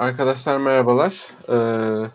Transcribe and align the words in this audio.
Arkadaşlar 0.00 0.56
merhabalar. 0.56 1.14
Ee, 1.48 2.10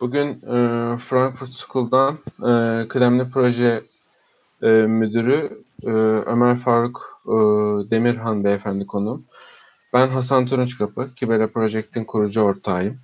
bugün 0.00 0.28
e, 0.28 0.56
Frankfurt 0.98 1.50
School'dan 1.50 2.18
e, 2.38 2.88
kıdemli 2.88 3.30
proje 3.30 3.82
e, 4.62 4.66
müdürü 4.66 5.62
e, 5.84 5.90
Ömer 6.26 6.58
Faruk 6.58 7.20
e, 7.26 7.30
Demirhan 7.90 8.44
beyefendi 8.44 8.86
konuğum. 8.86 9.24
Ben 9.92 10.08
Hasan 10.08 10.46
Turunçkapı, 10.46 11.10
Kibera 11.16 11.48
Project'in 11.48 12.04
kurucu 12.04 12.40
ortağıyım. 12.40 12.98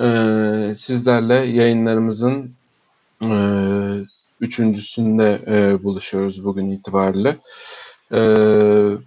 E, 0.00 0.74
sizlerle 0.76 1.34
yayınlarımızın 1.34 2.50
e, 3.22 3.30
üçüncüsünde 4.40 5.42
e, 5.46 5.84
buluşuyoruz 5.84 6.44
bugün 6.44 6.70
itibariyle. 6.70 7.38
Evet. 8.10 9.00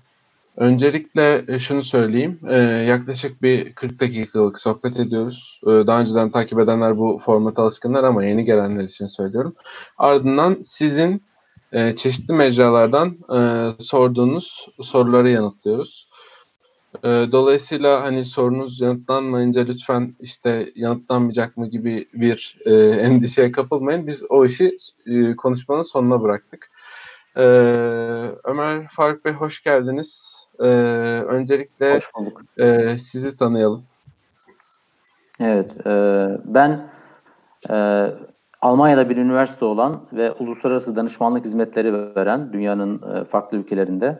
Öncelikle 0.57 1.45
e, 1.47 1.59
şunu 1.59 1.83
söyleyeyim. 1.83 2.39
E, 2.47 2.57
yaklaşık 2.63 3.41
bir 3.41 3.73
40 3.73 3.99
dakikalık 3.99 4.59
sohbet 4.59 4.99
ediyoruz. 4.99 5.61
E, 5.63 5.67
daha 5.67 6.01
önceden 6.01 6.29
takip 6.29 6.59
edenler 6.59 6.97
bu 6.97 7.19
formata 7.25 7.63
alışkınlar 7.63 8.03
ama 8.03 8.25
yeni 8.25 8.45
gelenler 8.45 8.83
için 8.83 9.07
söylüyorum. 9.07 9.55
Ardından 9.97 10.57
sizin 10.63 11.23
çeşitli 11.97 12.33
mecralardan 12.33 13.17
sorduğunuz 13.79 14.67
soruları 14.81 15.29
yanıtlıyoruz. 15.29 16.07
Dolayısıyla 17.03 18.01
hani 18.03 18.25
sorunuz 18.25 18.81
yanıtlanmayınca 18.81 19.61
lütfen 19.61 20.15
işte 20.19 20.69
yanıtlanmayacak 20.75 21.57
mı 21.57 21.69
gibi 21.69 22.07
bir 22.13 22.57
endişeye 22.99 23.51
kapılmayın. 23.51 24.07
Biz 24.07 24.23
o 24.29 24.45
işi 24.45 24.75
konuşmanın 25.37 25.81
sonuna 25.81 26.21
bıraktık. 26.21 26.71
Ömer 28.45 28.87
Faruk 28.87 29.25
Bey 29.25 29.33
hoş 29.33 29.63
geldiniz. 29.63 30.40
Ee, 30.61 30.65
öncelikle 31.27 31.95
Hoş 31.95 32.09
bulduk. 32.15 32.41
E, 32.57 32.97
sizi 32.97 33.37
tanıyalım. 33.37 33.83
Evet, 35.39 35.87
e, 35.87 35.91
ben 36.45 36.89
e, 37.69 38.07
Almanya'da 38.61 39.09
bir 39.09 39.17
üniversite 39.17 39.65
olan 39.65 40.01
ve 40.13 40.31
uluslararası 40.31 40.95
danışmanlık 40.95 41.45
hizmetleri 41.45 42.15
veren 42.15 42.53
dünyanın 42.53 43.15
e, 43.15 43.23
farklı 43.23 43.57
ülkelerinde 43.57 44.19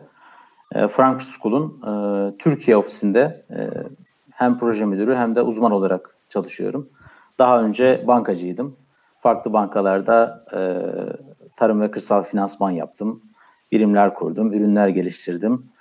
e, 0.74 0.88
Frankfurt 0.88 1.30
School'un 1.38 1.82
e, 1.86 1.92
Türkiye 2.38 2.76
ofisinde 2.76 3.44
e, 3.50 3.70
hem 4.30 4.58
proje 4.58 4.84
müdürü 4.84 5.14
hem 5.14 5.34
de 5.34 5.42
uzman 5.42 5.72
olarak 5.72 6.16
çalışıyorum. 6.28 6.88
Daha 7.38 7.62
önce 7.62 8.04
bankacıydım. 8.06 8.76
Farklı 9.20 9.52
bankalarda 9.52 10.44
e, 10.52 10.60
tarım 11.56 11.80
ve 11.80 11.90
kırsal 11.90 12.22
finansman 12.22 12.70
yaptım. 12.70 13.22
Birimler 13.72 14.14
kurdum, 14.14 14.52
ürünler 14.52 14.88
geliştirdim. 14.88 15.72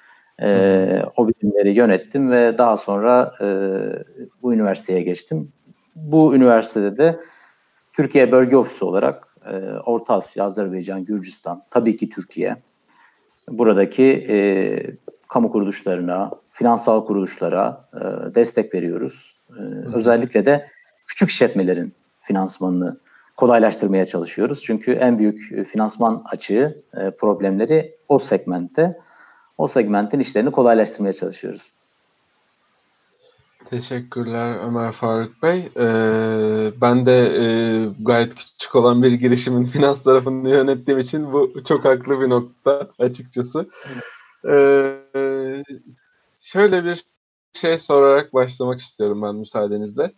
E, 0.42 1.04
o 1.18 1.28
bilimleri 1.28 1.72
yönettim 1.72 2.32
ve 2.32 2.58
daha 2.58 2.78
sonra 2.78 3.36
e, 3.42 3.48
bu 4.42 4.54
üniversiteye 4.54 5.02
geçtim. 5.02 5.52
Bu 5.96 6.36
üniversitede 6.36 6.98
de 6.98 7.20
Türkiye 7.94 8.32
Bölge 8.32 8.58
Ofisi 8.58 8.86
olarak 8.86 9.28
e, 9.46 9.56
Orta 9.86 10.14
Asya, 10.14 10.46
Azerbaycan, 10.46 11.06
Gürcistan, 11.06 11.64
tabii 11.70 11.98
ki 11.98 12.10
Türkiye, 12.10 12.56
buradaki 13.50 14.04
e, 14.30 14.38
kamu 15.28 15.52
kuruluşlarına, 15.52 16.32
finansal 16.52 17.06
kuruluşlara 17.06 17.90
e, 17.94 18.36
destek 18.36 18.74
veriyoruz. 18.74 19.40
E, 19.50 19.62
özellikle 19.94 20.46
de 20.46 20.68
küçük 21.08 21.30
işletmelerin 21.30 21.94
finansmanını 22.22 22.98
kolaylaştırmaya 23.38 24.06
çalışıyoruz. 24.06 24.64
Çünkü 24.64 24.92
en 24.92 25.20
büyük 25.20 25.68
finansman 25.68 26.24
açığı, 26.26 26.84
e, 26.98 27.12
problemleri 27.12 27.96
o 28.08 28.20
segmentte 28.20 28.98
o 29.62 29.68
segmentin 29.68 30.20
işlerini 30.20 30.52
kolaylaştırmaya 30.52 31.14
çalışıyoruz. 31.14 31.72
Teşekkürler 33.66 34.58
Ömer 34.68 34.92
Faruk 34.92 35.44
Bey. 35.44 35.72
Ee, 35.78 36.72
ben 36.82 37.06
de 37.06 37.12
e, 37.12 37.46
gayet 38.00 38.36
küçük 38.36 38.76
olan 38.76 39.04
bir 39.04 39.12
girişimin 39.12 39.66
finans 39.74 40.04
tarafını 40.04 40.50
yönettiğim 40.50 41.00
için 41.00 41.34
bu 41.34 41.54
çok 41.68 41.86
haklı 41.86 42.22
bir 42.22 42.30
nokta 42.30 42.90
açıkçası. 43.00 43.70
Ee, 44.50 45.64
şöyle 46.40 46.86
bir 46.86 47.06
şey 47.54 47.80
sorarak 47.80 48.34
başlamak 48.34 48.82
istiyorum 48.82 49.22
ben 49.22 49.36
müsaadenizle. 49.36 50.12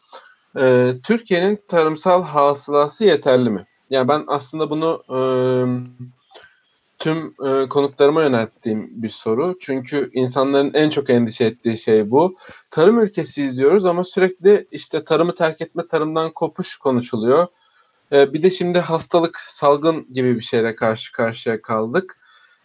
Ee, 0.58 0.94
Türkiye'nin 1.04 1.60
tarımsal 1.68 2.24
hasılası 2.24 3.06
yeterli 3.06 3.50
mi? 3.50 3.66
Yani 3.90 4.08
ben 4.08 4.24
aslında 4.28 4.70
bunu 4.70 5.04
e, 5.10 5.20
tüm 7.04 7.36
e, 7.46 7.70
konuklarıma 7.70 8.24
yönelttiğim 8.24 8.90
bir 9.04 9.10
soru. 9.10 9.56
Çünkü 9.60 10.10
insanların 10.14 10.72
en 10.74 10.90
çok 10.90 11.10
endişe 11.10 11.46
ettiği 11.46 11.78
şey 11.78 12.12
bu. 12.12 12.36
Tarım 12.72 13.02
ülkesi 13.02 13.44
izliyoruz 13.44 13.86
ama 13.86 14.04
sürekli 14.04 14.68
işte 14.72 15.04
tarımı 15.04 15.36
terk 15.36 15.62
etme, 15.62 15.88
tarımdan 15.88 16.32
kopuş 16.32 16.78
konuşuluyor. 16.78 17.48
E, 18.12 18.34
bir 18.34 18.44
de 18.44 18.52
şimdi 18.52 18.80
hastalık, 18.80 19.38
salgın 19.48 20.08
gibi 20.14 20.36
bir 20.36 20.44
şeyle 20.44 20.76
karşı 20.76 21.12
karşıya 21.12 21.62
kaldık. 21.62 22.18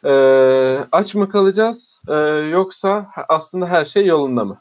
E, 0.05 0.13
aç 0.93 1.15
mı 1.15 1.29
kalacağız 1.29 2.01
e, 2.09 2.15
yoksa 2.53 3.07
aslında 3.29 3.67
her 3.67 3.85
şey 3.85 4.07
yolunda 4.07 4.45
mı? 4.45 4.61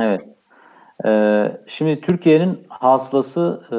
Evet. 0.00 0.20
Ee, 1.04 1.52
şimdi 1.66 2.00
Türkiye'nin 2.00 2.58
hasılası 2.68 3.62
e, 3.68 3.76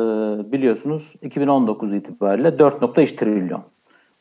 biliyorsunuz 0.52 1.14
2019 1.22 1.94
itibariyle 1.94 2.48
4.3 2.48 3.16
trilyon. 3.16 3.75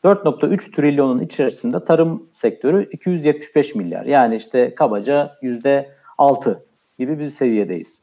4.3 0.04 0.76
trilyonun 0.76 1.20
içerisinde 1.20 1.84
tarım 1.84 2.28
sektörü 2.32 2.88
275 2.90 3.74
milyar. 3.74 4.04
Yani 4.04 4.36
işte 4.36 4.74
kabaca 4.74 5.36
%6 5.42 6.58
gibi 6.98 7.18
bir 7.18 7.28
seviyedeyiz. 7.28 8.00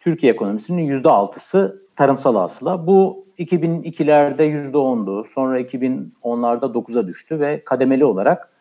Türkiye 0.00 0.32
ekonomisinin 0.32 1.02
%6'sı 1.02 1.82
tarımsal 1.96 2.36
hasıla. 2.36 2.86
Bu 2.86 3.26
2002'lerde 3.38 4.70
%10'du. 4.72 5.26
Sonra 5.34 5.60
2010'larda 5.60 6.72
9'a 6.72 7.06
düştü 7.06 7.40
ve 7.40 7.64
kademeli 7.64 8.04
olarak 8.04 8.52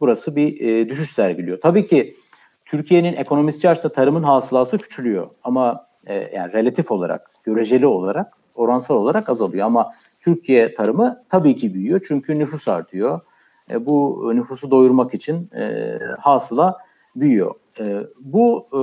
burası 0.00 0.36
bir 0.36 0.60
e, 0.60 0.88
düşüş 0.88 1.10
sergiliyor. 1.10 1.60
Tabii 1.60 1.86
ki 1.86 2.16
Türkiye'nin 2.64 3.12
ekonomisi 3.16 3.68
açısından 3.68 3.94
tarımın 3.94 4.22
hasılası 4.22 4.78
küçülüyor 4.78 5.30
ama 5.44 5.86
e, 6.06 6.14
yani 6.14 6.52
relatif 6.52 6.90
olarak, 6.90 7.30
göreceli 7.44 7.86
olarak, 7.86 8.32
oransal 8.54 8.94
olarak 8.94 9.28
azalıyor 9.28 9.66
ama 9.66 9.92
Türkiye 10.26 10.74
tarımı 10.74 11.22
tabii 11.28 11.56
ki 11.56 11.74
büyüyor 11.74 12.00
çünkü 12.08 12.38
nüfus 12.38 12.68
artıyor. 12.68 13.20
E, 13.70 13.86
bu 13.86 14.30
nüfusu 14.34 14.70
doyurmak 14.70 15.14
için 15.14 15.50
e, 15.56 15.98
hasıla 16.20 16.78
büyüyor. 17.16 17.54
E, 17.80 18.02
bu 18.20 18.66
e, 18.72 18.80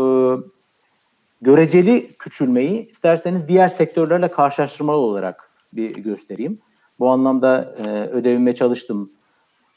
göreceli 1.41 2.09
küçülmeyi 2.19 2.89
isterseniz 2.89 3.47
diğer 3.47 3.67
sektörlerle 3.67 4.31
karşılaştırmalı 4.31 4.97
olarak 4.97 5.49
bir 5.73 5.95
göstereyim. 5.95 6.59
Bu 6.99 7.09
anlamda 7.09 7.75
e, 7.77 8.07
ödevime 8.07 8.55
çalıştım. 8.55 9.11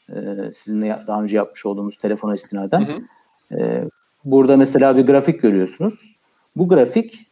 E, 0.09 0.15
sizinle 0.53 1.03
daha 1.07 1.23
önce 1.23 1.37
yapmış 1.37 1.67
olduğumuz 1.67 1.99
telefona 1.99 2.35
istinaden. 2.35 2.81
Hı 2.81 2.93
hı. 2.93 3.61
E, 3.61 3.85
burada 4.25 4.57
mesela 4.57 4.97
bir 4.97 5.07
grafik 5.07 5.43
görüyorsunuz. 5.43 6.17
Bu 6.57 6.69
grafik 6.69 7.27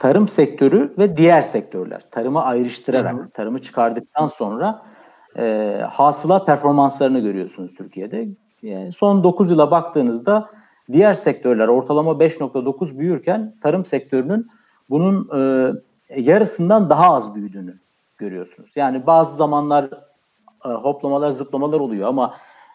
tarım 0.00 0.28
sektörü 0.28 0.94
ve 0.98 1.16
diğer 1.16 1.42
sektörler. 1.42 2.02
Tarımı 2.10 2.42
ayrıştırarak, 2.42 3.14
hı 3.14 3.22
hı. 3.22 3.30
tarımı 3.30 3.62
çıkardıktan 3.62 4.26
sonra 4.26 4.82
e, 5.38 5.76
hasıla 5.90 6.44
performanslarını 6.44 7.20
görüyorsunuz 7.20 7.74
Türkiye'de. 7.74 8.28
Yani 8.62 8.92
son 8.92 9.24
9 9.24 9.50
yıla 9.50 9.70
baktığınızda 9.70 10.48
diğer 10.92 11.12
sektörler 11.12 11.68
ortalama 11.68 12.10
5.9 12.10 12.98
büyürken 12.98 13.54
tarım 13.62 13.84
sektörünün 13.84 14.48
bunun 14.90 15.28
e, 15.38 15.72
yarısından 16.16 16.90
daha 16.90 17.14
az 17.14 17.34
büyüdüğünü 17.34 17.74
görüyorsunuz. 18.18 18.70
Yani 18.76 19.06
bazı 19.06 19.36
zamanlar 19.36 19.84
e, 20.64 20.68
hoplamalar, 20.68 21.30
zıplamalar 21.30 21.80
oluyor 21.80 22.08
ama 22.08 22.34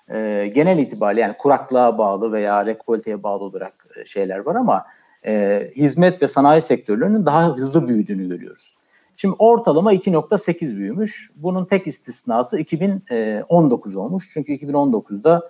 e, 0.09 0.51
genel 0.55 0.77
itibariyle 0.77 1.21
yani 1.21 1.37
kuraklığa 1.37 1.97
bağlı 1.97 2.31
veya 2.31 2.65
rekolteye 2.65 3.23
bağlı 3.23 3.43
olarak 3.43 3.73
e, 3.95 4.05
şeyler 4.05 4.37
var 4.37 4.55
ama 4.55 4.83
e, 5.25 5.63
hizmet 5.75 6.21
ve 6.21 6.27
sanayi 6.27 6.61
sektörlerinin 6.61 7.25
daha 7.25 7.57
hızlı 7.57 7.87
büyüdüğünü 7.87 8.29
görüyoruz. 8.29 8.73
Şimdi 9.15 9.35
ortalama 9.39 9.93
2.8 9.93 10.77
büyümüş. 10.77 11.31
Bunun 11.35 11.65
tek 11.65 11.87
istisnası 11.87 12.59
2019 12.59 13.95
olmuş. 13.95 14.29
Çünkü 14.33 14.53
2019'da 14.53 15.49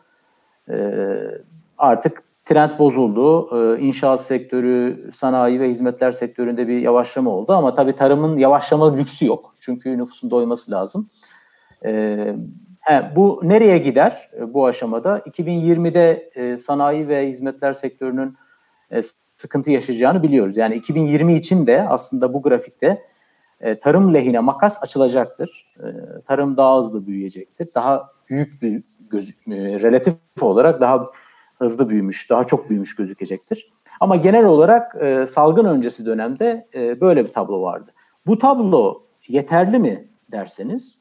e, 0.70 0.78
artık 1.78 2.24
trend 2.46 2.80
bozuldu. 2.80 3.50
E, 3.58 3.82
inşaat 3.82 4.22
sektörü, 4.22 5.10
sanayi 5.14 5.60
ve 5.60 5.70
hizmetler 5.70 6.12
sektöründe 6.12 6.68
bir 6.68 6.80
yavaşlama 6.80 7.30
oldu. 7.30 7.54
Ama 7.54 7.74
tabii 7.74 7.96
tarımın 7.96 8.38
yavaşlama 8.38 8.96
lüksü 8.96 9.26
yok. 9.26 9.56
Çünkü 9.60 9.98
nüfusun 9.98 10.32
doyması 10.32 10.72
lazım. 10.72 11.10
E, 11.86 12.36
he, 12.82 13.12
bu 13.16 13.42
nereye 13.44 13.78
gider 13.78 14.30
e, 14.40 14.54
bu 14.54 14.66
aşamada? 14.66 15.20
2020'de 15.20 16.32
e, 16.36 16.58
sanayi 16.58 17.08
ve 17.08 17.28
hizmetler 17.28 17.74
sektörünün 17.74 18.38
e, 18.92 19.02
sıkıntı 19.44 19.72
yaşayacağını 19.72 20.24
biliyoruz. 20.24 20.58
Yani 20.58 20.76
2020 20.76 21.36
için 21.36 21.68
de 21.68 21.88
aslında 21.90 22.34
bu 22.34 22.42
grafikte 22.42 23.02
e, 23.62 23.80
tarım 23.80 24.14
lehine 24.14 24.40
makas 24.40 24.78
açılacaktır. 24.82 25.74
E, 25.80 25.88
tarım 26.28 26.58
daha 26.58 26.78
hızlı 26.78 27.08
büyüyecektir. 27.08 27.68
Daha 27.76 28.10
büyük 28.30 28.62
bir 28.62 28.78
e, 29.52 29.82
relatif 29.82 30.16
olarak 30.42 30.82
daha 30.82 31.06
hızlı 31.60 31.90
büyümüş, 31.90 32.30
daha 32.30 32.44
çok 32.44 32.70
büyümüş 32.70 32.96
gözükecektir. 32.96 33.72
Ama 34.00 34.16
genel 34.16 34.46
olarak 34.46 34.96
salgın 35.30 35.66
öncesi 35.66 36.06
dönemde 36.06 36.68
böyle 37.02 37.26
bir 37.26 37.34
tablo 37.34 37.62
vardı. 37.62 37.92
Bu 38.26 38.40
tablo 38.40 39.04
yeterli 39.28 39.80
mi 39.80 40.08
derseniz 40.32 41.00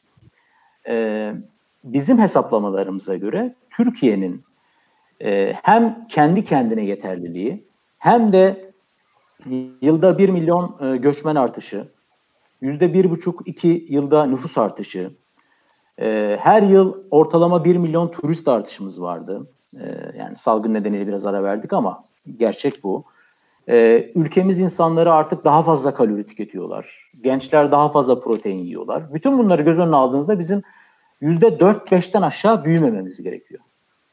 bizim 1.85 2.19
hesaplamalarımıza 2.19 3.17
göre 3.17 3.55
Türkiye'nin 3.71 4.45
hem 5.63 6.07
kendi 6.09 6.45
kendine 6.45 6.85
yeterliliği 6.85 7.65
hem 8.03 8.33
de 8.33 8.73
yılda 9.81 10.19
1 10.19 10.29
milyon 10.29 10.77
e, 10.81 10.97
göçmen 10.97 11.37
artışı, 11.37 11.89
yüzde 12.61 12.95
bir 12.95 13.11
buçuk 13.11 13.49
iki 13.49 13.87
yılda 13.89 14.27
nüfus 14.27 14.59
artışı, 14.59 15.11
e, 16.01 16.39
her 16.41 16.63
yıl 16.63 16.97
ortalama 17.11 17.65
1 17.65 17.77
milyon 17.77 18.09
turist 18.09 18.49
artışımız 18.49 19.03
vardı. 19.03 19.47
E, 19.81 20.13
yani 20.19 20.37
salgın 20.37 20.75
nedeniyle 20.75 21.07
biraz 21.07 21.27
ara 21.27 21.43
verdik 21.43 21.73
ama 21.73 22.05
gerçek 22.37 22.85
bu. 22.85 23.05
E, 23.69 24.07
ülkemiz 24.15 24.59
insanları 24.59 25.13
artık 25.13 25.45
daha 25.45 25.63
fazla 25.63 25.95
kalori 25.95 26.27
tüketiyorlar. 26.27 27.11
Gençler 27.23 27.73
daha 27.73 27.89
fazla 27.89 28.21
protein 28.21 28.59
yiyorlar. 28.59 29.15
Bütün 29.15 29.39
bunları 29.39 29.63
göz 29.63 29.79
önüne 29.79 29.97
aldığınızda 29.97 30.39
bizim 30.39 30.63
%4-5'ten 31.23 32.23
aşağı 32.23 32.65
büyümememiz 32.65 33.23
gerekiyor. 33.23 33.61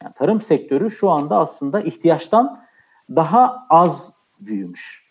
Yani 0.04 0.14
tarım 0.14 0.42
sektörü 0.42 0.92
şu 0.92 1.10
anda 1.10 1.38
aslında 1.38 1.82
ihtiyaçtan 1.82 2.69
daha 3.16 3.66
az 3.70 4.12
büyümüş. 4.40 5.10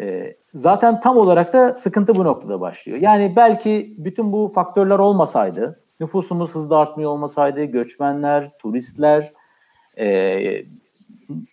E, 0.00 0.36
zaten 0.54 1.00
tam 1.00 1.16
olarak 1.16 1.52
da 1.52 1.74
sıkıntı 1.74 2.14
bu 2.14 2.24
noktada 2.24 2.60
başlıyor. 2.60 2.98
Yani 2.98 3.32
belki 3.36 3.94
bütün 3.98 4.32
bu 4.32 4.48
faktörler 4.54 4.98
olmasaydı, 4.98 5.80
nüfusumuz 6.00 6.50
hızlı 6.50 6.78
artmıyor 6.78 7.10
olmasaydı, 7.10 7.64
göçmenler, 7.64 8.58
turistler, 8.58 9.32
e, 9.98 10.64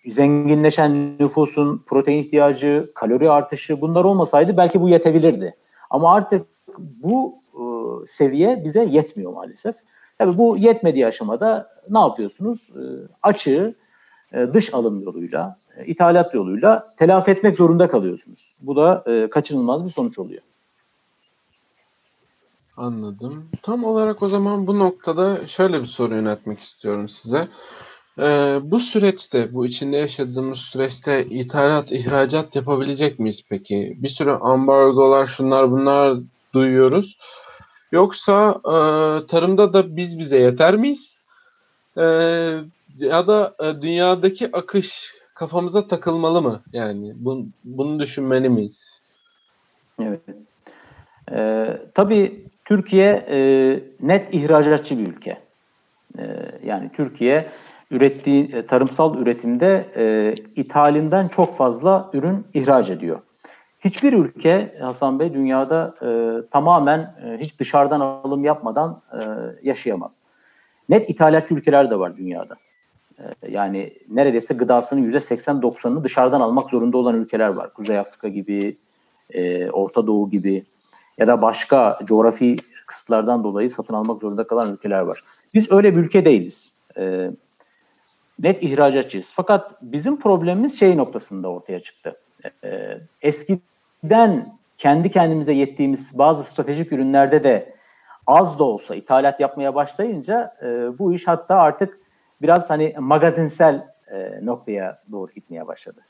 zenginleşen 0.07 1.17
nüfusun 1.19 1.83
protein 1.87 2.23
ihtiyacı, 2.23 2.89
kalori 2.95 3.31
artışı 3.31 3.81
bunlar 3.81 4.03
olmasaydı 4.03 4.57
belki 4.57 4.81
bu 4.81 4.89
yetebilirdi. 4.89 5.55
Ama 5.89 6.13
artık 6.13 6.47
bu 6.77 7.35
e, 7.53 7.61
seviye 8.07 8.63
bize 8.63 8.83
yetmiyor 8.83 9.33
maalesef. 9.33 9.75
Tabii 10.17 10.37
bu 10.37 10.57
yetmediği 10.57 11.07
aşamada 11.07 11.69
ne 11.89 11.99
yapıyorsunuz? 11.99 12.69
E, 12.75 12.81
açığı 13.23 13.75
e, 14.33 14.53
dış 14.53 14.73
alım 14.73 15.01
yoluyla, 15.01 15.57
e, 15.77 15.85
ithalat 15.85 16.33
yoluyla 16.33 16.87
telafi 16.97 17.31
etmek 17.31 17.57
zorunda 17.57 17.87
kalıyorsunuz. 17.87 18.55
Bu 18.61 18.75
da 18.75 19.03
e, 19.07 19.29
kaçınılmaz 19.29 19.85
bir 19.85 19.91
sonuç 19.91 20.19
oluyor. 20.19 20.41
Anladım. 22.77 23.49
Tam 23.61 23.83
olarak 23.83 24.23
o 24.23 24.29
zaman 24.29 24.67
bu 24.67 24.79
noktada 24.79 25.47
şöyle 25.47 25.81
bir 25.81 25.87
soru 25.87 26.15
yöneltmek 26.15 26.59
istiyorum 26.59 27.09
size. 27.09 27.47
Ee, 28.19 28.59
bu 28.63 28.79
süreçte, 28.79 29.53
bu 29.53 29.65
içinde 29.65 29.97
yaşadığımız 29.97 30.59
süreçte 30.59 31.25
ithalat, 31.25 31.91
ihracat 31.91 32.55
yapabilecek 32.55 33.19
miyiz 33.19 33.41
peki? 33.49 33.97
Bir 33.97 34.09
sürü 34.09 34.31
ambargolar, 34.31 35.27
şunlar 35.27 35.71
bunlar 35.71 36.17
duyuyoruz. 36.53 37.17
Yoksa 37.91 38.61
e, 38.65 38.73
tarımda 39.25 39.73
da 39.73 39.95
biz 39.95 40.19
bize 40.19 40.37
yeter 40.37 40.75
miyiz? 40.75 41.17
E, 41.97 42.03
ya 42.97 43.27
da 43.27 43.55
e, 43.59 43.81
dünyadaki 43.81 44.49
akış 44.53 45.13
kafamıza 45.35 45.87
takılmalı 45.87 46.41
mı? 46.41 46.61
Yani 46.73 47.13
bunu, 47.15 47.45
bunu 47.63 47.99
düşünmeli 47.99 48.49
miyiz? 48.49 49.01
Evet. 50.01 50.19
Ee, 51.31 51.77
tabii 51.93 52.45
Türkiye 52.65 53.25
e, 53.29 53.37
net 54.01 54.33
ihracatçı 54.33 54.99
bir 54.99 55.07
ülke. 55.07 55.37
E, 56.19 56.23
yani 56.65 56.89
Türkiye 56.93 57.47
ürettiği 57.91 58.55
e, 58.55 58.65
tarımsal 58.65 59.17
üretimde 59.17 59.85
e, 59.95 60.33
ithalinden 60.55 61.27
çok 61.27 61.57
fazla 61.57 62.09
ürün 62.13 62.47
ihraç 62.53 62.89
ediyor. 62.89 63.19
Hiçbir 63.79 64.13
ülke 64.13 64.75
Hasan 64.81 65.19
Bey 65.19 65.33
dünyada 65.33 65.95
e, 66.01 66.07
tamamen 66.51 66.99
e, 66.99 67.37
hiç 67.39 67.59
dışarıdan 67.59 67.99
alım 67.99 68.43
yapmadan 68.43 69.01
e, 69.13 69.19
yaşayamaz. 69.63 70.19
Net 70.89 71.09
ithalatçı 71.09 71.53
ülkeler 71.53 71.91
de 71.91 71.99
var 71.99 72.17
dünyada. 72.17 72.55
E, 73.19 73.51
yani 73.51 73.93
neredeyse 74.09 74.53
gıdasının 74.53 75.11
%80-90'ını 75.11 76.03
dışarıdan 76.03 76.41
almak 76.41 76.69
zorunda 76.69 76.97
olan 76.97 77.15
ülkeler 77.15 77.49
var. 77.49 77.73
Kuzey 77.73 77.99
Afrika 77.99 78.27
gibi, 78.27 78.75
e, 79.29 79.69
Orta 79.69 80.07
Doğu 80.07 80.29
gibi 80.29 80.63
ya 81.17 81.27
da 81.27 81.41
başka 81.41 81.99
coğrafi 82.03 82.57
kısıtlardan 82.87 83.43
dolayı 83.43 83.69
satın 83.69 83.93
almak 83.93 84.21
zorunda 84.21 84.47
kalan 84.47 84.73
ülkeler 84.73 84.99
var. 84.99 85.23
Biz 85.53 85.71
öyle 85.71 85.95
bir 85.95 86.01
ülke 86.01 86.25
değiliz. 86.25 86.75
E, 86.97 87.31
net 88.39 88.63
ihracatçıyız. 88.63 89.31
Fakat 89.35 89.81
bizim 89.81 90.19
problemimiz 90.19 90.79
şey 90.79 90.97
noktasında 90.97 91.49
ortaya 91.49 91.79
çıktı. 91.79 92.15
E, 92.63 92.97
eskiden 93.21 94.57
kendi 94.77 95.11
kendimize 95.11 95.53
yettiğimiz 95.53 96.17
bazı 96.17 96.43
stratejik 96.43 96.91
ürünlerde 96.91 97.43
de 97.43 97.73
az 98.27 98.59
da 98.59 98.63
olsa 98.63 98.95
ithalat 98.95 99.39
yapmaya 99.39 99.75
başlayınca 99.75 100.55
e, 100.61 100.67
bu 100.99 101.13
iş 101.13 101.27
hatta 101.27 101.55
artık 101.55 101.99
biraz 102.41 102.69
hani 102.69 102.95
magazinsel 102.99 103.87
e, 104.11 104.45
noktaya 104.45 105.01
doğru 105.11 105.31
gitmeye 105.31 105.67
başladı. 105.67 106.01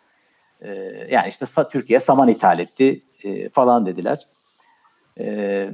E, 0.61 0.69
yani 1.09 1.27
işte 1.29 1.45
Türkiye 1.71 1.99
saman 1.99 2.27
ithal 2.27 2.59
etti 2.59 3.01
e, 3.23 3.49
falan 3.49 3.85
dediler. 3.85 4.27
E, 5.19 5.69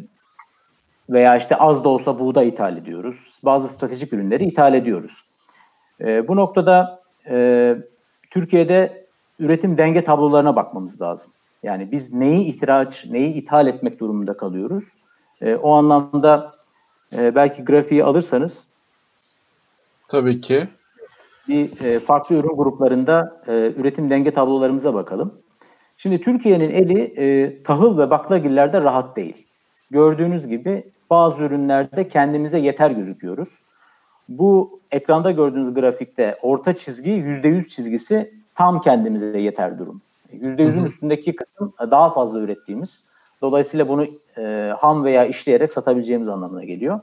veya 1.10 1.38
işte 1.38 1.56
az 1.56 1.84
da 1.84 1.90
olsa 1.90 2.20
buğday 2.20 2.48
ithal 2.48 2.78
ediyoruz. 2.78 3.16
Bazı 3.44 3.68
stratejik 3.68 4.14
ürünleri 4.14 4.46
ithal 4.46 4.74
ediyoruz. 4.74 5.26
E, 6.02 6.28
bu 6.28 6.36
noktada 6.36 7.02
e, 7.30 7.76
Türkiye'de 8.32 9.08
üretim 9.40 9.78
denge 9.78 10.04
tablolarına 10.04 10.56
bakmamız 10.56 11.02
lazım. 11.02 11.32
Yani 11.64 11.92
biz 11.92 12.14
neyi 12.14 12.44
ihraç, 12.46 13.06
neyi 13.10 13.34
ithal 13.34 13.68
etmek 13.68 14.00
durumunda 14.00 14.38
kalıyoruz. 14.38 14.84
E, 15.42 15.56
o 15.56 15.72
anlamda 15.72 16.56
e, 17.16 17.36
belki 17.36 17.66
grafiği 17.66 18.04
alırsanız 18.04 18.68
Tabii 20.14 20.42
ki. 20.42 20.68
Bir 21.48 21.82
e, 21.82 22.00
farklı 22.00 22.36
ürün 22.36 22.56
gruplarında 22.58 23.42
e, 23.48 23.52
üretim 23.52 24.10
denge 24.10 24.32
tablolarımıza 24.32 24.94
bakalım. 24.94 25.34
Şimdi 25.98 26.22
Türkiye'nin 26.22 26.70
eli 26.70 27.02
e, 27.18 27.64
tahıl 27.64 27.98
ve 27.98 28.10
baklagillerde 28.10 28.82
rahat 28.82 29.16
değil. 29.16 29.48
Gördüğünüz 29.92 30.48
gibi 30.48 30.84
bazı 31.10 31.44
ürünlerde 31.44 32.08
kendimize 32.08 32.60
yeter 32.60 32.92
gözüküyoruz. 32.92 33.50
Bu 34.30 34.80
ekranda 34.92 35.32
gördüğünüz 35.32 35.74
grafikte 35.74 36.38
orta 36.42 36.76
çizgi 36.76 37.12
%100 37.12 37.68
çizgisi 37.68 38.34
tam 38.56 38.82
kendimize 38.82 39.40
yeter 39.40 39.80
durum. 39.80 40.02
%100'ün 40.34 40.86
üstündeki 40.86 41.36
kısım 41.36 41.74
daha 41.92 42.14
fazla 42.14 42.40
ürettiğimiz. 42.40 43.04
Dolayısıyla 43.42 43.88
bunu 43.88 44.06
e, 44.38 44.74
ham 44.78 45.04
veya 45.04 45.26
işleyerek 45.26 45.72
satabileceğimiz 45.72 46.28
anlamına 46.28 46.64
geliyor. 46.64 47.00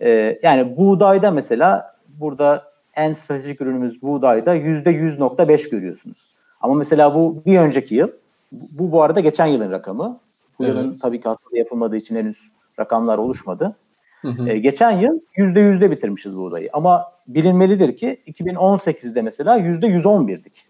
E, 0.00 0.38
yani 0.42 0.76
buğdayda 0.76 1.30
mesela 1.30 1.99
burada 2.18 2.70
en 2.96 3.12
stratejik 3.12 3.60
ürünümüz 3.60 4.02
buğdayda 4.02 4.56
%100.5 4.56 5.70
görüyorsunuz. 5.70 6.30
Ama 6.60 6.74
mesela 6.74 7.14
bu 7.14 7.42
bir 7.46 7.58
önceki 7.58 7.94
yıl, 7.94 8.08
bu 8.52 8.92
bu 8.92 9.02
arada 9.02 9.20
geçen 9.20 9.46
yılın 9.46 9.70
rakamı. 9.70 10.20
Bu 10.58 10.64
evet. 10.64 10.74
yılın 10.74 10.96
tabii 10.96 11.20
ki 11.20 11.28
hasılı 11.28 11.58
yapılmadığı 11.58 11.96
için 11.96 12.16
henüz 12.16 12.50
rakamlar 12.78 13.18
oluşmadı. 13.18 13.76
Hı 14.22 14.28
hı. 14.28 14.48
Ee, 14.48 14.58
geçen 14.58 14.90
yıl 14.90 15.20
yüzde 15.36 15.60
yüzde 15.60 15.90
bitirmişiz 15.90 16.36
buğdayı. 16.36 16.70
Ama 16.72 17.12
bilinmelidir 17.28 17.96
ki 17.96 18.20
2018'de 18.26 19.22
mesela 19.22 19.56
yüzde 19.56 19.86
111'dik. 19.86 20.66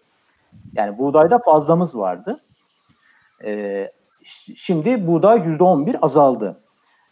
Yani 0.73 0.97
buğdayda 0.97 1.39
fazlamız 1.39 1.97
vardı. 1.97 2.39
Ee, 3.43 3.91
şimdi 4.55 5.07
buğday 5.07 5.47
yüzde 5.47 5.63
11 5.63 5.97
azaldı 6.01 6.61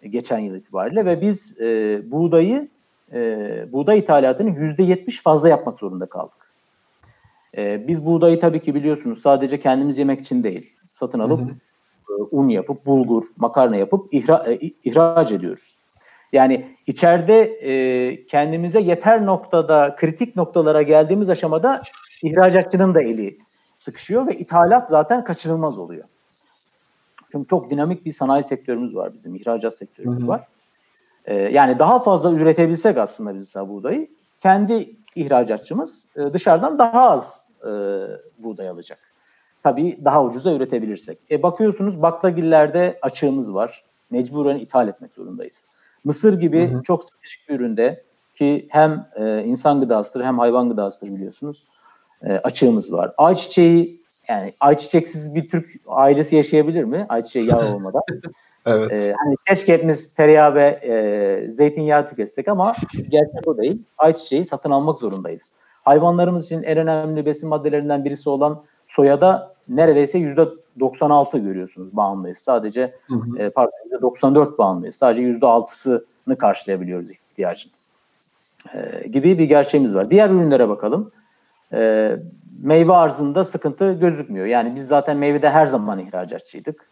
geçen 0.10 0.40
yıl 0.40 0.56
itibariyle 0.56 1.06
ve 1.06 1.22
biz 1.22 1.62
e, 1.62 2.02
buğdayı 2.12 2.68
e, 3.14 3.66
buğday 3.72 4.00
ithalatını 4.00 4.60
yüzde 4.60 4.84
yetmiş 4.84 5.22
fazla 5.22 5.50
yapmak 5.50 5.80
zorunda 5.80 6.06
kaldık. 6.06 6.54
E, 7.58 7.88
biz 7.88 8.06
buğdayı 8.06 8.40
tabii 8.40 8.62
ki 8.62 8.76
biliyorsunuz 8.76 9.22
sadece 9.22 9.60
kendimiz 9.60 9.98
yemek 9.98 10.22
için 10.22 10.44
değil, 10.44 10.74
satın 10.92 11.20
alıp 11.20 11.40
hı 11.40 11.46
hı. 11.46 11.50
E, 12.10 12.24
un 12.32 12.50
yapıp, 12.50 12.86
bulgur, 12.86 13.24
makarna 13.38 13.76
yapıp 13.76 14.14
ihra, 14.14 14.54
e, 14.54 14.60
ihraç 14.84 15.32
ediyoruz. 15.32 15.76
Yani 16.34 16.76
içeride 16.88 17.42
e, 17.44 18.26
kendimize 18.26 18.80
yeter 18.80 19.26
noktada, 19.26 19.96
kritik 19.96 20.36
noktalara 20.36 20.82
geldiğimiz 20.82 21.30
aşamada 21.30 21.82
ihracatçının 22.24 22.94
da 22.96 23.02
eli 23.02 23.38
sıkışıyor 23.78 24.28
ve 24.28 24.38
ithalat 24.38 24.90
zaten 24.90 25.24
kaçınılmaz 25.24 25.78
oluyor. 25.78 26.04
Çünkü 27.32 27.48
çok 27.48 27.70
dinamik 27.70 28.06
bir 28.06 28.14
sanayi 28.14 28.44
sektörümüz 28.44 28.96
var 28.96 29.14
bizim, 29.14 29.36
ihracat 29.36 29.76
sektörümüz 29.76 30.20
hı 30.20 30.24
hı. 30.24 30.28
var. 30.28 30.48
E, 31.30 31.36
yani 31.36 31.80
daha 31.80 32.00
fazla 32.00 32.32
üretebilsek 32.32 32.98
aslında 32.98 33.36
biz 33.36 33.56
buğdayı 33.56 34.08
kendi 34.40 34.90
ihracatçımız 35.16 36.06
e, 36.16 36.34
dışarıdan 36.34 36.80
daha 36.80 37.10
az 37.10 37.48
e, 37.62 37.70
buğday 38.38 38.70
alacak. 38.70 39.00
Tabii 39.64 40.00
daha 40.06 40.24
ucuza 40.24 40.54
üretebilirsek. 40.54 41.18
E, 41.32 41.44
bakıyorsunuz 41.44 42.02
baklagillerde 42.02 43.00
açığımız 43.02 43.54
var. 43.54 43.84
Mecburen 44.12 44.60
ithal 44.60 44.88
etmek 44.88 45.14
zorundayız. 45.14 45.66
Mısır 46.04 46.40
gibi 46.40 46.72
hı 46.72 46.78
hı. 46.78 46.84
çok 46.84 47.04
stratejik 47.04 47.50
bir 47.50 47.56
üründe 47.56 48.04
ki 48.36 48.68
hem 48.70 49.08
e, 49.16 49.44
insan 49.44 49.80
gıdasıdır 49.80 50.26
hem 50.26 50.40
hayvan 50.40 50.70
gıdasıdır 50.70 51.16
biliyorsunuz. 51.16 51.64
e, 52.24 52.34
açığımız 52.34 52.94
var. 52.94 53.14
Ayçiçeği 53.18 53.99
yani 54.30 54.54
ayçiçeksiz 54.60 55.36
bir 55.36 55.50
Türk 55.50 55.70
ailesi 55.88 56.36
yaşayabilir 56.36 56.84
mi? 56.84 57.06
Ayçiçeği 57.10 57.46
yağ 57.46 57.74
olmadan. 57.76 58.02
evet. 58.66 58.92
Ee, 58.92 59.16
hani 59.24 59.36
keşke 59.48 59.74
hepimiz 59.74 60.14
tereyağı 60.14 60.56
ve 60.56 60.80
e, 60.84 61.50
zeytinyağı 61.50 62.10
tüketsek 62.10 62.48
ama 62.48 62.76
gerçek 63.10 63.48
o 63.48 63.58
değil. 63.58 63.84
Ayçiçeği 63.98 64.46
satın 64.46 64.72
almak 64.72 65.00
zorundayız. 65.00 65.52
Hayvanlarımız 65.84 66.46
için 66.46 66.64
en 66.64 66.78
önemli 66.78 67.26
besin 67.26 67.50
maddelerinden 67.50 68.06
birisi 68.06 68.30
olan 68.30 68.64
soyada 68.88 69.56
neredeyse 69.68 70.18
yüzde 70.18 70.48
96 70.80 71.38
görüyorsunuz 71.38 71.96
bağımlıyız. 71.96 72.38
Sadece 72.38 72.94
hı 73.08 73.16
hı. 73.16 73.40
E, 73.40 73.50
pardon 73.50 73.72
yüzde 73.84 74.02
94 74.02 74.58
bağımlıyız. 74.58 74.96
Sadece 74.96 75.22
yüzde 75.22 75.46
6'sını 75.46 76.38
karşılayabiliyoruz 76.38 77.10
ihtiyacın. 77.10 77.72
E, 78.74 79.08
gibi 79.08 79.40
bir 79.40 79.44
gerçeğimiz 79.44 79.96
var. 79.96 80.12
Diğer 80.12 80.30
ürünlere 80.30 80.70
bakalım. 80.70 81.12
E, 81.74 82.12
meyve 82.62 82.94
arzında 82.94 83.46
sıkıntı 83.46 83.94
gözükmüyor. 83.94 84.46
Yani 84.46 84.76
biz 84.76 84.88
zaten 84.88 85.18
meyvede 85.18 85.50
her 85.50 85.66
zaman 85.66 86.00
ihracatçıydık. 86.00 86.90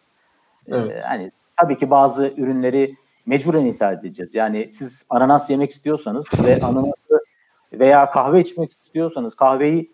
E, 0.68 0.76
evet. 0.76 0.92
E, 0.92 1.02
hani 1.02 1.32
tabii 1.58 1.78
ki 1.78 1.90
bazı 1.90 2.34
ürünleri 2.38 2.96
mecburen 3.26 3.66
ithal 3.66 3.94
edeceğiz. 3.94 4.36
Yani 4.36 4.72
siz 4.72 5.06
ananas 5.10 5.50
yemek 5.50 5.72
istiyorsanız 5.72 6.26
ve 6.44 6.60
ananası 6.62 7.22
veya 7.74 8.10
kahve 8.10 8.42
içmek 8.42 8.72
istiyorsanız 8.72 9.36
kahveyi 9.36 9.92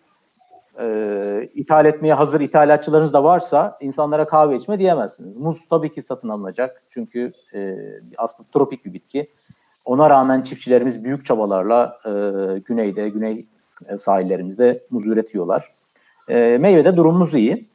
e, 0.79 1.49
ithal 1.53 1.85
etmeye 1.85 2.13
hazır 2.13 2.41
ithalatçılarınız 2.41 3.13
da 3.13 3.23
varsa 3.23 3.77
insanlara 3.81 4.27
kahve 4.27 4.55
içme 4.55 4.79
diyemezsiniz. 4.79 5.37
Muz 5.37 5.57
tabii 5.69 5.93
ki 5.93 6.03
satın 6.03 6.29
alınacak 6.29 6.81
çünkü 6.89 7.31
e, 7.53 7.75
aslında 8.17 8.49
tropik 8.53 8.85
bir 8.85 8.93
bitki. 8.93 9.31
Ona 9.85 10.09
rağmen 10.09 10.41
çiftçilerimiz 10.41 11.03
büyük 11.03 11.25
çabalarla 11.25 11.99
e, 12.05 12.09
güneyde, 12.59 13.09
güney 13.09 13.45
sahillerimizde 13.97 14.83
muz 14.89 15.05
üretiyorlar. 15.05 15.71
E, 16.29 16.57
meyvede 16.57 16.95
durumumuz 16.95 17.33
iyi. 17.33 17.65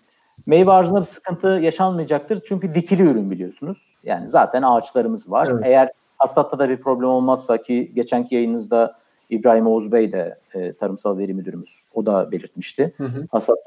Meyve 0.47 0.71
arzında 0.71 1.01
bir 1.01 1.05
sıkıntı 1.05 1.47
yaşanmayacaktır 1.49 2.43
çünkü 2.49 2.75
dikili 2.75 3.03
ürün 3.03 3.31
biliyorsunuz. 3.31 3.79
Yani 4.05 4.29
zaten 4.29 4.63
ağaçlarımız 4.63 5.31
var. 5.31 5.49
Evet. 5.53 5.63
Eğer 5.67 5.91
hastatta 6.19 6.59
da 6.59 6.69
bir 6.69 6.77
problem 6.77 7.09
olmazsa 7.09 7.63
ki 7.63 7.93
geçenki 7.95 8.35
yayınınızda 8.35 8.99
İbrahim 9.31 9.67
Oğuz 9.67 9.93
Bey 9.93 10.13
de 10.13 10.39
e, 10.55 10.73
tarımsal 10.73 11.19
veri 11.19 11.35
müdürümüz. 11.35 11.81
O 11.95 12.07
da 12.07 12.33
belirtmişti. 12.33 12.93
Hı 12.97 13.05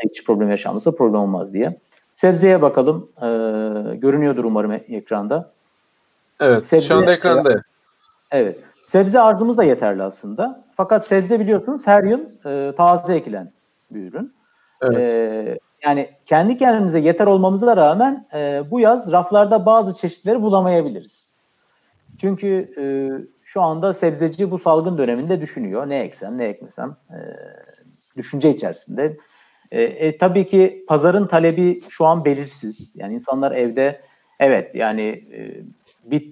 hiç 0.09 0.25
problem 0.25 0.49
yaşanmasa 0.49 0.91
problem 0.91 1.19
olmaz 1.19 1.53
diye. 1.53 1.79
Sebzeye 2.13 2.61
bakalım. 2.61 3.09
E, 3.17 3.27
görünüyordur 3.95 4.43
umarım 4.43 4.71
ekranda. 4.71 5.51
Evet. 6.39 6.65
Sebze, 6.65 6.87
şu 6.87 6.95
anda 6.95 7.13
ekranda. 7.13 7.61
Evet. 8.31 8.59
Sebze 8.91 9.19
arzımız 9.19 9.57
da 9.57 9.63
yeterli 9.63 10.03
aslında. 10.03 10.63
Fakat 10.75 11.07
sebze 11.07 11.39
biliyorsunuz 11.39 11.87
her 11.87 12.03
yıl 12.03 12.19
e, 12.45 12.75
taze 12.75 13.15
ekilen 13.15 13.51
bir 13.91 14.11
ürün. 14.11 14.33
Evet. 14.81 14.97
E, 14.97 15.59
yani 15.83 16.09
kendi 16.25 16.57
kendimize 16.57 16.99
yeter 16.99 17.27
olmamıza 17.27 17.77
rağmen 17.77 18.25
e, 18.33 18.63
bu 18.71 18.79
yaz 18.79 19.11
raflarda 19.11 19.65
bazı 19.65 19.97
çeşitleri 19.97 20.41
bulamayabiliriz. 20.41 21.31
Çünkü 22.21 22.73
e, 22.77 22.83
şu 23.43 23.61
anda 23.61 23.93
sebzeci 23.93 24.51
bu 24.51 24.59
salgın 24.59 24.97
döneminde 24.97 25.41
düşünüyor. 25.41 25.89
Ne 25.89 25.99
eksem, 25.99 26.37
ne 26.37 26.45
ekmesem 26.45 26.95
e, 27.09 27.19
düşünce 28.17 28.49
içerisinde. 28.49 29.17
E, 29.71 29.81
e, 29.83 30.17
tabii 30.17 30.47
ki 30.47 30.85
pazarın 30.87 31.27
talebi 31.27 31.79
şu 31.89 32.05
an 32.05 32.25
belirsiz. 32.25 32.91
Yani 32.95 33.13
insanlar 33.13 33.51
evde 33.51 34.01
evet 34.39 34.75
yani 34.75 35.23
e, 35.33 35.61
bir, 36.03 36.31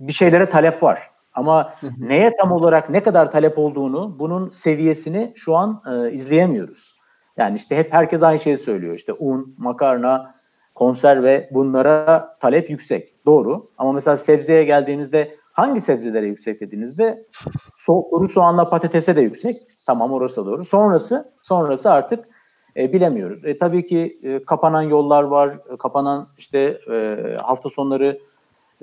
bir 0.00 0.12
şeylere 0.12 0.46
talep 0.46 0.82
var. 0.82 1.17
Ama 1.38 1.74
neye 1.98 2.36
tam 2.36 2.52
olarak 2.52 2.90
ne 2.90 3.02
kadar 3.02 3.32
talep 3.32 3.58
olduğunu, 3.58 4.18
bunun 4.18 4.48
seviyesini 4.50 5.32
şu 5.36 5.56
an 5.56 5.82
e, 5.90 6.12
izleyemiyoruz. 6.12 6.96
Yani 7.36 7.56
işte 7.56 7.76
hep 7.76 7.92
herkes 7.92 8.22
aynı 8.22 8.38
şeyi 8.38 8.58
söylüyor. 8.58 8.94
İşte 8.94 9.12
un, 9.12 9.54
makarna, 9.58 10.34
konserve 10.74 11.48
bunlara 11.52 12.36
talep 12.40 12.70
yüksek. 12.70 13.26
Doğru. 13.26 13.70
Ama 13.78 13.92
mesela 13.92 14.16
sebzeye 14.16 14.64
geldiğinizde 14.64 15.36
hangi 15.52 15.80
sebzelere 15.80 16.26
yüksek 16.26 16.60
dediğinizde 16.60 17.26
so 17.78 18.10
kuru 18.10 18.28
soğanla 18.28 18.68
patatese 18.68 19.16
de 19.16 19.20
yüksek. 19.20 19.56
Tamam 19.86 20.12
orası 20.12 20.46
doğru. 20.46 20.64
Sonrası 20.64 21.32
sonrası 21.42 21.90
artık 21.90 22.28
e, 22.76 22.92
bilemiyoruz. 22.92 23.44
E, 23.44 23.58
tabii 23.58 23.86
ki 23.86 24.18
e, 24.22 24.44
kapanan 24.44 24.82
yollar 24.82 25.22
var. 25.22 25.58
E, 25.72 25.76
kapanan 25.76 26.28
işte 26.38 26.80
e, 26.92 27.16
hafta 27.42 27.68
sonları 27.68 28.18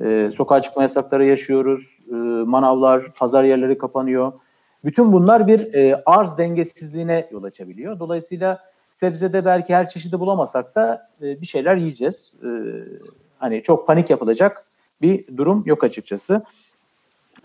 e, 0.04 0.32
sokağa 0.36 0.62
çıkma 0.62 0.82
yasakları 0.82 1.26
yaşıyoruz. 1.26 2.00
E, 2.12 2.16
manavlar, 2.46 3.14
pazar 3.14 3.44
yerleri 3.44 3.78
kapanıyor. 3.78 4.34
Bütün 4.86 5.14
bunlar 5.14 5.48
bir 5.48 5.74
e, 5.74 6.04
arz 6.06 6.38
dengesizliğine 6.38 7.28
yol 7.32 7.44
açabiliyor. 7.44 8.00
Dolayısıyla 8.00 8.60
sebzede 8.92 9.46
belki 9.46 9.76
her 9.76 9.90
çeşidi 9.90 10.20
bulamasak 10.20 10.76
da 10.76 11.10
e, 11.22 11.42
bir 11.42 11.46
şeyler 11.48 11.76
yiyeceğiz. 11.76 12.34
E, 12.44 12.50
hani 13.40 13.64
çok 13.64 13.88
panik 13.88 14.10
yapılacak 14.10 14.66
bir 15.02 15.38
durum 15.38 15.64
yok 15.66 15.84
açıkçası. 15.84 16.44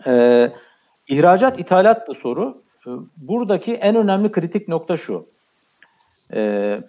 E, 0.07 0.49
ihracat, 1.07 1.59
ithalat 1.59 2.07
da 2.07 2.13
soru. 2.13 2.61
E, 2.87 2.89
buradaki 3.17 3.73
en 3.73 3.95
önemli 3.95 4.31
kritik 4.31 4.67
nokta 4.67 4.97
şu. 4.97 5.27
E, 6.33 6.81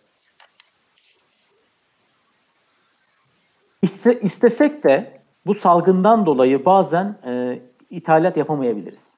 iste, 3.82 4.20
istesek 4.20 4.84
de 4.84 5.21
bu 5.46 5.54
salgından 5.54 6.26
dolayı 6.26 6.64
bazen 6.64 7.16
e, 7.26 7.58
ithalat 7.90 8.36
yapamayabiliriz. 8.36 9.12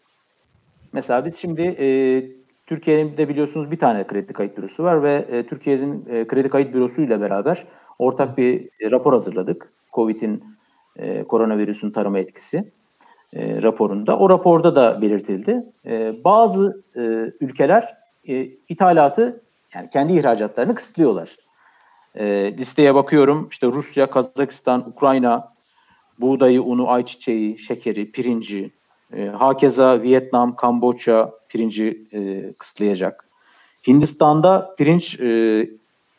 Mesela 0.93 1.25
biz 1.25 1.37
şimdi 1.37 1.62
e, 1.62 1.87
Türkiye'nin 2.66 3.16
de 3.16 3.28
biliyorsunuz 3.28 3.71
bir 3.71 3.78
tane 3.78 4.07
kredi 4.07 4.33
kayıt 4.33 4.57
bürosu 4.59 4.85
var 4.85 5.02
ve 5.02 5.26
e, 5.31 5.47
Türkiye'nin 5.47 6.07
e, 6.11 6.26
kredi 6.26 6.49
kayıt 6.49 6.75
bürosu 6.75 7.02
ile 7.02 7.21
beraber 7.21 7.64
ortak 7.99 8.38
bir 8.38 8.69
e, 8.81 8.90
rapor 8.90 9.12
hazırladık. 9.12 9.73
Covid'in 9.93 10.45
e, 10.97 11.25
koronavirüsün 11.25 11.90
tarıma 11.90 12.19
etkisi 12.19 12.73
e, 13.33 13.62
raporunda. 13.62 14.19
O 14.19 14.31
raporda 14.31 14.76
da 14.76 15.02
belirtildi. 15.02 15.62
E, 15.87 16.12
bazı 16.25 16.83
e, 16.97 17.00
ülkeler 17.40 17.95
e, 18.28 18.49
ithalatı 18.69 19.43
yani 19.75 19.90
kendi 19.90 20.12
ihracatlarını 20.12 20.75
kısıtlıyorlar. 20.75 21.37
E, 22.14 22.57
listeye 22.57 22.95
bakıyorum 22.95 23.49
işte 23.50 23.66
Rusya, 23.66 24.11
Kazakistan, 24.11 24.88
Ukrayna, 24.88 25.53
buğdayı, 26.21 26.62
unu, 26.62 26.90
ayçiçeği, 26.90 27.59
şekeri, 27.59 28.12
pirinci, 28.12 28.71
e, 29.16 29.26
hakeza 29.26 30.02
Vietnam, 30.02 30.56
Kamboçya 30.56 31.30
pirinci 31.49 32.04
e, 32.12 32.52
kısıtlayacak. 32.52 33.28
Hindistan'da 33.87 34.75
pirinç 34.78 35.21
e, 35.21 35.71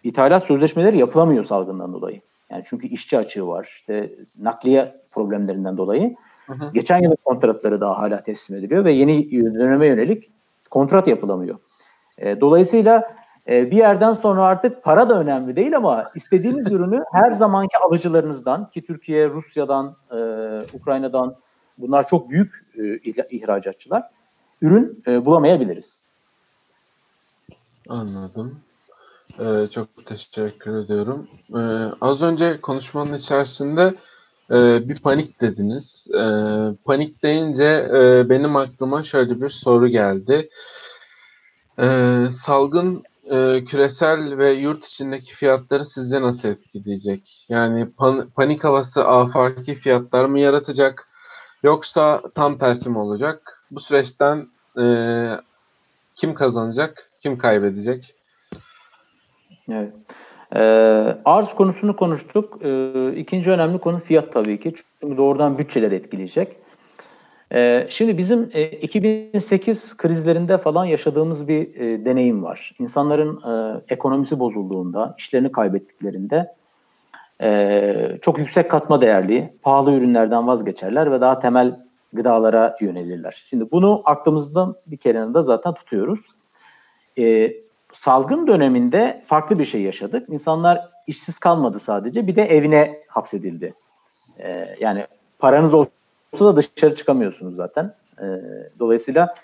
ithalat 0.03 0.43
sözleşmeleri 0.43 0.97
yapılamıyor 0.97 1.45
salgından 1.45 1.93
dolayı. 1.93 2.21
Yani 2.49 2.63
çünkü 2.69 2.87
işçi 2.87 3.17
açığı 3.17 3.47
var. 3.47 3.73
İşte 3.79 4.13
nakliye 4.39 4.95
problemlerinden 5.11 5.77
dolayı. 5.77 6.15
Hı 6.47 6.53
hı. 6.53 6.71
Geçen 6.73 7.01
yılın 7.01 7.17
kontratları 7.25 7.81
daha 7.81 7.97
hala 7.97 8.23
teslim 8.23 8.57
ediliyor 8.59 8.85
ve 8.85 8.91
yeni 8.91 9.31
döneme 9.31 9.87
yönelik 9.87 10.29
kontrat 10.71 11.07
yapılamıyor. 11.07 11.57
E, 12.17 12.41
dolayısıyla 12.41 13.15
e, 13.49 13.71
bir 13.71 13.77
yerden 13.77 14.13
sonra 14.13 14.43
artık 14.43 14.83
para 14.83 15.09
da 15.09 15.19
önemli 15.19 15.55
değil 15.55 15.77
ama 15.77 16.11
istediğiniz 16.15 16.65
ürünü 16.71 17.03
her 17.11 17.31
zamanki 17.31 17.77
alıcılarınızdan 17.77 18.69
ki 18.69 18.85
Türkiye, 18.85 19.29
Rusya'dan, 19.29 19.95
e, 20.11 20.17
Ukrayna'dan 20.73 21.35
bunlar 21.77 22.07
çok 22.07 22.29
büyük 22.29 22.53
e, 22.77 23.11
ihracatçılar 23.29 24.03
ürün 24.61 25.03
e, 25.07 25.25
bulamayabiliriz. 25.25 26.05
Anladım. 27.89 28.59
Ee, 29.39 29.67
çok 29.73 30.05
teşekkür 30.05 30.75
ediyorum. 30.75 31.27
Ee, 31.55 31.59
az 32.01 32.21
önce 32.21 32.61
konuşmanın 32.61 33.13
içerisinde 33.13 33.95
e, 34.51 34.89
bir 34.89 34.99
panik 34.99 35.41
dediniz. 35.41 36.07
E, 36.13 36.23
panik 36.85 37.23
deyince 37.23 37.89
e, 37.93 38.29
benim 38.29 38.55
aklıma 38.55 39.03
şöyle 39.03 39.41
bir 39.41 39.49
soru 39.49 39.87
geldi. 39.87 40.49
E, 41.79 41.87
salgın 42.31 43.03
e, 43.31 43.65
küresel 43.65 44.37
ve 44.37 44.53
yurt 44.53 44.85
içindeki 44.85 45.35
fiyatları 45.35 45.85
sizce 45.85 46.21
nasıl 46.21 46.49
etkileyecek? 46.49 47.45
Yani 47.49 47.91
pan, 47.97 48.29
panik 48.35 48.63
havası 48.63 49.07
afaki 49.07 49.75
fiyatlar 49.75 50.25
mı 50.25 50.39
yaratacak? 50.39 51.09
Yoksa 51.63 52.21
tam 52.35 52.57
tersi 52.57 52.89
mi 52.89 52.97
olacak? 52.97 53.63
Bu 53.71 53.79
süreçten 53.79 54.47
e, 54.79 54.85
kim 56.15 56.33
kazanacak, 56.33 57.11
kim 57.21 57.37
kaybedecek? 57.37 58.15
Evet. 59.71 59.93
Ee, 60.55 61.17
arz 61.25 61.55
konusunu 61.55 61.95
konuştuk. 61.95 62.59
Ee, 62.63 63.13
ikinci 63.15 63.51
önemli 63.51 63.77
konu 63.77 63.99
fiyat 63.99 64.33
tabii 64.33 64.59
ki. 64.59 64.73
Çünkü 65.01 65.17
doğrudan 65.17 65.57
bütçeler 65.57 65.91
etkileyecek. 65.91 66.55
Ee, 67.53 67.87
şimdi 67.89 68.17
bizim 68.17 68.49
e, 68.53 68.63
2008 68.63 69.97
krizlerinde 69.97 70.57
falan 70.57 70.85
yaşadığımız 70.85 71.47
bir 71.47 71.75
e, 71.75 72.05
deneyim 72.05 72.43
var. 72.43 72.75
İnsanların 72.79 73.41
e, 73.41 73.81
ekonomisi 73.89 74.39
bozulduğunda, 74.39 75.15
işlerini 75.17 75.51
kaybettiklerinde 75.51 76.55
e, 77.41 78.17
çok 78.21 78.39
yüksek 78.39 78.71
katma 78.71 79.01
değerli, 79.01 79.53
pahalı 79.61 79.93
ürünlerden 79.93 80.47
vazgeçerler 80.47 81.11
ve 81.11 81.21
daha 81.21 81.39
temel 81.39 81.79
gıdalara 82.13 82.75
yönelirler. 82.81 83.43
Şimdi 83.49 83.71
bunu 83.71 84.01
aklımızda 84.05 84.75
bir 84.87 84.97
kere 84.97 85.33
de 85.33 85.41
zaten 85.41 85.73
tutuyoruz. 85.73 86.19
E, 87.17 87.53
salgın 87.91 88.47
döneminde 88.47 89.23
farklı 89.27 89.59
bir 89.59 89.65
şey 89.65 89.81
yaşadık. 89.81 90.29
İnsanlar 90.29 90.89
işsiz 91.07 91.39
kalmadı 91.39 91.79
sadece 91.79 92.27
bir 92.27 92.35
de 92.35 92.43
evine 92.43 92.99
hapsedildi. 93.07 93.73
E, 94.39 94.75
yani 94.79 95.05
paranız 95.39 95.73
olsa 95.73 95.91
da 96.39 96.55
dışarı 96.55 96.95
çıkamıyorsunuz 96.95 97.55
zaten. 97.55 97.95
E, 98.21 98.25
dolayısıyla 98.79 99.35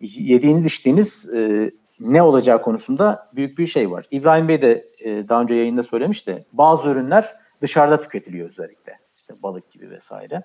yediğiniz 0.00 0.66
içtiğiniz 0.66 1.28
e, 1.34 1.70
ne 2.00 2.22
olacağı 2.22 2.62
konusunda 2.62 3.28
büyük 3.34 3.58
bir 3.58 3.66
şey 3.66 3.90
var. 3.90 4.06
İbrahim 4.10 4.48
Bey 4.48 4.62
de 4.62 4.88
e, 5.00 5.28
daha 5.28 5.42
önce 5.42 5.54
yayında 5.54 5.82
söylemişti. 5.82 6.46
Bazı 6.52 6.88
ürünler 6.88 7.36
dışarıda 7.62 8.00
tüketiliyor 8.00 8.48
özellikle. 8.48 8.98
İşte 9.16 9.34
balık 9.42 9.70
gibi 9.70 9.90
vesaire. 9.90 10.42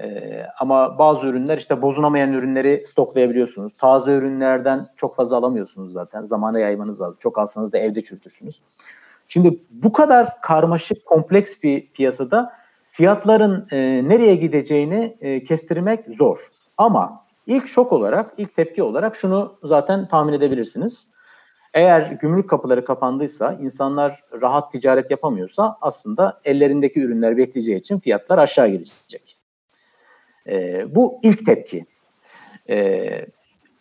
E, 0.00 0.40
ama 0.60 0.98
bazı 0.98 1.26
ürünler 1.26 1.58
işte 1.58 1.82
bozulamayan 1.82 2.32
ürünleri 2.32 2.82
stoklayabiliyorsunuz. 2.86 3.72
Taze 3.78 4.12
ürünlerden 4.12 4.86
çok 4.96 5.16
fazla 5.16 5.36
alamıyorsunuz 5.36 5.92
zaten. 5.92 6.22
Zamana 6.22 6.58
yaymanız 6.58 7.00
lazım. 7.00 7.16
Çok 7.20 7.38
alsanız 7.38 7.72
da 7.72 7.78
evde 7.78 8.04
çürütürsünüz. 8.04 8.60
Şimdi 9.28 9.58
bu 9.70 9.92
kadar 9.92 10.40
karmaşık, 10.40 11.06
kompleks 11.06 11.62
bir 11.62 11.86
piyasada 11.86 12.52
fiyatların 12.94 13.66
e, 13.70 14.08
nereye 14.08 14.34
gideceğini 14.34 15.16
e, 15.20 15.44
kestirmek 15.44 16.04
zor. 16.18 16.38
Ama 16.78 17.24
ilk 17.46 17.68
şok 17.68 17.92
olarak, 17.92 18.32
ilk 18.36 18.56
tepki 18.56 18.82
olarak 18.82 19.16
şunu 19.16 19.58
zaten 19.62 20.08
tahmin 20.08 20.32
edebilirsiniz. 20.32 21.08
Eğer 21.74 22.00
gümrük 22.20 22.50
kapıları 22.50 22.84
kapandıysa, 22.84 23.52
insanlar 23.52 24.22
rahat 24.42 24.72
ticaret 24.72 25.10
yapamıyorsa 25.10 25.76
aslında 25.80 26.40
ellerindeki 26.44 27.00
ürünler 27.00 27.36
bekleyeceği 27.36 27.78
için 27.78 27.98
fiyatlar 28.00 28.38
aşağı 28.38 28.68
gidecek. 28.68 29.38
E, 30.46 30.86
bu 30.94 31.20
ilk 31.22 31.46
tepki. 31.46 31.86
E, 32.68 33.26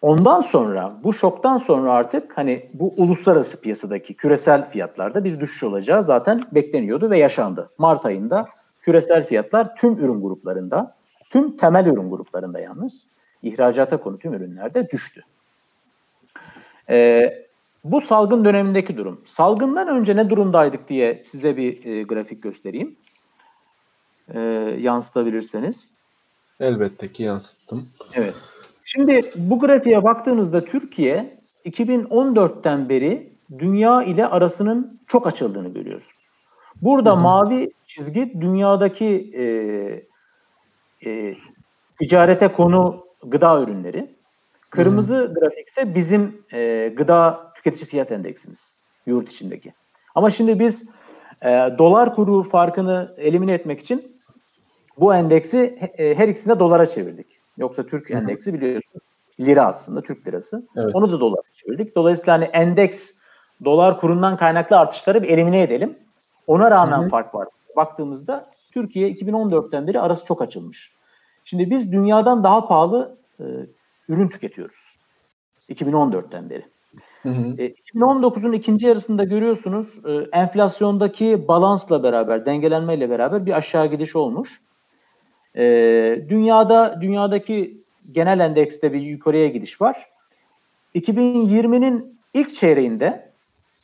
ondan 0.02 0.42
sonra, 0.42 0.94
bu 1.04 1.14
şoktan 1.14 1.58
sonra 1.58 1.92
artık 1.92 2.38
hani 2.38 2.66
bu 2.74 2.94
uluslararası 2.98 3.62
piyasadaki 3.62 4.14
küresel 4.14 4.70
fiyatlarda 4.70 5.24
bir 5.24 5.40
düşüş 5.40 5.64
olacağı 5.64 6.04
zaten 6.04 6.44
bekleniyordu 6.52 7.10
ve 7.10 7.18
yaşandı. 7.18 7.70
Mart 7.78 8.06
ayında 8.06 8.48
küresel 8.84 9.28
fiyatlar 9.28 9.76
tüm 9.76 9.98
ürün 9.98 10.22
gruplarında, 10.22 10.96
tüm 11.30 11.58
temel 11.58 11.86
ürün 11.86 12.10
gruplarında 12.10 12.60
yalnız 12.60 13.08
ihracata 13.44 13.98
konu 13.98 14.20
tüm 14.20 14.34
ürünlerde 14.34 14.90
düştü. 14.90 15.22
Ee, 16.90 17.44
bu 17.84 18.02
salgın 18.02 18.46
dönemindeki 18.46 18.98
durum. 18.98 19.22
Salgından 19.28 19.88
önce 19.88 20.16
ne 20.16 20.30
durumdaydık 20.30 20.90
diye 20.90 21.24
size 21.26 21.58
bir 21.58 21.86
e, 21.86 22.04
grafik 22.04 22.44
göstereyim. 22.44 22.96
E, 24.34 24.40
yansıtabilirseniz. 24.80 25.90
Elbette 26.60 27.12
ki 27.12 27.24
yansıttım. 27.24 27.90
Evet. 28.14 28.36
Şimdi 28.86 29.32
bu 29.36 29.60
grafiğe 29.60 30.04
baktığınızda 30.04 30.66
Türkiye 30.66 31.38
2014'ten 31.66 32.90
beri 32.90 33.30
dünya 33.60 34.04
ile 34.04 34.28
arasının 34.28 35.00
çok 35.08 35.28
açıldığını 35.28 35.74
görüyoruz. 35.74 36.13
Burada 36.84 37.12
Hı-hı. 37.12 37.20
mavi 37.20 37.72
çizgi 37.86 38.42
dünyadaki 38.42 39.32
e, 39.36 39.44
e, 41.10 41.36
ticarete 42.00 42.48
konu 42.48 43.06
gıda 43.24 43.62
ürünleri. 43.62 44.16
Kırmızı 44.70 45.16
Hı-hı. 45.16 45.34
grafik 45.34 45.68
ise 45.68 45.96
bizim 45.96 46.42
e, 46.54 46.92
gıda 46.98 47.52
tüketici 47.56 47.86
fiyat 47.86 48.12
endeksimiz 48.12 48.78
yurt 49.06 49.32
içindeki. 49.32 49.74
Ama 50.16 50.30
şimdi 50.30 50.60
biz 50.60 50.84
e, 51.42 51.48
dolar 51.78 52.16
kuru 52.16 52.44
farkını 52.44 53.16
elimine 53.18 53.54
etmek 53.54 53.80
için 53.80 54.18
bu 55.00 55.16
endeksi 55.16 55.80
e, 55.98 56.16
her 56.16 56.28
ikisini 56.28 56.56
de 56.56 56.60
dolara 56.60 56.86
çevirdik. 56.86 57.28
Yoksa 57.58 57.84
Türk 57.84 58.10
Hı-hı. 58.10 58.18
endeksi 58.18 58.54
biliyorsunuz 58.54 59.04
lira 59.40 59.66
aslında 59.68 60.02
Türk 60.02 60.28
lirası. 60.28 60.68
Evet. 60.76 60.96
Onu 60.96 61.12
da 61.12 61.20
dolara 61.20 61.42
çevirdik. 61.54 61.96
Dolayısıyla 61.96 62.34
hani 62.34 62.44
endeks 62.46 63.12
dolar 63.66 64.00
kurundan 64.00 64.38
kaynaklı 64.38 64.80
artışları 64.80 65.24
bir 65.24 65.30
elimine 65.30 65.62
edelim. 65.62 65.98
Ona 66.48 66.72
rağmen 66.72 67.02
Hı-hı. 67.02 67.10
fark 67.10 67.36
var. 67.36 67.48
Baktığımızda 67.76 68.52
Türkiye 68.72 69.12
2014'ten 69.12 69.88
beri 69.88 70.00
arası 70.00 70.26
çok 70.26 70.42
açılmış. 70.42 70.92
Şimdi 71.46 71.70
biz 71.70 71.92
dünyadan 71.92 72.44
daha 72.44 72.68
pahalı 72.68 73.18
e, 73.40 73.46
ürün 74.10 74.28
tüketiyoruz. 74.28 74.76
2014'ten 75.70 76.50
beri. 76.50 76.66
Hı 77.24 77.30
hı. 77.30 77.62
E, 77.62 77.68
2019'un 77.96 78.52
ikinci 78.54 78.88
yarısında 78.88 79.24
görüyorsunuz 79.24 79.88
e, 80.06 80.12
enflasyondaki 80.38 81.48
balansla 81.48 82.04
beraber, 82.04 82.46
dengelenmeyle 82.46 83.10
beraber 83.10 83.46
bir 83.46 83.52
aşağı 83.52 83.88
gidiş 83.88 84.16
olmuş. 84.16 84.62
E, 85.56 85.64
dünyada 86.30 87.02
dünyadaki 87.02 87.82
genel 88.12 88.40
endekste 88.40 88.94
bir 88.94 89.02
yukarıya 89.02 89.48
gidiş 89.48 89.82
var. 89.82 90.10
2020'nin 90.96 92.20
ilk 92.34 92.56
çeyreğinde 92.56 93.32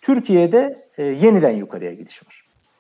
Türkiye'de 0.02 0.78
e, 0.98 1.04
yeniden 1.04 1.56
yukarıya 1.56 1.94
gidiş 1.94 2.28
var. 2.28 2.39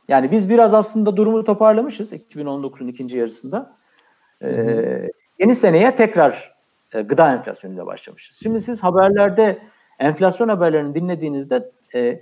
Yani 0.10 0.32
biz 0.32 0.50
biraz 0.50 0.74
aslında 0.74 1.18
durumu 1.18 1.44
toparlamışız 1.44 2.14
2019'un 2.14 2.88
ikinci 2.88 3.18
yarısında. 3.18 3.76
Ee, 4.44 5.10
yeni 5.40 5.56
seneye 5.56 5.96
tekrar 5.96 6.54
e, 6.94 7.02
gıda 7.02 7.34
enflasyonuyla 7.34 7.86
başlamışız. 7.86 8.40
Şimdi 8.44 8.60
siz 8.60 8.84
haberlerde 8.84 9.60
enflasyon 10.00 10.50
haberlerini 10.50 10.96
dinlediğinizde 10.96 11.72
e, 11.96 12.22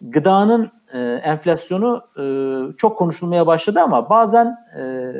gıdanın 0.00 0.70
e, 0.92 0.98
enflasyonu 1.00 2.04
e, 2.18 2.24
çok 2.76 2.98
konuşulmaya 2.98 3.46
başladı 3.46 3.80
ama 3.80 4.10
bazen 4.10 4.56
e, 4.78 5.12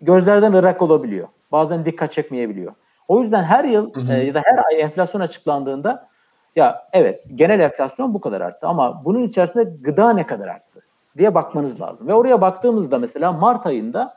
gözlerden 0.00 0.52
ırak 0.52 0.82
olabiliyor. 0.82 1.28
Bazen 1.52 1.84
dikkat 1.84 2.12
çekmeyebiliyor. 2.12 2.72
O 3.08 3.22
yüzden 3.22 3.42
her 3.42 3.64
yıl 3.64 3.94
hı 3.94 4.00
hı. 4.00 4.12
E, 4.12 4.24
ya 4.24 4.34
da 4.34 4.42
her 4.44 4.58
ay 4.58 4.80
enflasyon 4.80 5.20
açıklandığında 5.20 6.08
ya 6.56 6.88
evet 6.92 7.24
genel 7.34 7.60
enflasyon 7.60 8.14
bu 8.14 8.20
kadar 8.20 8.40
arttı 8.40 8.66
ama 8.66 9.04
bunun 9.04 9.22
içerisinde 9.22 9.64
gıda 9.80 10.12
ne 10.12 10.26
kadar 10.26 10.48
arttı 10.48 10.80
diye 11.18 11.34
bakmanız 11.34 11.80
lazım. 11.80 12.08
Ve 12.08 12.14
oraya 12.14 12.40
baktığımızda 12.40 12.98
mesela 12.98 13.32
Mart 13.32 13.66
ayında 13.66 14.14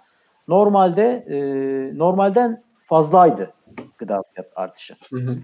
normalde 0.48 1.26
e, 1.30 1.38
normalden 1.98 2.64
fazlaydı 2.86 3.54
gıda 3.98 4.24
fiyat 4.34 4.52
artışı. 4.56 4.96
Hı 5.10 5.20
hı. 5.20 5.38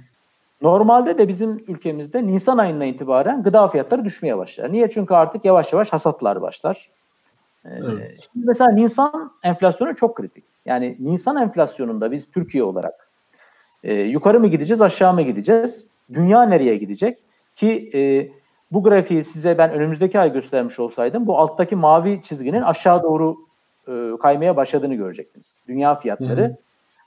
Normalde 0.61 1.17
de 1.17 1.27
bizim 1.27 1.63
ülkemizde 1.67 2.27
Nisan 2.27 2.57
ayından 2.57 2.87
itibaren 2.87 3.43
gıda 3.43 3.67
fiyatları 3.67 4.05
düşmeye 4.05 4.37
başlar. 4.37 4.71
Niye? 4.71 4.89
Çünkü 4.89 5.13
artık 5.13 5.45
yavaş 5.45 5.73
yavaş 5.73 5.93
hasatlar 5.93 6.41
başlar. 6.41 6.89
Ee, 7.65 7.69
evet. 7.69 8.27
Şimdi 8.33 8.45
mesela 8.45 8.71
Nisan 8.71 9.31
enflasyonu 9.43 9.95
çok 9.95 10.17
kritik. 10.17 10.43
Yani 10.65 10.97
Nisan 10.99 11.37
enflasyonunda 11.37 12.11
biz 12.11 12.31
Türkiye 12.31 12.63
olarak 12.63 13.09
e, 13.83 13.93
yukarı 13.93 14.39
mı 14.39 14.47
gideceğiz, 14.47 14.81
aşağı 14.81 15.13
mı 15.13 15.21
gideceğiz? 15.21 15.87
Dünya 16.13 16.43
nereye 16.43 16.77
gidecek? 16.77 17.17
Ki 17.55 17.91
e, 17.93 18.31
bu 18.71 18.83
grafiği 18.83 19.23
size 19.23 19.57
ben 19.57 19.71
önümüzdeki 19.71 20.19
ay 20.19 20.33
göstermiş 20.33 20.79
olsaydım 20.79 21.27
bu 21.27 21.37
alttaki 21.37 21.75
mavi 21.75 22.21
çizginin 22.21 22.61
aşağı 22.61 23.03
doğru 23.03 23.37
e, 23.87 24.17
kaymaya 24.21 24.55
başladığını 24.55 24.95
görecektiniz. 24.95 25.57
Dünya 25.67 25.95
fiyatları 25.95 26.41
hı 26.41 26.45
hı. 26.45 26.57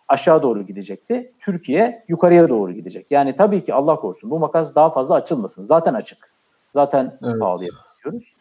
aşağı 0.08 0.42
doğru 0.42 0.62
gidecekti. 0.62 1.32
Türkiye 1.40 2.04
yukarıya 2.08 2.48
doğru 2.48 2.72
gidecek. 2.72 3.06
Yani 3.10 3.36
tabii 3.36 3.64
ki 3.64 3.74
Allah 3.74 3.96
korusun 3.96 4.30
bu 4.30 4.38
makas 4.38 4.74
daha 4.74 4.90
fazla 4.90 5.14
açılmasın. 5.14 5.62
Zaten 5.62 5.94
açık. 5.94 6.32
Zaten 6.72 7.18
evet. 7.22 7.40
pahalıya 7.40 7.70
bakıyoruz. 7.90 8.34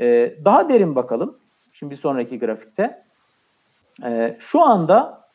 E, 0.00 0.34
daha 0.44 0.68
derin 0.68 0.96
bakalım. 0.96 1.38
Şimdi 1.72 1.90
bir 1.90 2.00
sonraki 2.00 2.38
grafikte. 2.38 3.02
E, 4.04 4.36
şu 4.38 4.62
anda 4.62 5.28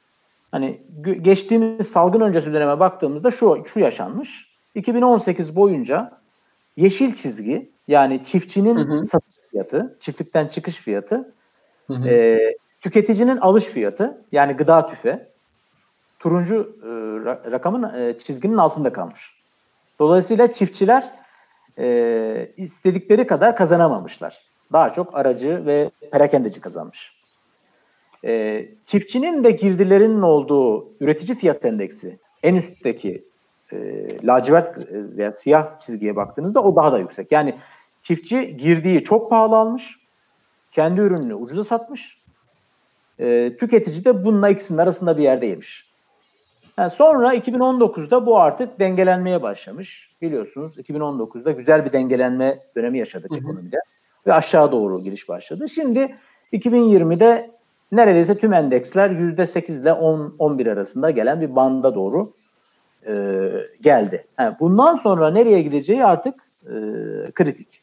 hani 0.52 0.82
geçtiğimiz 1.22 1.88
salgın 1.88 2.22
öncesi 2.22 2.54
döneme 2.54 2.80
baktığımızda 2.80 3.32
şu 3.32 3.64
şu 3.74 3.80
yaşanmış. 3.80 4.53
2018 4.76 5.56
boyunca 5.56 6.12
yeşil 6.78 7.16
çizgi 7.16 7.70
yani 7.88 8.24
çiftçinin 8.26 8.78
hı 8.78 8.82
hı. 8.82 9.06
satış 9.06 9.36
fiyatı, 9.52 9.98
çiftlikten 10.00 10.48
çıkış 10.48 10.78
fiyatı, 10.78 11.34
hı 11.88 11.94
hı. 11.94 12.10
E, 12.10 12.40
tüketicinin 12.82 13.38
alış 13.38 13.66
fiyatı 13.66 14.22
yani 14.32 14.54
gıda 14.54 14.88
tüfe 14.88 15.28
turuncu 16.20 16.78
e, 16.84 16.90
rakamın 17.52 17.94
e, 18.00 18.20
çizginin 18.20 18.58
altında 18.58 18.94
kalmış. 18.94 19.34
Dolayısıyla 20.00 20.54
çiftçiler 20.54 21.12
e, 21.80 22.52
istedikleri 22.58 23.28
kadar 23.28 23.56
kazanamamışlar. 23.56 24.38
Daha 24.74 24.94
çok 24.94 25.18
aracı 25.18 25.66
ve 25.66 25.92
perakendeci 26.12 26.62
kazanmış. 26.62 27.14
E, 28.26 28.66
çiftçinin 28.86 29.44
de 29.44 29.52
girdilerinin 29.52 30.22
olduğu 30.22 30.88
üretici 31.00 31.38
fiyat 31.38 31.66
endeksi 31.66 32.20
en 32.44 32.56
üstteki 32.56 33.24
e, 33.74 34.28
lacivert 34.28 34.78
veya 34.92 35.32
siyah 35.32 35.80
çizgiye 35.80 36.16
baktığınızda 36.16 36.64
o 36.64 36.76
daha 36.76 36.92
da 36.92 37.00
yüksek. 37.00 37.32
Yani 37.32 37.56
çiftçi 38.02 38.58
girdiği 38.58 39.04
çok 39.04 39.30
pahalı 39.30 39.56
almış, 39.56 40.00
kendi 40.72 41.02
ürününü 41.02 41.34
ucuza 41.34 41.64
satmış, 41.64 42.18
e, 43.20 43.58
tüketici 43.60 44.06
de 44.06 44.26
bununla 44.26 44.50
ikisinin 44.50 44.78
arasında 44.78 45.18
bir 45.18 45.24
yerde 45.24 45.46
yemiş. 45.46 45.94
Yani 46.78 46.90
sonra 46.90 47.36
2019'da 47.36 48.26
bu 48.26 48.40
artık 48.40 48.80
dengelenmeye 48.80 49.42
başlamış. 49.42 50.12
Biliyorsunuz 50.22 50.78
2019'da 50.78 51.52
güzel 51.52 51.86
bir 51.86 51.92
dengelenme 51.92 52.56
dönemi 52.76 52.98
yaşadık 52.98 53.32
hı 53.32 53.36
hı. 53.36 53.40
ekonomide 53.40 53.78
ve 54.28 54.34
aşağı 54.34 54.72
doğru 54.72 55.04
giriş 55.04 55.30
başladı. 55.30 55.70
Şimdi 55.70 56.16
2020'de 56.54 57.52
neredeyse 57.92 58.38
tüm 58.38 58.54
endeksler 58.54 59.10
%8 59.10 59.82
ile 59.82 59.94
10 59.94 60.36
11 60.40 60.68
arasında 60.68 61.12
gelen 61.12 61.42
bir 61.42 61.56
banda 61.56 61.96
doğru 61.96 62.34
e, 63.08 63.14
geldi. 63.82 64.26
Yani 64.40 64.56
bundan 64.60 64.96
sonra 64.96 65.32
nereye 65.32 65.62
gideceği 65.62 66.06
artık 66.06 66.36
e, 66.66 66.72
kritik. 67.32 67.82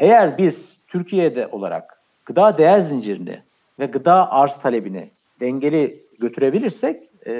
Eğer 0.00 0.38
biz 0.38 0.76
Türkiye'de 0.88 1.46
olarak 1.46 1.98
gıda 2.26 2.58
değer 2.58 2.80
zincirini 2.80 3.42
ve 3.78 3.86
gıda 3.86 4.32
arz 4.32 4.56
talebini 4.56 5.10
dengeli 5.40 6.02
götürebilirsek 6.18 7.02
e, 7.26 7.32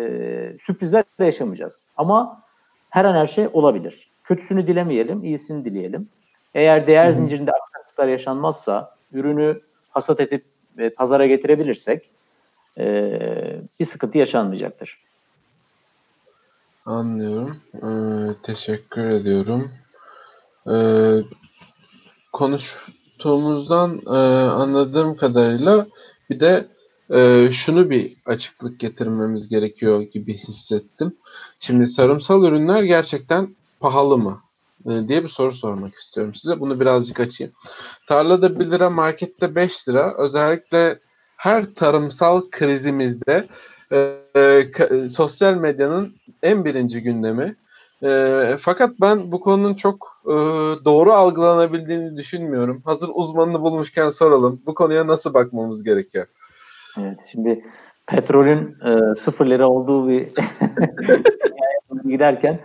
sürprizler 0.62 1.04
de 1.18 1.24
yaşamayacağız. 1.24 1.88
Ama 1.96 2.42
her 2.90 3.04
an 3.04 3.14
her 3.14 3.26
şey 3.26 3.48
olabilir. 3.52 4.10
Kötüsünü 4.24 4.66
dilemeyelim, 4.66 5.24
iyisini 5.24 5.64
dileyelim. 5.64 6.08
Eğer 6.54 6.86
değer 6.86 7.06
Hı-hı. 7.06 7.12
zincirinde 7.12 7.52
aksaklıklar 7.52 8.08
yaşanmazsa, 8.08 8.96
ürünü 9.12 9.60
hasat 9.90 10.20
edip 10.20 10.42
e, 10.78 10.90
pazara 10.90 11.26
getirebilirsek 11.26 12.10
e, 12.78 12.84
bir 13.80 13.84
sıkıntı 13.84 14.18
yaşanmayacaktır. 14.18 14.98
Anlıyorum. 16.84 17.56
Ee, 17.74 18.34
teşekkür 18.42 19.06
ediyorum. 19.08 19.70
Ee, 20.70 21.20
konuştuğumuzdan 22.32 24.00
e, 24.06 24.18
anladığım 24.50 25.16
kadarıyla 25.16 25.86
bir 26.30 26.40
de 26.40 26.68
e, 27.10 27.52
şunu 27.52 27.90
bir 27.90 28.12
açıklık 28.26 28.80
getirmemiz 28.80 29.48
gerekiyor 29.48 30.00
gibi 30.00 30.34
hissettim. 30.38 31.16
Şimdi 31.58 31.94
tarımsal 31.96 32.44
ürünler 32.44 32.82
gerçekten 32.82 33.56
pahalı 33.80 34.18
mı? 34.18 34.38
E, 34.86 35.08
diye 35.08 35.24
bir 35.24 35.28
soru 35.28 35.52
sormak 35.52 35.94
istiyorum 35.94 36.34
size. 36.34 36.60
Bunu 36.60 36.80
birazcık 36.80 37.20
açayım. 37.20 37.52
Tarlada 38.08 38.60
1 38.60 38.70
lira, 38.70 38.90
markette 38.90 39.54
5 39.54 39.88
lira. 39.88 40.14
Özellikle 40.18 40.98
her 41.36 41.74
tarımsal 41.74 42.50
krizimizde 42.50 43.48
e, 43.92 45.08
sosyal 45.08 45.54
medyanın 45.54 46.14
en 46.42 46.64
birinci 46.64 47.02
gündemi. 47.02 47.56
E, 48.02 48.56
fakat 48.60 48.90
ben 49.00 49.32
bu 49.32 49.40
konunun 49.40 49.74
çok 49.74 50.22
e, 50.26 50.34
doğru 50.84 51.12
algılanabildiğini 51.12 52.16
düşünmüyorum. 52.16 52.82
Hazır 52.84 53.10
uzmanını 53.14 53.62
bulmuşken 53.62 54.10
soralım. 54.10 54.60
Bu 54.66 54.74
konuya 54.74 55.06
nasıl 55.06 55.34
bakmamız 55.34 55.84
gerekiyor? 55.84 56.26
Evet, 57.00 57.18
şimdi 57.32 57.64
petrolün 58.06 58.76
e, 58.84 59.14
sıfır 59.14 59.46
lira 59.46 59.68
olduğu 59.68 60.08
bir 60.08 60.28
giderken 62.10 62.60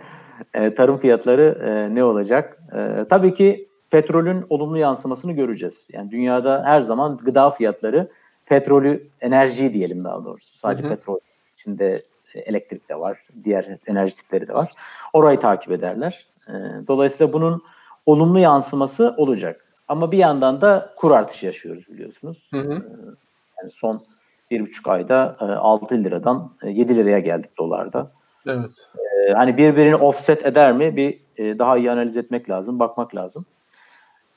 e, 0.54 0.74
tarım 0.74 0.98
fiyatları 0.98 1.58
e, 1.64 1.94
ne 1.94 2.04
olacak? 2.04 2.58
E, 2.72 3.04
tabii 3.10 3.34
ki 3.34 3.68
petrolün 3.90 4.46
olumlu 4.48 4.78
yansımasını 4.78 5.32
göreceğiz. 5.32 5.88
Yani 5.92 6.10
dünyada 6.10 6.62
her 6.66 6.80
zaman 6.80 7.16
gıda 7.16 7.50
fiyatları 7.50 8.08
petrolü, 8.48 9.08
enerji 9.20 9.74
diyelim 9.74 10.04
daha 10.04 10.24
doğrusu. 10.24 10.58
Sadece 10.58 10.82
hı 10.82 10.86
hı. 10.86 10.90
petrol 10.90 11.18
içinde 11.54 12.02
elektrik 12.34 12.88
de 12.88 12.98
var, 12.98 13.18
diğer 13.44 13.66
enerji 13.86 14.16
tipleri 14.16 14.48
de 14.48 14.54
var. 14.54 14.72
Orayı 15.12 15.40
takip 15.40 15.72
ederler. 15.72 16.26
E, 16.48 16.52
dolayısıyla 16.88 17.32
bunun 17.32 17.62
olumlu 18.06 18.38
yansıması 18.38 19.14
olacak. 19.16 19.64
Ama 19.88 20.12
bir 20.12 20.18
yandan 20.18 20.60
da 20.60 20.90
kur 20.96 21.10
artışı 21.10 21.46
yaşıyoruz 21.46 21.88
biliyorsunuz. 21.88 22.48
Hı 22.50 22.60
hı. 22.60 22.72
E, 22.72 22.90
yani 23.62 23.70
son 23.70 24.00
bir 24.50 24.60
buçuk 24.60 24.88
ayda 24.88 25.36
e, 25.40 25.44
6 25.44 26.04
liradan 26.04 26.50
e, 26.62 26.70
7 26.70 26.96
liraya 26.96 27.18
geldik 27.18 27.58
dolarda. 27.58 28.10
Evet. 28.46 28.88
E, 29.28 29.32
hani 29.32 29.56
birbirini 29.56 29.96
offset 29.96 30.46
eder 30.46 30.72
mi? 30.72 30.96
Bir 30.96 31.20
e, 31.36 31.58
daha 31.58 31.78
iyi 31.78 31.90
analiz 31.90 32.16
etmek 32.16 32.50
lazım, 32.50 32.78
bakmak 32.78 33.14
lazım. 33.14 33.44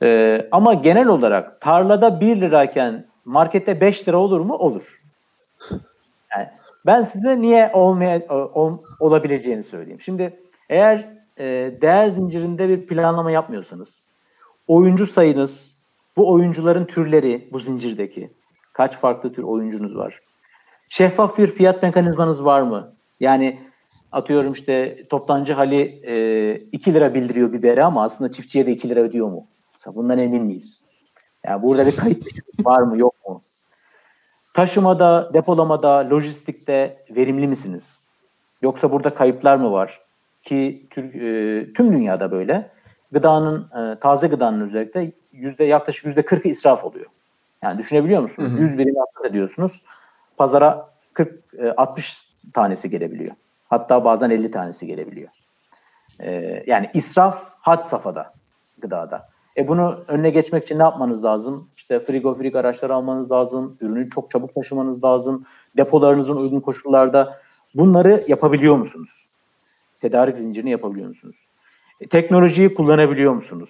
E, 0.03 0.41
ama 0.51 0.73
genel 0.73 1.07
olarak 1.07 1.61
tarlada 1.61 2.19
1 2.19 2.41
lirayken 2.41 3.05
markette 3.25 3.81
5 3.81 4.07
lira 4.07 4.17
olur 4.17 4.39
mu? 4.39 4.55
Olur. 4.55 5.01
Yani 6.35 6.47
ben 6.85 7.01
size 7.01 7.41
niye 7.41 7.71
olmaya 7.73 8.21
ol, 8.29 8.77
olabileceğini 8.99 9.63
söyleyeyim. 9.63 10.01
Şimdi 10.01 10.39
eğer 10.69 11.09
e, 11.37 11.45
değer 11.81 12.07
zincirinde 12.07 12.69
bir 12.69 12.87
planlama 12.87 13.31
yapmıyorsanız, 13.31 13.99
oyuncu 14.67 15.07
sayınız, 15.07 15.71
bu 16.17 16.31
oyuncuların 16.31 16.85
türleri 16.85 17.49
bu 17.51 17.59
zincirdeki 17.59 18.29
kaç 18.73 18.97
farklı 18.97 19.33
tür 19.33 19.43
oyuncunuz 19.43 19.95
var? 19.95 20.19
Şeffaf 20.89 21.37
bir 21.37 21.51
fiyat 21.51 21.83
mekanizmanız 21.83 22.45
var 22.45 22.61
mı? 22.61 22.93
Yani 23.19 23.59
atıyorum 24.11 24.53
işte 24.53 25.03
toptancı 25.09 25.53
hali 25.53 25.99
e, 26.07 26.55
2 26.71 26.93
lira 26.93 27.13
bildiriyor 27.13 27.53
biberi 27.53 27.83
ama 27.83 28.03
aslında 28.03 28.31
çiftçiye 28.31 28.65
de 28.65 28.71
2 28.71 28.89
lira 28.89 28.99
ödüyor 28.99 29.27
mu? 29.27 29.47
Mesela 29.73 29.95
bundan 29.95 30.17
emin 30.17 30.43
miyiz? 30.43 30.85
Yani 31.45 31.63
burada 31.63 31.85
bir 31.85 31.95
kayıt 31.95 32.23
var 32.59 32.81
mı 32.81 32.97
yok 32.97 33.15
mu? 33.27 33.41
Taşımada, 34.53 35.33
depolamada, 35.33 36.09
lojistikte 36.09 37.05
verimli 37.09 37.47
misiniz? 37.47 38.01
Yoksa 38.61 38.91
burada 38.91 39.13
kayıplar 39.13 39.55
mı 39.55 39.71
var? 39.71 40.01
Ki 40.43 40.87
e, 40.97 41.01
tüm 41.73 41.93
dünyada 41.93 42.31
böyle. 42.31 42.69
Gıdanın, 43.11 43.69
e, 43.77 43.99
taze 43.99 44.27
gıdanın 44.27 44.69
özellikle 44.69 45.11
yüzde 45.31 45.63
yaklaşık 45.63 46.05
yüzde 46.05 46.21
40'ı 46.21 46.49
israf 46.49 46.83
oluyor. 46.83 47.05
Yani 47.61 47.77
düşünebiliyor 47.77 48.21
musunuz? 48.21 48.51
Hı 48.51 48.55
hı. 48.55 48.61
100 48.61 48.77
birim 48.77 48.95
hasat 48.95 49.31
ediyorsunuz. 49.31 49.83
Pazara 50.37 50.89
40, 51.13 51.43
60 51.77 52.11
e, 52.47 52.51
tanesi 52.51 52.89
gelebiliyor. 52.89 53.31
Hatta 53.69 54.05
bazen 54.05 54.29
50 54.29 54.51
tanesi 54.51 54.87
gelebiliyor. 54.87 55.29
yani 56.67 56.89
israf 56.93 57.43
had 57.59 57.85
safhada 57.85 58.33
gıdada. 58.77 59.30
E 59.57 59.67
bunu 59.67 60.03
önüne 60.07 60.29
geçmek 60.29 60.63
için 60.63 60.79
ne 60.79 60.83
yapmanız 60.83 61.23
lazım? 61.23 61.69
İşte 61.75 61.99
frigofilik 61.99 62.55
araçlar 62.55 62.89
almanız 62.89 63.31
lazım. 63.31 63.77
Ürünü 63.81 64.09
çok 64.09 64.31
çabuk 64.31 64.55
taşımanız 64.55 65.03
lazım. 65.03 65.45
Depolarınızın 65.77 66.35
uygun 66.35 66.59
koşullarda 66.59 67.41
bunları 67.75 68.23
yapabiliyor 68.27 68.75
musunuz? 68.75 69.09
Tedarik 70.01 70.37
zincirini 70.37 70.71
yapabiliyor 70.71 71.07
musunuz? 71.07 71.35
E, 72.01 72.07
teknolojiyi 72.07 72.73
kullanabiliyor 72.73 73.33
musunuz? 73.33 73.69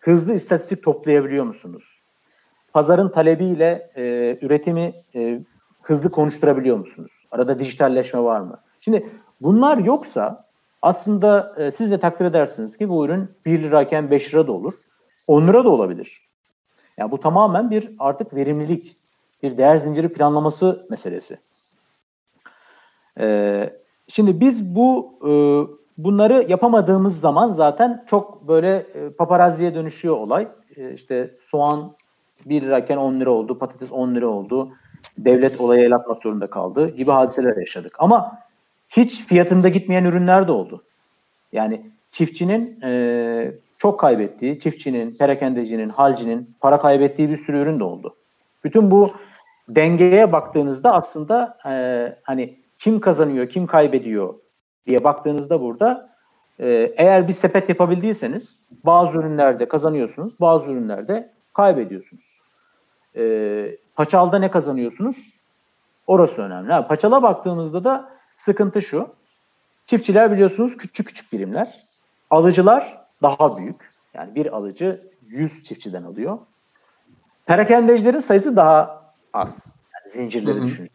Hızlı 0.00 0.34
istatistik 0.34 0.82
toplayabiliyor 0.82 1.44
musunuz? 1.44 1.84
Pazarın 2.72 3.08
talebiyle 3.08 3.90
e, 3.96 4.02
üretimi 4.42 4.92
e, 5.14 5.40
hızlı 5.82 6.10
konuşturabiliyor 6.10 6.76
musunuz? 6.76 7.12
Arada 7.30 7.58
dijitalleşme 7.58 8.20
var 8.20 8.40
mı? 8.40 8.60
Şimdi 8.80 9.06
bunlar 9.40 9.78
yoksa 9.78 10.44
aslında 10.82 11.54
e, 11.58 11.70
siz 11.70 11.90
de 11.90 12.00
takdir 12.00 12.24
edersiniz 12.24 12.76
ki 12.76 12.88
bu 12.88 13.04
ürün 13.04 13.28
1 13.46 13.62
lirayken 13.62 14.10
5 14.10 14.34
lira 14.34 14.46
da 14.46 14.52
olur. 14.52 14.74
10 15.26 15.46
lira 15.46 15.64
da 15.64 15.68
olabilir. 15.68 16.28
Yani 16.96 17.10
bu 17.10 17.20
tamamen 17.20 17.70
bir 17.70 17.90
artık 17.98 18.34
verimlilik, 18.34 18.96
bir 19.42 19.58
değer 19.58 19.76
zinciri 19.76 20.08
planlaması 20.08 20.86
meselesi. 20.90 21.38
Ee, 23.20 23.70
şimdi 24.08 24.40
biz 24.40 24.64
bu 24.64 25.18
e, 25.22 25.32
bunları 25.98 26.46
yapamadığımız 26.48 27.20
zaman 27.20 27.52
zaten 27.52 28.04
çok 28.06 28.48
böyle 28.48 28.76
e, 28.76 29.10
paparazziye 29.10 29.74
dönüşüyor 29.74 30.16
olay. 30.16 30.48
E, 30.76 30.92
işte 30.94 31.30
soğan 31.50 31.92
1 32.46 32.62
lirayken 32.62 32.96
10 32.96 33.20
lira 33.20 33.30
oldu, 33.30 33.58
patates 33.58 33.92
10 33.92 34.14
lira 34.14 34.26
oldu. 34.26 34.72
Devlet 35.18 35.60
olaya 35.60 35.84
el 35.84 35.94
atmak 35.94 36.22
zorunda 36.22 36.46
kaldı 36.46 36.88
gibi 36.88 37.10
hadiseler 37.10 37.56
yaşadık. 37.56 37.96
Ama 37.98 38.38
hiç 38.88 39.24
fiyatında 39.26 39.68
gitmeyen 39.68 40.04
ürünler 40.04 40.48
de 40.48 40.52
oldu. 40.52 40.82
Yani 41.52 41.86
çiftçinin 42.12 42.80
e, 42.82 43.54
çok 43.84 44.00
kaybettiği, 44.00 44.60
çiftçinin, 44.60 45.16
perakendecinin, 45.18 45.88
halcinin 45.88 46.54
para 46.60 46.78
kaybettiği 46.78 47.30
bir 47.30 47.44
sürü 47.44 47.58
ürün 47.58 47.78
de 47.78 47.84
oldu. 47.84 48.16
Bütün 48.64 48.90
bu 48.90 49.12
dengeye 49.68 50.32
baktığınızda 50.32 50.92
aslında 50.92 51.58
e, 51.66 51.72
hani 52.22 52.58
kim 52.78 53.00
kazanıyor, 53.00 53.48
kim 53.48 53.66
kaybediyor 53.66 54.34
diye 54.86 55.04
baktığınızda 55.04 55.60
burada 55.60 56.10
e, 56.60 56.92
eğer 56.96 57.28
bir 57.28 57.32
sepet 57.32 57.68
yapabildiyseniz 57.68 58.60
bazı 58.84 59.18
ürünlerde 59.18 59.68
kazanıyorsunuz, 59.68 60.40
bazı 60.40 60.70
ürünlerde 60.70 61.30
kaybediyorsunuz. 61.54 62.24
E, 63.16 63.76
paçalda 63.96 64.38
ne 64.38 64.50
kazanıyorsunuz? 64.50 65.16
Orası 66.06 66.42
önemli. 66.42 66.72
Ha, 66.72 66.88
paçala 66.88 67.22
baktığımızda 67.22 67.84
da 67.84 68.10
sıkıntı 68.34 68.82
şu. 68.82 69.08
Çiftçiler 69.86 70.32
biliyorsunuz 70.32 70.76
küçük 70.76 71.06
küçük 71.06 71.32
birimler. 71.32 71.84
Alıcılar 72.30 73.03
daha 73.24 73.56
büyük. 73.56 73.94
Yani 74.14 74.34
bir 74.34 74.56
alıcı 74.56 75.10
100 75.26 75.64
çiftçiden 75.64 76.02
alıyor. 76.02 76.38
Perakendecilerin 77.46 78.20
sayısı 78.20 78.56
daha 78.56 79.04
az. 79.32 79.76
Yani 79.94 80.10
zincirleri 80.10 80.62
düşünün. 80.62 80.90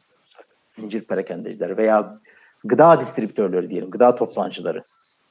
Zincir 0.71 1.01
perakendeciler 1.01 1.77
veya 1.77 2.19
gıda 2.63 2.99
distribütörleri 2.99 3.69
diyelim, 3.69 3.91
gıda 3.91 4.15
toptancıları. 4.15 4.83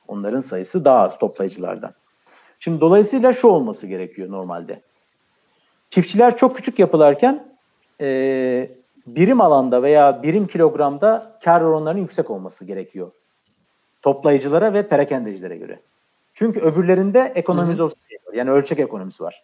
Onların 0.09 0.41
sayısı 0.41 0.85
daha 0.85 1.01
az 1.01 1.19
toplayıcılardan. 1.19 1.95
Şimdi 2.59 2.81
dolayısıyla 2.81 3.33
şu 3.33 3.49
olması 3.49 3.87
gerekiyor 3.87 4.31
normalde. 4.31 4.83
Çiftçiler 5.91 6.37
çok 6.37 6.57
küçük 6.57 6.79
yapılarken 6.79 7.49
e, 8.01 8.71
birim 9.07 9.41
alanda 9.41 9.83
veya 9.83 10.23
birim 10.23 10.47
kilogramda 10.47 11.39
kar 11.45 11.61
oranlarının 11.61 12.01
yüksek 12.01 12.31
olması 12.31 12.65
gerekiyor. 12.65 13.11
Toplayıcılara 14.03 14.75
ve 14.75 14.89
perakendecilere 14.89 15.57
göre. 15.57 15.81
Çünkü 16.39 16.61
öbürlerinde 16.61 17.33
ekonomize 17.35 17.83
var. 17.83 17.93
Yani 18.35 18.51
ölçek 18.51 18.79
ekonomisi 18.79 19.23
var. 19.23 19.43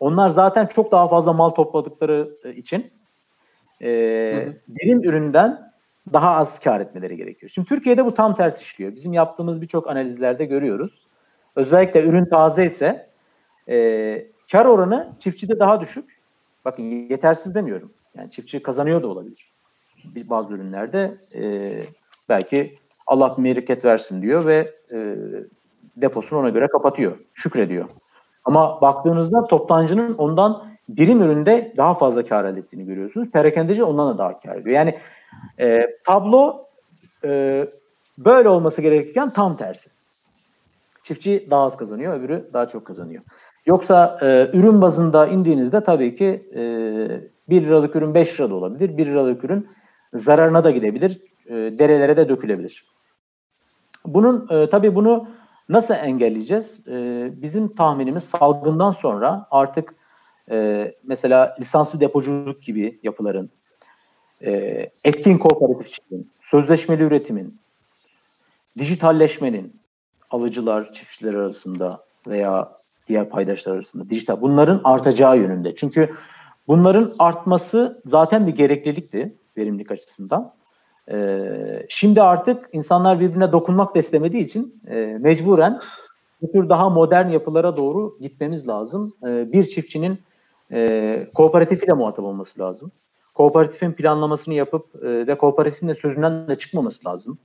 Onlar 0.00 0.28
zaten 0.28 0.66
çok 0.66 0.92
daha 0.92 1.08
fazla 1.08 1.32
mal 1.32 1.50
topladıkları 1.50 2.30
e, 2.44 2.54
için 2.54 2.90
e, 3.82 3.88
birim 4.68 5.04
üründen 5.04 5.72
daha 6.12 6.30
az 6.30 6.60
kar 6.60 6.80
etmeleri 6.80 7.16
gerekiyor. 7.16 7.50
Şimdi 7.54 7.68
Türkiye'de 7.68 8.04
bu 8.04 8.14
tam 8.14 8.34
ters 8.34 8.62
işliyor. 8.62 8.94
Bizim 8.94 9.12
yaptığımız 9.12 9.62
birçok 9.62 9.88
analizlerde 9.88 10.44
görüyoruz. 10.44 11.06
Özellikle 11.56 12.02
ürün 12.02 12.24
taze 12.24 12.66
ise 12.66 13.10
e, 13.68 14.26
kar 14.52 14.66
oranı 14.66 15.12
çiftçide 15.20 15.58
daha 15.58 15.80
düşük. 15.80 16.20
Bakın 16.64 16.82
yetersiz 16.82 17.54
demiyorum. 17.54 17.92
Yani 18.16 18.30
çiftçi 18.30 18.62
kazanıyor 18.62 19.02
da 19.02 19.06
olabilir. 19.06 19.52
Bir, 20.04 20.30
bazı 20.30 20.54
ürünlerde 20.54 21.14
e, 21.34 21.72
belki 22.28 22.74
Allah 23.06 23.34
bereket 23.38 23.84
versin 23.84 24.22
diyor 24.22 24.46
ve 24.46 24.70
e, 24.92 25.16
deposunu 25.96 26.38
ona 26.38 26.48
göre 26.48 26.68
kapatıyor. 26.68 27.18
Şükrediyor. 27.34 27.88
Ama 28.44 28.80
baktığınızda 28.80 29.46
toptancının 29.46 30.14
ondan 30.14 30.64
birim 30.88 31.22
üründe 31.22 31.72
daha 31.76 31.94
fazla 31.94 32.24
kar 32.24 32.44
elde 32.44 32.60
ettiğini 32.60 32.84
görüyorsunuz. 32.84 33.30
Perakendeci 33.30 33.84
ondan 33.84 34.14
da 34.14 34.18
daha 34.18 34.40
kar 34.40 34.56
ediyor. 34.56 34.76
Yani 34.76 34.98
e, 35.60 35.96
tablo 36.04 36.66
e, 37.24 37.66
böyle 38.18 38.48
olması 38.48 38.82
gerekirken 38.82 39.30
tam 39.30 39.56
tersi. 39.56 39.90
Çiftçi 41.02 41.46
daha 41.50 41.62
az 41.62 41.76
kazanıyor, 41.76 42.14
öbürü 42.14 42.50
daha 42.52 42.68
çok 42.68 42.84
kazanıyor. 42.84 43.22
Yoksa 43.66 44.18
e, 44.22 44.26
ürün 44.58 44.82
bazında 44.82 45.26
indiğinizde 45.26 45.84
tabii 45.84 46.14
ki 46.14 46.50
e, 46.54 46.60
1 47.48 47.62
liralık 47.62 47.96
ürün 47.96 48.14
5 48.14 48.40
lirada 48.40 48.54
olabilir. 48.54 48.98
1 48.98 49.06
liralık 49.06 49.44
ürün 49.44 49.68
zararına 50.14 50.64
da 50.64 50.70
gidebilir. 50.70 51.20
E, 51.46 51.54
derelere 51.54 52.16
de 52.16 52.28
dökülebilir. 52.28 52.86
Bunun 54.06 54.48
e, 54.50 54.70
tabii 54.70 54.94
bunu 54.94 55.28
nasıl 55.68 55.94
engelleyeceğiz? 55.94 56.88
E, 56.88 57.28
bizim 57.42 57.74
tahminimiz 57.74 58.24
salgından 58.24 58.92
sonra 58.92 59.46
artık 59.50 59.94
e, 60.50 60.94
mesela 61.02 61.56
lisanslı 61.60 62.00
depoculuk 62.00 62.62
gibi 62.62 63.00
yapıların, 63.02 63.50
e, 64.44 64.50
etkin 65.04 65.38
kooperatifçiliğin, 65.38 66.30
sözleşmeli 66.42 67.02
üretimin, 67.02 67.60
dijitalleşmenin 68.78 69.80
alıcılar, 70.30 70.92
çiftçiler 70.92 71.34
arasında 71.34 72.04
veya 72.26 72.72
diğer 73.08 73.28
paydaşlar 73.28 73.74
arasında 73.74 74.10
dijital 74.10 74.40
bunların 74.40 74.80
artacağı 74.84 75.38
yönünde. 75.38 75.76
Çünkü 75.76 76.14
bunların 76.68 77.12
artması 77.18 78.02
zaten 78.06 78.46
bir 78.46 78.56
gereklilikti 78.56 79.34
verimlilik 79.56 79.90
açısından. 79.90 80.52
Ee, 81.10 81.86
şimdi 81.88 82.22
artık 82.22 82.68
insanlar 82.72 83.20
birbirine 83.20 83.52
dokunmak 83.52 83.94
da 83.94 83.98
istemediği 83.98 84.44
için 84.44 84.82
e, 84.88 85.16
mecburen 85.20 85.80
bu 86.42 86.52
tür 86.52 86.68
daha 86.68 86.90
modern 86.90 87.28
yapılara 87.28 87.76
doğru 87.76 88.18
gitmemiz 88.20 88.68
lazım. 88.68 89.14
Ee, 89.26 89.52
bir 89.52 89.66
çiftçinin 89.66 90.20
e, 90.72 91.28
kooperatifiyle 91.34 91.92
muhatap 91.92 92.24
olması 92.24 92.60
lazım. 92.60 92.92
Kooperatifin 93.34 93.92
planlamasını 93.92 94.54
yapıp 94.54 95.04
e, 95.04 95.26
ve 95.26 95.38
kooperatifin 95.38 95.88
de 95.88 95.94
sözünden 95.94 96.48
de 96.48 96.58
çıkmaması 96.58 97.08
lazım. 97.08 97.38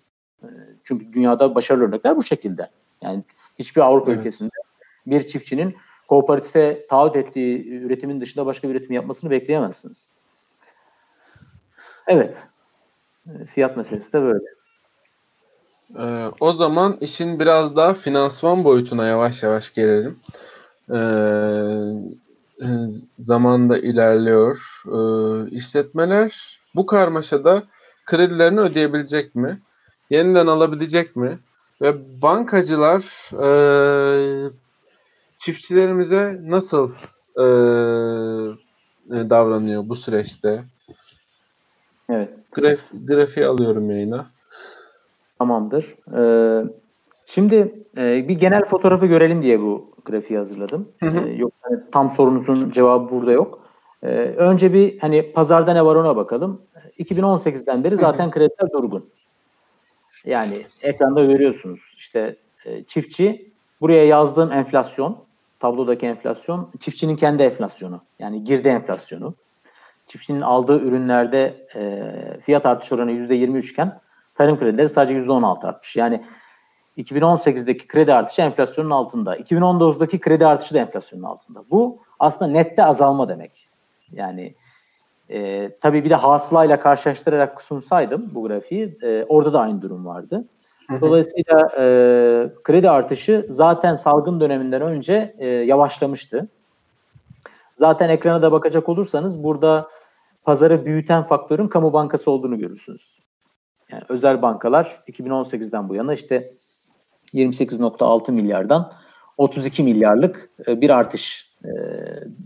E, 0.43 0.47
çünkü 0.84 1.13
dünyada 1.13 1.56
başarılı 1.56 1.88
örnekler 1.88 2.17
bu 2.17 2.24
şekilde. 2.24 2.69
Yani 3.02 3.24
hiçbir 3.60 3.82
Avrupa 3.82 4.12
evet. 4.12 4.19
ülkesinde 4.19 4.52
bir 5.08 5.28
çiftçinin 5.28 5.76
kooperatife 6.08 6.86
taahhüt 6.89 7.15
ettiği 7.15 7.69
üretimin 7.69 8.21
dışında 8.21 8.45
başka 8.45 8.69
bir 8.69 8.76
üretim 8.76 8.91
yapmasını 8.91 9.32
bekleyemezsiniz. 9.32 10.10
Evet. 12.08 12.47
Fiyat 13.53 13.77
meselesi 13.77 14.13
de 14.13 14.21
böyle. 14.21 14.45
Ee, 15.99 16.31
o 16.39 16.53
zaman 16.53 16.97
işin 17.01 17.39
biraz 17.39 17.75
daha 17.75 17.93
finansman 17.93 18.63
boyutuna 18.63 19.05
yavaş 19.05 19.43
yavaş 19.43 19.73
gelelim. 19.73 20.19
Ee, 20.89 20.97
zaman 23.19 23.69
da 23.69 23.77
ilerliyor. 23.77 24.81
Ee, 24.88 25.49
işletmeler 25.49 26.60
bu 26.75 26.86
karmaşada 26.86 27.63
kredilerini 28.05 28.60
ödeyebilecek 28.60 29.36
mi? 29.36 29.62
Yeniden 30.10 30.47
alabilecek 30.47 31.15
mi? 31.15 31.39
Ve 31.81 32.21
bankacılar 32.21 33.03
e, 33.43 33.49
çiftçilerimize 35.38 36.39
nasıl 36.43 36.91
e, 37.38 37.45
davranıyor 39.10 39.89
bu 39.89 39.95
süreçte? 39.95 40.63
Evet. 42.12 42.30
Graf, 42.52 42.80
grafiği 43.08 43.45
alıyorum 43.45 43.91
yayına. 43.91 44.26
Tamamdır. 45.39 45.95
Ee, 46.17 46.63
şimdi 47.26 47.56
e, 47.97 48.28
bir 48.28 48.39
genel 48.39 48.65
fotoğrafı 48.65 49.06
görelim 49.06 49.41
diye 49.41 49.62
bu 49.62 49.91
grafiği 50.06 50.38
hazırladım. 50.38 50.88
Hı 51.00 51.10
hı. 51.10 51.28
Ee, 51.28 51.34
yok 51.34 51.54
hani 51.62 51.80
tam 51.91 52.12
sorunuzun 52.15 52.71
cevabı 52.71 53.12
burada 53.12 53.32
yok. 53.32 53.60
Ee, 54.04 54.08
önce 54.38 54.74
bir 54.74 55.00
hani 55.00 55.32
pazarda 55.32 55.74
ne 55.74 55.86
var 55.86 55.95
ona 55.95 56.15
bakalım. 56.15 56.62
2018'den 57.00 57.84
beri 57.84 57.95
zaten 57.95 58.24
hı 58.24 58.28
hı. 58.28 58.32
krediler 58.32 58.71
durgun. 58.74 59.06
Yani 60.26 60.65
ekranda 60.82 61.24
görüyorsunuz. 61.24 61.80
İşte 61.95 62.36
e, 62.65 62.84
çiftçi 62.84 63.52
buraya 63.82 64.06
yazdığım 64.06 64.52
enflasyon, 64.52 65.17
tablodaki 65.60 66.06
enflasyon, 66.06 66.69
çiftçinin 66.80 67.15
kendi 67.15 67.43
enflasyonu. 67.43 68.02
Yani 68.19 68.43
girdi 68.43 68.67
enflasyonu. 68.67 69.34
Çiftçinin 70.12 70.41
aldığı 70.41 70.80
ürünlerde 70.80 71.67
e, 71.76 72.13
fiyat 72.39 72.65
artış 72.65 72.91
oranı 72.91 73.12
%23 73.12 73.71
iken 73.71 74.00
tarım 74.36 74.60
kredileri 74.60 74.89
sadece 74.89 75.13
%16 75.13 75.67
artmış. 75.67 75.95
Yani 75.95 76.24
2018'deki 76.97 77.88
kredi 77.88 78.13
artışı 78.13 78.41
enflasyonun 78.41 78.89
altında. 78.89 79.38
2019'daki 79.38 80.19
kredi 80.19 80.45
artışı 80.45 80.76
da 80.76 80.80
enflasyonun 80.80 81.24
altında. 81.24 81.63
Bu 81.71 82.00
aslında 82.19 82.52
nette 82.52 82.84
azalma 82.84 83.30
demek. 83.30 83.69
Yani 84.12 84.56
e, 85.30 85.69
tabii 85.82 86.04
bir 86.04 86.10
de 86.10 86.15
hasılayla 86.15 86.80
karşılaştırarak 86.80 87.62
sunsaydım 87.62 88.32
bu 88.34 88.43
grafiği 88.43 88.97
e, 89.02 89.26
orada 89.30 89.54
da 89.54 89.60
aynı 89.60 89.82
durum 89.82 90.06
vardı. 90.06 90.45
Dolayısıyla 91.02 91.69
e, 91.78 91.84
kredi 92.63 92.89
artışı 92.89 93.45
zaten 93.50 93.95
salgın 93.95 94.39
döneminden 94.39 94.82
önce 94.82 95.36
e, 95.38 95.47
yavaşlamıştı. 95.47 96.47
Zaten 97.74 98.10
ekrana 98.10 98.41
da 98.41 98.52
bakacak 98.52 98.89
olursanız 98.89 99.43
burada 99.43 99.88
pazarı 100.43 100.86
büyüten 100.86 101.23
faktörün 101.23 101.67
kamu 101.67 101.93
bankası 101.93 102.32
olduğunu 102.32 102.60
görürsünüz. 102.60 103.19
Yani 103.91 104.04
özel 104.10 104.41
bankalar 104.41 105.04
2018'den 105.08 105.89
bu 105.89 105.95
yana 105.95 106.13
işte 106.13 106.47
28.6 107.34 108.32
milyardan 108.32 108.93
32 109.38 109.84
milyarlık 109.84 110.49
e, 110.67 110.82
bir 110.82 110.89
artış 110.89 111.56
e, 111.65 111.69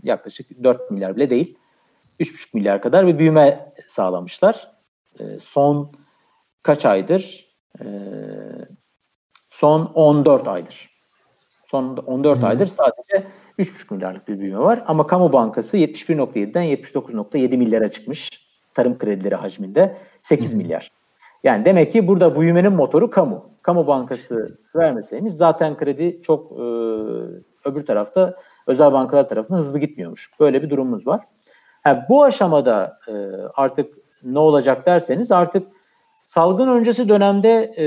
yaklaşık 0.02 0.64
4 0.64 0.90
milyar 0.90 1.16
bile 1.16 1.30
değil 1.30 1.58
3,5 2.20 2.48
milyar 2.54 2.82
kadar 2.82 3.06
bir 3.06 3.18
büyüme 3.18 3.72
sağlamışlar. 3.88 4.72
E, 5.20 5.24
son 5.44 5.92
kaç 6.62 6.84
aydır? 6.84 7.46
Son 9.50 9.84
14 9.94 10.48
aydır. 10.48 10.90
Son 11.70 11.96
14 11.96 12.38
Hı. 12.38 12.46
aydır 12.46 12.66
sadece 12.66 13.26
3,5 13.58 13.94
milyarlık 13.94 14.28
bir 14.28 14.38
büyüme 14.38 14.58
var. 14.58 14.84
Ama 14.86 15.06
Kamu 15.06 15.32
Bankası 15.32 15.76
71.7'den 15.76 16.64
79.7 16.64 17.56
milyara 17.56 17.88
çıkmış. 17.88 18.30
Tarım 18.74 18.98
kredileri 18.98 19.34
hacminde 19.34 19.96
8 20.20 20.52
Hı. 20.52 20.56
milyar. 20.56 20.90
Yani 21.44 21.64
demek 21.64 21.92
ki 21.92 22.08
burada 22.08 22.40
büyümenin 22.40 22.72
motoru 22.72 23.10
kamu. 23.10 23.50
Kamu 23.62 23.86
bankası 23.86 24.58
vermeseymiş 24.76 25.32
zaten 25.32 25.76
kredi 25.76 26.22
çok 26.22 26.52
e, 26.52 26.64
öbür 27.64 27.86
tarafta 27.86 28.36
özel 28.66 28.92
bankalar 28.92 29.28
tarafından 29.28 29.58
hızlı 29.58 29.78
gitmiyormuş. 29.78 30.30
Böyle 30.40 30.62
bir 30.62 30.70
durumumuz 30.70 31.06
var. 31.06 31.20
Ha, 31.84 32.06
bu 32.08 32.24
aşamada 32.24 32.98
e, 33.08 33.12
artık 33.54 33.94
ne 34.22 34.38
olacak 34.38 34.86
derseniz 34.86 35.32
artık 35.32 35.68
salgın 36.24 36.68
öncesi 36.68 37.08
dönemde 37.08 37.74
e, 37.78 37.86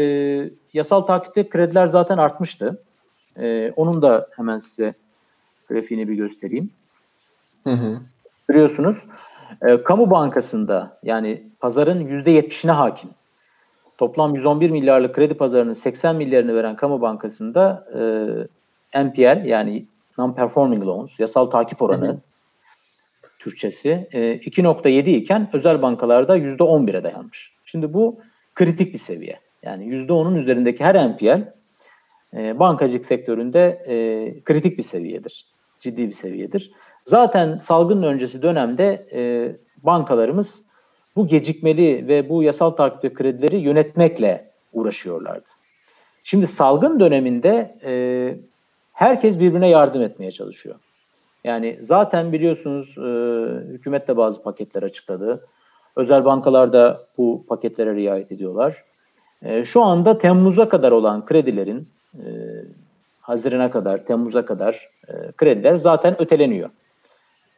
yasal 0.73 1.01
takipte 1.01 1.49
krediler 1.49 1.87
zaten 1.87 2.17
artmıştı. 2.17 2.83
E, 3.39 3.71
onun 3.71 4.01
da 4.01 4.25
hemen 4.35 4.57
size 4.57 4.93
grafiğini 5.69 6.09
bir 6.09 6.13
göstereyim. 6.13 6.69
Hı 7.63 7.69
hı. 7.69 7.99
Görüyorsunuz. 8.47 8.97
E, 9.61 9.83
kamu 9.83 10.11
bankasında 10.11 10.97
yani 11.03 11.43
pazarın 11.59 12.07
%70'ine 12.07 12.71
hakim. 12.71 13.09
Toplam 13.97 14.35
111 14.35 14.69
milyarlık 14.69 15.15
kredi 15.15 15.33
pazarının 15.33 15.73
80 15.73 16.15
milyarını 16.15 16.55
veren 16.55 16.75
kamu 16.75 17.01
bankasında 17.01 17.85
e, 18.93 19.03
NPL 19.03 19.45
yani 19.45 19.85
non-performing 20.17 20.85
loans, 20.85 21.19
yasal 21.19 21.45
takip 21.45 21.81
oranı 21.81 22.07
hı 22.07 22.11
hı 22.11 22.19
Türkçesi 23.39 24.07
e, 24.11 24.19
2.7 24.19 25.09
iken 25.09 25.49
özel 25.53 25.81
bankalarda 25.81 26.37
%11'e 26.37 27.03
dayanmış. 27.03 27.51
Şimdi 27.65 27.93
bu 27.93 28.17
kritik 28.55 28.93
bir 28.93 28.99
seviye. 28.99 29.39
Yani 29.63 29.83
%10'un 29.85 30.35
üzerindeki 30.35 30.83
her 30.83 31.09
NPL 31.09 31.53
e, 32.33 32.59
bankacılık 32.59 33.05
sektöründe 33.05 33.83
e, 33.87 33.95
kritik 34.43 34.77
bir 34.77 34.83
seviyedir. 34.83 35.45
Ciddi 35.79 36.07
bir 36.07 36.13
seviyedir. 36.13 36.71
Zaten 37.03 37.55
salgın 37.55 38.03
öncesi 38.03 38.41
dönemde 38.41 39.07
e, 39.13 39.21
bankalarımız 39.83 40.63
bu 41.15 41.27
gecikmeli 41.27 42.07
ve 42.07 42.29
bu 42.29 42.43
yasal 42.43 42.69
takipte 42.69 43.13
kredileri 43.13 43.57
yönetmekle 43.57 44.51
uğraşıyorlardı. 44.73 45.49
Şimdi 46.23 46.47
salgın 46.47 46.99
döneminde 46.99 47.75
e, 47.83 47.93
herkes 48.93 49.39
birbirine 49.39 49.69
yardım 49.69 50.01
etmeye 50.01 50.31
çalışıyor. 50.31 50.75
Yani 51.43 51.77
zaten 51.81 52.31
biliyorsunuz 52.31 52.97
e, 52.97 53.11
hükümet 53.71 54.07
de 54.07 54.17
bazı 54.17 54.41
paketler 54.43 54.83
açıkladı. 54.83 55.41
Özel 55.95 56.25
bankalar 56.25 56.73
da 56.73 56.97
bu 57.17 57.45
paketlere 57.49 57.95
riayet 57.95 58.31
ediyorlar. 58.31 58.83
E, 59.43 59.63
şu 59.63 59.81
anda 59.81 60.17
Temmuz'a 60.17 60.69
kadar 60.69 60.91
olan 60.91 61.25
kredilerin 61.25 61.89
e, 62.13 62.25
Haziran'a 63.29 63.71
kadar, 63.71 64.05
Temmuz'a 64.05 64.45
kadar 64.45 64.89
e, 65.07 65.31
krediler 65.31 65.75
zaten 65.75 66.21
öteleniyor. 66.21 66.69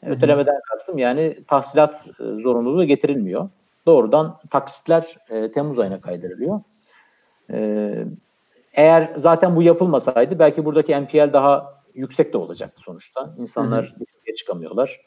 Hı-hı. 0.01 0.11
Ötelemeden 0.11 0.59
kastım 0.69 0.97
yani 0.97 1.43
tahsilat 1.47 2.07
e, 2.19 2.23
zorunluluğu 2.23 2.83
getirilmiyor. 2.83 3.49
Doğrudan 3.85 4.39
taksitler 4.49 5.17
e, 5.29 5.51
Temmuz 5.51 5.79
ayına 5.79 6.01
kaydırılıyor. 6.01 6.61
E, 7.51 7.93
eğer 8.73 9.13
zaten 9.17 9.55
bu 9.55 9.63
yapılmasaydı 9.63 10.39
belki 10.39 10.65
buradaki 10.65 11.01
NPL 11.01 11.33
daha 11.33 11.81
yüksek 11.93 12.33
de 12.33 12.37
olacaktı 12.37 12.81
sonuçta. 12.85 13.33
İnsanlar 13.37 13.85
riske 13.99 14.35
çıkamıyorlar. 14.35 15.01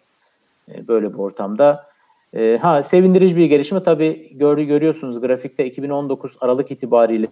E, 0.72 0.88
böyle 0.88 1.12
bir 1.12 1.18
ortamda. 1.18 1.86
E, 2.34 2.58
ha 2.62 2.82
sevindirici 2.82 3.36
bir 3.36 3.46
gelişme 3.46 3.82
tabii 3.82 4.38
gör, 4.38 4.58
görüyorsunuz 4.58 5.20
grafikte 5.20 5.66
2019 5.66 6.36
Aralık 6.40 6.70
itibariyle 6.70 7.28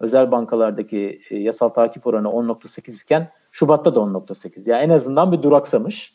özel 0.00 0.30
bankalardaki 0.30 1.20
e, 1.30 1.38
yasal 1.38 1.68
takip 1.68 2.06
oranı 2.06 2.28
10.8 2.28 3.02
iken 3.02 3.28
Şubat'ta 3.52 3.94
da 3.94 4.00
10.8. 4.00 4.70
Yani 4.70 4.82
en 4.82 4.90
azından 4.90 5.32
bir 5.32 5.42
duraksamış. 5.42 6.14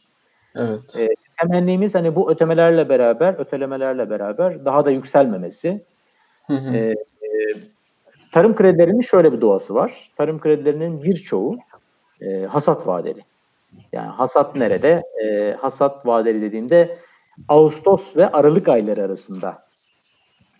Evet. 0.55 0.95
E, 0.97 1.09
temennimiz 1.41 1.95
hani 1.95 2.15
bu 2.15 2.31
ötemelerle 2.31 2.89
beraber, 2.89 3.33
ötelemelerle 3.33 4.09
beraber 4.09 4.65
daha 4.65 4.85
da 4.85 4.91
yükselmemesi. 4.91 5.83
Hı 6.47 6.53
hı. 6.53 6.75
E, 6.75 6.79
e, 6.79 6.95
tarım 8.31 8.55
kredilerinin 8.55 9.01
şöyle 9.01 9.33
bir 9.33 9.41
doğası 9.41 9.75
var. 9.75 10.11
Tarım 10.15 10.39
kredilerinin 10.39 11.03
birçoğu 11.03 11.57
e, 12.21 12.45
hasat 12.45 12.87
vadeli. 12.87 13.21
Yani 13.91 14.07
hasat 14.07 14.55
nerede? 14.55 15.03
E, 15.23 15.57
hasat 15.61 16.05
vadeli 16.05 16.41
dediğimde 16.41 16.97
Ağustos 17.47 18.15
ve 18.15 18.31
Aralık 18.31 18.67
ayları 18.67 19.03
arasında. 19.03 19.65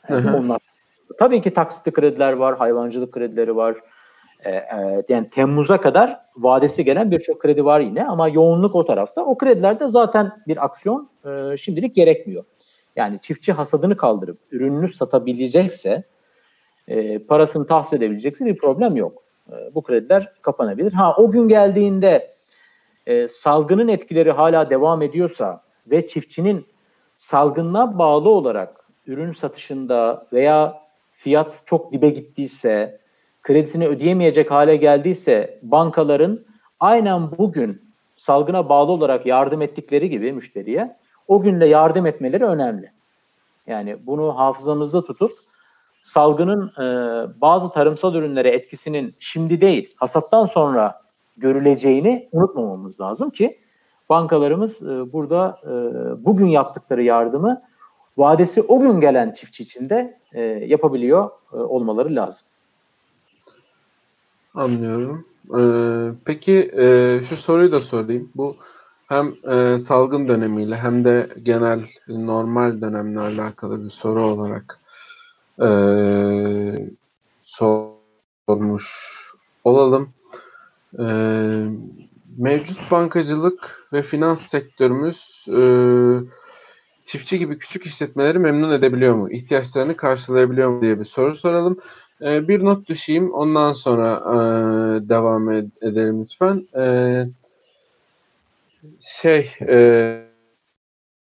Yani 0.10 0.32
onlar. 0.32 0.73
Tabii 1.20 1.42
ki 1.42 1.54
taksitli 1.54 1.92
krediler 1.92 2.34
var, 2.34 2.58
hayvancılık 2.58 3.12
kredileri 3.12 3.56
var. 3.56 3.76
E, 4.46 4.52
e, 4.52 5.04
yani 5.10 5.30
Temmuz'a 5.30 5.82
kadar 5.82 6.20
vadesi 6.38 6.86
gelen 6.86 7.12
birçok 7.12 7.42
kredi 7.42 7.66
var 7.66 7.80
yine 7.80 8.06
ama 8.06 8.30
yoğunluk 8.30 8.76
o 8.76 8.86
tarafta. 8.86 9.26
O 9.26 9.38
kredilerde 9.38 9.88
zaten 9.88 10.32
bir 10.48 10.66
aksiyon 10.66 11.10
e, 11.26 11.58
şimdilik 11.58 11.96
gerekmiyor. 11.96 12.44
Yani 12.96 13.20
çiftçi 13.22 13.54
hasadını 13.54 13.98
kaldırıp 13.98 14.38
ürününü 14.52 14.94
satabilecekse, 14.94 16.04
e, 16.88 17.20
parasını 17.20 17.68
tahsil 17.68 17.98
edebilecekse 17.98 18.46
bir 18.46 18.58
problem 18.58 18.96
yok. 18.96 19.24
E, 19.52 19.76
bu 19.76 19.84
krediler 19.84 20.34
kapanabilir. 20.42 20.94
Ha 20.94 21.16
o 21.18 21.32
gün 21.32 21.48
geldiğinde 21.48 22.34
e, 23.06 23.28
salgının 23.28 23.88
etkileri 23.88 24.32
hala 24.32 24.70
devam 24.70 25.02
ediyorsa 25.02 25.64
ve 25.88 26.08
çiftçinin 26.08 26.66
salgına 27.16 28.00
bağlı 28.00 28.30
olarak 28.30 28.88
ürün 29.08 29.34
satışında 29.34 30.28
veya 30.34 30.83
fiyat 31.24 31.62
çok 31.66 31.92
dibe 31.92 32.10
gittiyse, 32.10 33.00
kredisini 33.42 33.88
ödeyemeyecek 33.88 34.52
hale 34.52 34.76
geldiyse 34.76 35.60
bankaların 35.62 36.40
aynen 36.80 37.32
bugün 37.38 37.82
salgına 38.18 38.70
bağlı 38.70 38.92
olarak 38.92 39.26
yardım 39.26 39.62
ettikleri 39.62 40.10
gibi 40.10 40.32
müşteriye 40.32 40.98
o 41.28 41.42
günde 41.42 41.66
yardım 41.66 42.06
etmeleri 42.06 42.46
önemli. 42.46 42.92
Yani 43.68 43.98
bunu 44.06 44.38
hafızamızda 44.40 45.06
tutup 45.06 45.32
salgının 46.02 46.68
e, 46.68 46.86
bazı 47.42 47.70
tarımsal 47.70 48.16
ürünlere 48.16 48.50
etkisinin 48.50 49.16
şimdi 49.20 49.62
değil 49.62 49.94
hasattan 49.96 50.46
sonra 50.46 51.02
görüleceğini 51.38 52.30
unutmamamız 52.32 53.02
lazım 53.02 53.30
ki 53.30 53.60
bankalarımız 54.10 54.82
e, 54.82 55.14
burada 55.14 55.60
e, 55.64 55.72
bugün 56.26 56.48
yaptıkları 56.48 57.04
yardımı 57.04 57.62
vadesi 58.18 58.62
o 58.62 58.80
gün 58.80 59.02
gelen 59.02 59.32
çiftçi 59.32 59.64
için 59.64 59.90
de 59.90 60.20
e, 60.34 60.42
yapabiliyor 60.42 61.30
e, 61.54 61.56
olmaları 61.56 62.16
lazım. 62.16 62.48
Anlıyorum. 64.54 65.26
Ee, 65.60 66.16
peki 66.26 66.72
e, 66.78 67.20
şu 67.30 67.38
soruyu 67.38 67.72
da 67.72 67.82
sorayım. 67.82 68.32
Bu 68.36 68.56
hem 69.08 69.34
e, 69.52 69.80
salgın 69.80 70.28
dönemiyle 70.28 70.76
hem 70.76 71.04
de 71.04 71.30
genel 71.44 71.86
normal 72.08 72.82
dönemle 72.82 73.20
alakalı 73.20 73.86
bir 73.86 73.90
soru 73.90 74.26
olarak 74.26 74.80
e, 75.62 75.70
sormuş 77.44 78.86
olalım. 79.64 80.10
E, 81.00 81.06
mevcut 82.38 82.92
bankacılık 82.92 83.88
ve 83.94 84.04
finans 84.04 84.42
sektörümüz 84.42 85.46
e, 85.48 85.60
çiftçi 87.06 87.40
gibi 87.40 87.58
küçük 87.58 87.86
işletmeleri 87.86 88.40
memnun 88.40 88.72
edebiliyor 88.72 89.16
mu? 89.16 89.32
İhtiyaçlarını 89.32 89.98
karşılayabiliyor 89.98 90.70
mu 90.70 90.82
diye 90.82 91.00
bir 91.00 91.06
soru 91.06 91.36
soralım. 91.36 91.80
E, 92.22 92.48
bir 92.48 92.64
not 92.64 92.88
düşeyim. 92.88 93.34
Ondan 93.34 93.74
sonra 93.74 94.16
e, 94.16 94.36
devam 95.10 95.52
ed- 95.52 95.90
edelim 95.92 96.22
lütfen. 96.22 96.68
E, 96.78 96.86
şey, 99.02 99.52
e, 99.62 100.24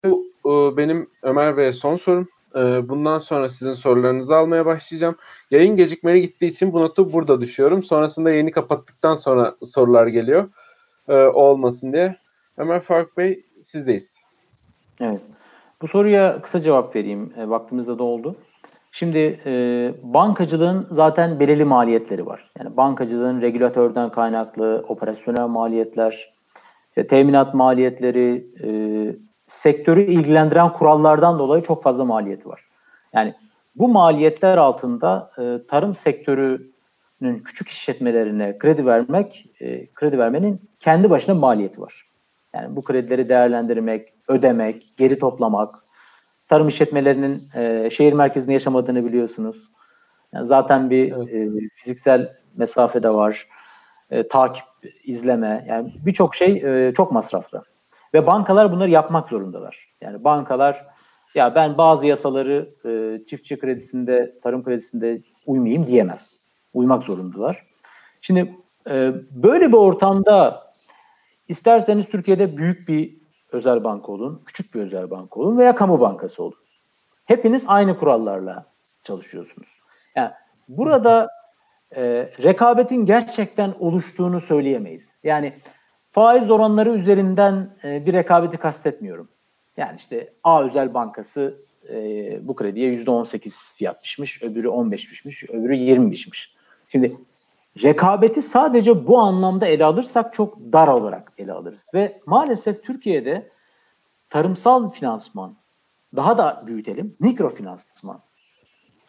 bu 0.04 0.26
e, 0.46 0.76
benim 0.76 1.08
Ömer 1.22 1.56
Bey'e 1.56 1.72
son 1.72 1.96
sorum. 1.96 2.28
E, 2.54 2.88
bundan 2.88 3.18
sonra 3.18 3.48
sizin 3.48 3.72
sorularınızı 3.72 4.36
almaya 4.36 4.66
başlayacağım. 4.66 5.16
Yayın 5.50 5.76
gecikmeli 5.76 6.22
gittiği 6.22 6.46
için 6.46 6.72
bu 6.72 6.80
notu 6.80 7.12
burada 7.12 7.40
düşüyorum. 7.40 7.82
Sonrasında 7.82 8.30
yayını 8.30 8.50
kapattıktan 8.50 9.14
sonra 9.14 9.54
sorular 9.64 10.06
geliyor. 10.06 10.48
E, 11.08 11.14
olmasın 11.14 11.92
diye. 11.92 12.16
Ömer 12.56 12.80
Faruk 12.80 13.16
Bey 13.16 13.44
sizdeyiz. 13.62 14.14
Evet. 15.00 15.20
Bu 15.82 15.88
soruya 15.88 16.42
kısa 16.42 16.60
cevap 16.60 16.96
vereyim. 16.96 17.32
E, 17.36 17.48
vaktimizde 17.48 17.98
de 17.98 18.02
oldu. 18.02 18.36
Şimdi 18.92 19.40
e, 19.46 19.52
bankacılığın 20.02 20.86
zaten 20.90 21.40
belirli 21.40 21.64
maliyetleri 21.64 22.26
var. 22.26 22.50
Yani 22.58 22.76
bankacılığın 22.76 23.40
regülatörden 23.40 24.10
kaynaklı 24.10 24.84
operasyonel 24.88 25.46
maliyetler, 25.46 26.32
işte 26.88 27.06
teminat 27.06 27.54
maliyetleri, 27.54 28.46
e, 28.64 28.70
sektörü 29.46 30.02
ilgilendiren 30.02 30.72
kurallardan 30.72 31.38
dolayı 31.38 31.62
çok 31.62 31.82
fazla 31.82 32.04
maliyeti 32.04 32.48
var. 32.48 32.64
Yani 33.12 33.34
bu 33.74 33.88
maliyetler 33.88 34.56
altında 34.58 35.30
e, 35.38 35.66
tarım 35.68 35.94
sektörünün 35.94 37.38
küçük 37.44 37.68
işletmelerine 37.68 38.58
kredi 38.58 38.86
vermek, 38.86 39.46
e, 39.60 39.86
kredi 39.92 40.18
vermenin 40.18 40.60
kendi 40.80 41.10
başına 41.10 41.34
maliyeti 41.34 41.80
var. 41.80 42.10
Yani 42.54 42.76
bu 42.76 42.82
kredileri 42.82 43.28
değerlendirmek, 43.28 44.14
ödemek, 44.28 44.92
geri 44.96 45.18
toplamak, 45.18 45.74
tarım 46.48 46.68
işletmelerinin 46.68 47.42
e, 47.54 47.90
şehir 47.90 48.12
merkezinde 48.12 48.52
yaşamadığını 48.52 49.04
biliyorsunuz. 49.04 49.70
Yani 50.32 50.46
zaten 50.46 50.90
bir 50.90 51.12
evet. 51.12 51.34
e, 51.34 51.68
fiziksel 51.74 52.28
mesafe 52.56 53.02
de 53.02 53.10
var. 53.10 53.48
E, 54.10 54.28
takip, 54.28 54.64
izleme 55.04 55.64
yani 55.68 55.94
birçok 56.06 56.34
şey 56.34 56.52
e, 56.64 56.94
çok 56.94 57.12
masraflı. 57.12 57.62
Ve 58.14 58.26
bankalar 58.26 58.72
bunları 58.72 58.90
yapmak 58.90 59.28
zorundalar. 59.28 59.94
Yani 60.00 60.24
bankalar 60.24 60.86
ya 61.34 61.54
ben 61.54 61.78
bazı 61.78 62.06
yasaları 62.06 62.70
e, 62.84 63.24
çiftçi 63.24 63.58
kredisinde, 63.58 64.38
tarım 64.42 64.64
kredisinde 64.64 65.18
uymayayım 65.46 65.86
diyemez. 65.86 66.40
Uymak 66.74 67.02
zorundalar. 67.02 67.66
Şimdi 68.20 68.54
e, 68.90 69.12
böyle 69.30 69.68
bir 69.68 69.76
ortamda 69.76 70.69
isterseniz 71.50 72.06
Türkiye'de 72.06 72.56
büyük 72.56 72.88
bir 72.88 73.16
özel 73.52 73.84
banka 73.84 74.12
olun, 74.12 74.42
küçük 74.46 74.74
bir 74.74 74.80
özel 74.80 75.10
banka 75.10 75.40
olun 75.40 75.58
veya 75.58 75.74
kamu 75.74 76.00
bankası 76.00 76.42
olun. 76.42 76.58
Hepiniz 77.24 77.64
aynı 77.66 77.98
kurallarla 77.98 78.66
çalışıyorsunuz. 79.04 79.68
Yani 80.16 80.30
burada 80.68 81.28
e, 81.96 82.02
rekabetin 82.42 83.06
gerçekten 83.06 83.74
oluştuğunu 83.78 84.40
söyleyemeyiz. 84.40 85.14
Yani 85.22 85.52
faiz 86.12 86.50
oranları 86.50 86.90
üzerinden 86.90 87.70
e, 87.84 88.06
bir 88.06 88.12
rekabeti 88.12 88.56
kastetmiyorum. 88.56 89.28
Yani 89.76 89.96
işte 89.96 90.32
A 90.44 90.64
özel 90.64 90.94
bankası 90.94 91.54
e, 91.88 91.94
bu 92.48 92.54
krediye 92.54 92.94
%18 92.94 93.77
fiyat 93.77 94.04
biçmiş, 94.04 94.42
öbürü 94.42 94.68
15 94.68 95.10
biçmiş, 95.10 95.50
öbürü 95.50 95.75
20 95.75 96.10
biçmiş. 96.10 96.54
Şimdi 96.88 97.12
rekabeti 97.83 98.42
sadece 98.42 99.06
bu 99.06 99.18
anlamda 99.18 99.66
ele 99.66 99.85
alırsak 99.85 100.35
çok 100.35 100.58
dar 100.58 100.88
olarak 100.88 101.33
ele 101.38 101.52
alırız. 101.52 101.88
Ve 101.94 102.20
maalesef 102.26 102.85
Türkiye'de 102.85 103.50
tarımsal 104.31 104.90
finansman, 104.90 105.56
daha 106.16 106.38
da 106.38 106.62
büyütelim, 106.66 107.16
mikrofinansman. 107.20 108.20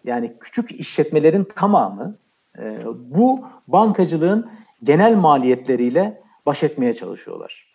Yani 0.03 0.38
küçük 0.39 0.72
işletmelerin 0.72 1.47
tamamı 1.55 2.17
e, 2.59 2.86
bu 2.95 3.45
bankacılığın 3.67 4.51
genel 4.84 5.15
maliyetleriyle 5.15 6.22
baş 6.45 6.63
etmeye 6.63 6.93
çalışıyorlar. 6.93 7.72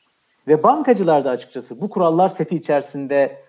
Ve 0.49 0.63
bankacılar 0.63 1.25
da 1.25 1.31
açıkçası 1.31 1.81
bu 1.81 1.91
kurallar 1.91 2.29
seti 2.29 2.55
içerisinde 2.55 3.43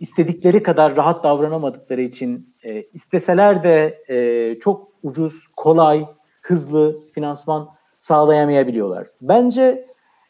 istedikleri 0.00 0.62
kadar 0.62 0.96
rahat 0.96 1.24
davranamadıkları 1.24 2.02
için 2.02 2.54
e, 2.64 2.82
isteseler 2.82 3.62
de 3.62 4.04
e, 4.08 4.58
çok 4.60 4.88
ucuz, 5.02 5.46
kolay, 5.56 6.06
hızlı 6.42 7.00
finansman 7.14 7.68
sağlayamayabiliyorlar. 7.98 9.06
Bence 9.20 9.84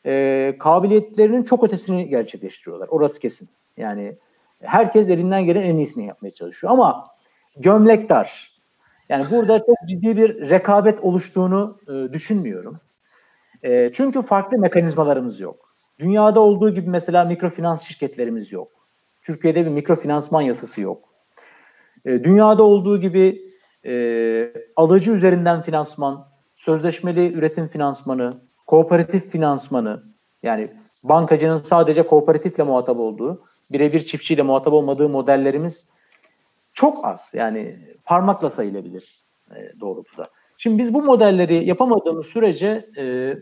e, 0.06 0.54
kabiliyetlerinin 0.58 1.42
çok 1.42 1.64
ötesini 1.64 2.08
gerçekleştiriyorlar. 2.08 2.88
Orası 2.88 3.20
kesin. 3.20 3.48
Yani 3.76 4.16
Herkes 4.62 5.08
elinden 5.08 5.44
gelen 5.44 5.62
en 5.62 5.76
iyisini 5.76 6.06
yapmaya 6.06 6.30
çalışıyor 6.30 6.72
ama 6.72 7.04
gömlek 7.56 8.08
dar. 8.08 8.52
Yani 9.08 9.24
burada 9.30 9.58
çok 9.58 9.76
ciddi 9.88 10.16
bir 10.16 10.50
rekabet 10.50 11.00
oluştuğunu 11.00 11.78
e, 11.88 12.12
düşünmüyorum. 12.12 12.80
E, 13.62 13.92
çünkü 13.92 14.22
farklı 14.22 14.58
mekanizmalarımız 14.58 15.40
yok. 15.40 15.74
Dünyada 15.98 16.40
olduğu 16.40 16.70
gibi 16.70 16.90
mesela 16.90 17.24
mikrofinans 17.24 17.82
şirketlerimiz 17.82 18.52
yok. 18.52 18.68
Türkiye'de 19.22 19.66
bir 19.66 19.70
mikrofinansman 19.70 20.42
yasası 20.42 20.80
yok. 20.80 21.08
E, 22.04 22.24
dünyada 22.24 22.62
olduğu 22.62 23.00
gibi 23.00 23.42
e, 23.86 24.52
alıcı 24.76 25.12
üzerinden 25.12 25.62
finansman, 25.62 26.28
sözleşmeli 26.56 27.32
üretim 27.32 27.68
finansmanı, 27.68 28.40
kooperatif 28.66 29.30
finansmanı 29.30 30.02
yani 30.42 30.68
bankacının 31.04 31.58
sadece 31.58 32.02
kooperatifle 32.06 32.62
muhatap 32.62 32.96
olduğu, 32.96 33.44
birebir 33.72 34.06
çiftçiyle 34.06 34.42
muhatap 34.42 34.72
olmadığı 34.72 35.08
modellerimiz 35.08 35.86
çok 36.74 37.04
az. 37.04 37.30
Yani 37.34 37.76
parmakla 38.04 38.50
sayılabilir 38.50 39.24
e, 39.56 39.80
doğrultuda. 39.80 40.28
Şimdi 40.58 40.78
biz 40.78 40.94
bu 40.94 41.02
modelleri 41.02 41.68
yapamadığımız 41.68 42.26
sürece 42.26 42.84
e, 42.98 43.34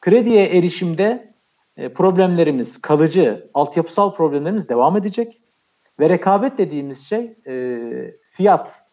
krediye 0.00 0.46
erişimde 0.46 1.34
e, 1.76 1.88
problemlerimiz 1.88 2.80
kalıcı, 2.80 3.50
altyapısal 3.54 4.14
problemlerimiz 4.14 4.68
devam 4.68 4.96
edecek. 4.96 5.40
Ve 6.00 6.08
rekabet 6.08 6.58
dediğimiz 6.58 7.08
şey 7.08 7.36
e, 7.46 7.80
fiyat, 8.32 8.84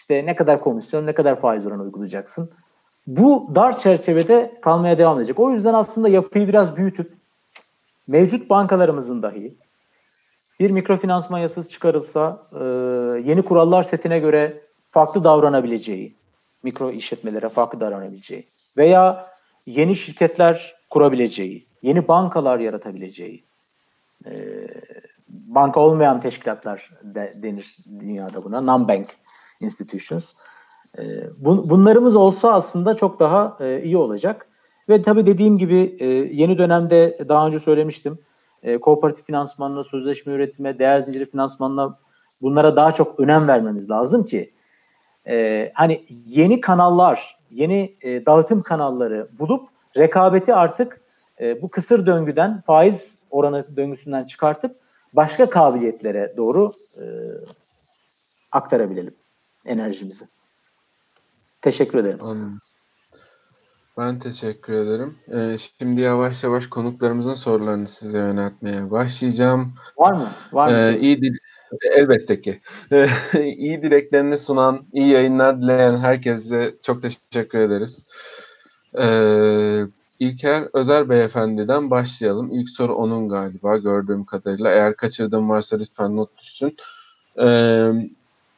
işte 0.00 0.26
ne 0.26 0.36
kadar 0.36 0.60
komisyon, 0.60 1.06
ne 1.06 1.12
kadar 1.12 1.40
faiz 1.40 1.66
oranı 1.66 1.82
uygulayacaksın. 1.82 2.50
Bu 3.06 3.50
dar 3.54 3.78
çerçevede 3.78 4.58
kalmaya 4.62 4.98
devam 4.98 5.18
edecek. 5.18 5.40
O 5.40 5.50
yüzden 5.50 5.74
aslında 5.74 6.08
yapıyı 6.08 6.48
biraz 6.48 6.76
büyütüp 6.76 7.12
mevcut 8.08 8.50
bankalarımızın 8.50 9.22
dahi 9.22 9.54
bir 10.60 10.70
mikrofinansman 10.70 11.38
yasası 11.38 11.68
çıkarılsa 11.68 12.46
e, 12.52 12.64
yeni 13.30 13.42
kurallar 13.42 13.82
setine 13.82 14.18
göre 14.18 14.62
farklı 14.90 15.24
davranabileceği, 15.24 16.14
mikro 16.62 16.90
işletmelere 16.90 17.48
farklı 17.48 17.80
davranabileceği 17.80 18.46
veya 18.76 19.26
yeni 19.66 19.96
şirketler 19.96 20.74
kurabileceği, 20.90 21.66
yeni 21.82 22.08
bankalar 22.08 22.58
yaratabileceği, 22.58 23.44
e, 24.26 24.32
banka 25.28 25.80
olmayan 25.80 26.20
teşkilatlar 26.20 26.90
de, 27.02 27.32
denir 27.36 27.76
dünyada 28.00 28.44
buna, 28.44 28.58
non-bank 28.58 29.06
institutions. 29.60 30.32
E, 30.98 31.02
bun, 31.36 31.70
bunlarımız 31.70 32.16
olsa 32.16 32.52
aslında 32.52 32.96
çok 32.96 33.20
daha 33.20 33.56
e, 33.60 33.82
iyi 33.82 33.96
olacak. 33.96 34.46
Ve 34.88 35.02
tabii 35.02 35.26
dediğim 35.26 35.58
gibi 35.58 35.96
e, 36.00 36.06
yeni 36.06 36.58
dönemde 36.58 37.18
daha 37.28 37.46
önce 37.46 37.58
söylemiştim, 37.58 38.18
e, 38.62 38.78
kooperatif 38.78 39.26
finansmanına, 39.26 39.84
sözleşme 39.84 40.32
üretime, 40.32 40.78
değer 40.78 41.00
zinciri 41.00 41.30
finansmanına 41.30 41.98
bunlara 42.42 42.76
daha 42.76 42.92
çok 42.92 43.20
önem 43.20 43.48
vermemiz 43.48 43.90
lazım 43.90 44.24
ki 44.24 44.52
e, 45.26 45.72
hani 45.74 46.04
yeni 46.26 46.60
kanallar, 46.60 47.38
yeni 47.50 47.96
e, 48.02 48.26
dağıtım 48.26 48.62
kanalları 48.62 49.28
bulup 49.38 49.68
rekabeti 49.96 50.54
artık 50.54 51.00
e, 51.40 51.62
bu 51.62 51.68
kısır 51.68 52.06
döngüden, 52.06 52.60
faiz 52.60 53.18
oranı 53.30 53.76
döngüsünden 53.76 54.24
çıkartıp 54.24 54.76
başka 55.12 55.50
kabiliyetlere 55.50 56.34
doğru 56.36 56.72
e, 56.96 57.04
aktarabilelim 58.52 59.14
enerjimizi. 59.64 60.28
Teşekkür 61.62 61.98
ederim. 61.98 62.18
Anladım. 62.22 62.60
Ben 63.98 64.18
teşekkür 64.18 64.72
ederim. 64.72 65.18
Ee, 65.28 65.56
şimdi 65.78 66.00
yavaş 66.00 66.44
yavaş 66.44 66.66
konuklarımızın 66.66 67.34
sorularını 67.34 67.88
size 67.88 68.18
yöneltmeye 68.18 68.90
başlayacağım. 68.90 69.74
Var 69.96 70.12
mı? 70.12 70.30
Var 70.52 70.68
mı? 70.68 70.76
Ee, 70.76 70.98
iyi 70.98 71.22
dil 71.22 71.34
Elbette 71.82 72.40
ki. 72.40 72.60
iyi 73.42 73.82
dileklerini 73.82 74.38
sunan, 74.38 74.86
iyi 74.92 75.08
yayınlar 75.08 75.62
dileyen 75.62 75.96
herkese 75.98 76.74
çok 76.82 77.02
teşekkür 77.02 77.58
ederiz. 77.58 78.06
Ee, 78.98 79.82
İlker 80.18 80.68
Özer 80.72 81.08
Beyefendi'den 81.08 81.90
başlayalım. 81.90 82.50
İlk 82.52 82.70
soru 82.70 82.94
onun 82.94 83.28
galiba 83.28 83.76
gördüğüm 83.76 84.24
kadarıyla. 84.24 84.70
Eğer 84.70 84.96
kaçırdığım 84.96 85.50
varsa 85.50 85.76
lütfen 85.76 86.16
not 86.16 86.38
düşsün. 86.38 86.76
Ee, 87.42 87.92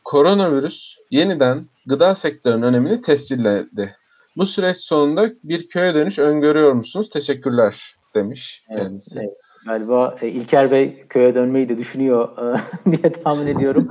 koronavirüs 0.05 0.97
yeniden 1.11 1.67
gıda 1.87 2.15
sektörünün 2.15 2.63
önemini 2.63 3.03
tescilledi. 3.03 3.97
Bu 4.37 4.47
süreç 4.47 4.77
sonunda 4.77 5.31
bir 5.45 5.69
köye 5.69 5.95
dönüş 5.95 6.19
öngörüyor 6.19 6.73
musunuz? 6.73 7.11
Teşekkürler 7.11 7.97
demiş 8.15 8.65
evet, 8.69 8.83
kendisi. 8.83 9.19
Evet. 9.19 9.37
Galiba 9.67 10.17
e, 10.21 10.29
İlker 10.29 10.71
Bey 10.71 11.05
köye 11.09 11.35
dönmeyi 11.35 11.69
de 11.69 11.79
düşünüyor 11.79 12.29
e, 12.39 12.61
diye 12.91 13.13
tahmin 13.13 13.47
ediyorum. 13.47 13.91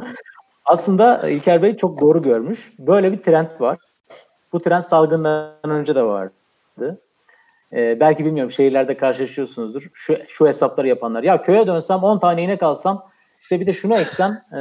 Aslında 0.65 1.29
İlker 1.29 1.61
Bey 1.61 1.77
çok 1.77 2.01
doğru 2.01 2.21
görmüş. 2.21 2.73
Böyle 2.79 3.11
bir 3.11 3.17
trend 3.17 3.59
var. 3.59 3.77
Bu 4.53 4.59
trend 4.59 4.83
salgından 4.83 5.69
önce 5.69 5.95
de 5.95 6.03
vardı. 6.03 7.01
Ee, 7.73 7.99
belki 7.99 8.25
bilmiyorum 8.25 8.51
şehirlerde 8.51 8.97
karşılaşıyorsunuzdur. 8.97 9.89
Şu, 9.93 10.17
şu 10.27 10.47
hesapları 10.47 10.87
yapanlar. 10.87 11.23
Ya 11.23 11.41
köye 11.41 11.67
dönsem 11.67 12.03
10 12.03 12.19
tane 12.19 12.43
inek 12.43 12.63
alsam 12.63 13.10
işte 13.41 13.59
bir 13.59 13.65
de 13.65 13.73
şunu 13.73 13.95
eksem 13.95 14.37
e, 14.53 14.59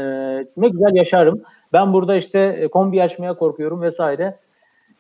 ne 0.57 0.69
güzel 0.69 0.95
yaşarım. 0.95 1.43
Ben 1.73 1.93
burada 1.93 2.17
işte 2.17 2.39
e, 2.39 2.69
kombi 2.69 3.03
açmaya 3.03 3.35
korkuyorum 3.35 3.83
vesaire. 3.83 4.39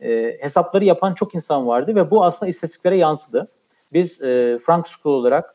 E, 0.00 0.36
hesapları 0.40 0.84
yapan 0.84 1.14
çok 1.14 1.34
insan 1.34 1.66
vardı 1.66 1.94
ve 1.94 2.10
bu 2.10 2.24
aslında 2.24 2.50
istatistiklere 2.50 2.96
yansıdı. 2.96 3.48
Biz 3.92 4.20
e, 4.22 4.58
Frank 4.66 4.86
School 4.88 5.14
olarak 5.14 5.54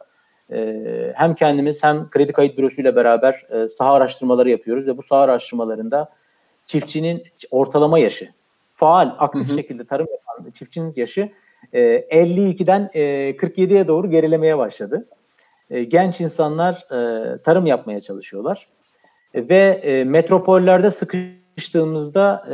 e, 0.51 0.83
hem 1.15 1.33
kendimiz 1.33 1.83
hem 1.83 2.09
kredi 2.09 2.33
kayıt 2.33 2.57
bürosuyla 2.57 2.95
beraber 2.95 3.45
e, 3.49 3.67
saha 3.67 3.93
araştırmaları 3.93 4.49
yapıyoruz 4.49 4.87
ve 4.87 4.97
bu 4.97 5.03
saha 5.03 5.21
araştırmalarında 5.21 6.09
çiftçinin 6.67 7.23
ortalama 7.51 7.99
yaşı, 7.99 8.29
faal, 8.73 9.15
aktif 9.19 9.47
hı 9.47 9.51
hı. 9.51 9.55
şekilde 9.55 9.85
tarım 9.85 10.07
yapan 10.11 10.51
çiftçinin 10.51 10.93
yaşı 10.95 11.31
e, 11.73 11.79
52'den 11.79 12.89
e, 12.93 13.01
47'ye 13.31 13.87
doğru 13.87 14.09
gerilemeye 14.09 14.57
başladı. 14.57 15.07
E, 15.69 15.83
genç 15.83 16.21
insanlar 16.21 16.73
e, 16.91 17.37
tarım 17.37 17.65
yapmaya 17.65 18.01
çalışıyorlar 18.01 18.67
e, 19.33 19.49
ve 19.49 20.03
metropollerde 20.03 20.91
sıkıştığımızda 20.91 22.45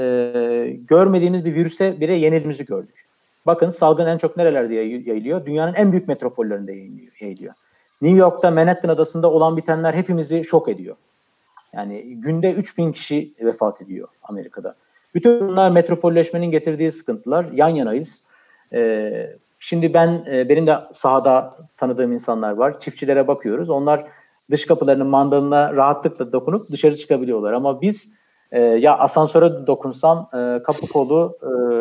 görmediğimiz 0.87 1.45
bir 1.45 1.55
virüse 1.55 2.01
bile 2.01 2.13
yenildiğimizi 2.13 2.65
gördük. 2.65 3.05
Bakın 3.45 3.69
salgın 3.69 4.07
en 4.07 4.17
çok 4.17 4.37
nerelerde 4.37 4.75
yayılıyor? 4.75 5.45
Dünyanın 5.45 5.73
en 5.73 5.91
büyük 5.91 6.07
metropollerinde 6.07 6.73
yayılıyor. 7.21 7.53
New 8.01 8.19
York'ta 8.19 8.51
Manhattan 8.51 8.89
adasında 8.89 9.31
olan 9.31 9.57
bitenler 9.57 9.93
hepimizi 9.93 10.43
şok 10.43 10.69
ediyor. 10.69 10.95
Yani 11.73 12.03
günde 12.03 12.51
3000 12.51 12.91
kişi 12.91 13.33
vefat 13.41 13.81
ediyor 13.81 14.07
Amerika'da. 14.23 14.75
Bütün 15.15 15.47
bunlar 15.47 15.71
metropolleşmenin 15.71 16.51
getirdiği 16.51 16.91
sıkıntılar. 16.91 17.45
Yan 17.53 17.69
yanayız. 17.69 18.23
Ee, 18.73 19.35
şimdi 19.61 19.93
ben 19.93 20.25
e, 20.31 20.49
benim 20.49 20.67
de 20.67 20.77
sahada 20.93 21.57
tanıdığım 21.77 22.11
insanlar 22.11 22.51
var. 22.51 22.79
Çiftçilere 22.79 23.27
bakıyoruz. 23.27 23.69
Onlar 23.69 24.05
dış 24.51 24.65
kapılarının 24.65 25.07
mandalına 25.07 25.73
rahatlıkla 25.73 26.31
dokunup 26.31 26.69
dışarı 26.71 26.97
çıkabiliyorlar. 26.97 27.53
Ama 27.53 27.81
biz 27.81 28.09
e, 28.51 28.61
ya 28.61 28.97
asansöre 28.97 29.67
dokunsam 29.67 30.29
e, 30.33 30.63
kapı 30.63 30.87
kolu, 30.87 31.37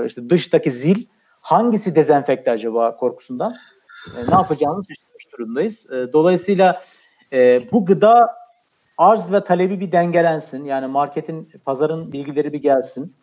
işte 0.07 0.31
dıştaki 0.31 0.70
zil 0.70 1.07
hangisi 1.41 1.95
dezenfekte 1.95 2.51
acaba 2.51 2.97
korkusundan 2.97 3.55
ne 4.28 4.35
yapacağımızı 4.35 4.89
şaşırmış 4.89 5.33
durumdayız. 5.33 5.87
Dolayısıyla 6.12 6.83
bu 7.72 7.87
gıda 7.87 8.35
arz 8.99 9.33
ve 9.33 9.45
talebi 9.45 9.81
bir 9.81 9.93
dengelensin. 9.93 10.64
Yani 10.64 10.87
marketin, 10.87 11.49
pazarın 11.64 12.12
bilgileri 12.12 12.53
bir 12.53 12.62
gelsin. 12.62 13.14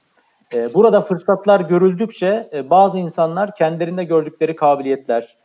E, 0.53 0.73
burada 0.73 1.01
fırsatlar 1.01 1.59
görüldükçe 1.59 2.49
e, 2.53 2.69
bazı 2.69 2.97
insanlar 2.97 3.55
kendilerinde 3.55 4.03
gördükleri 4.03 4.55
kabiliyetler, 4.55 5.37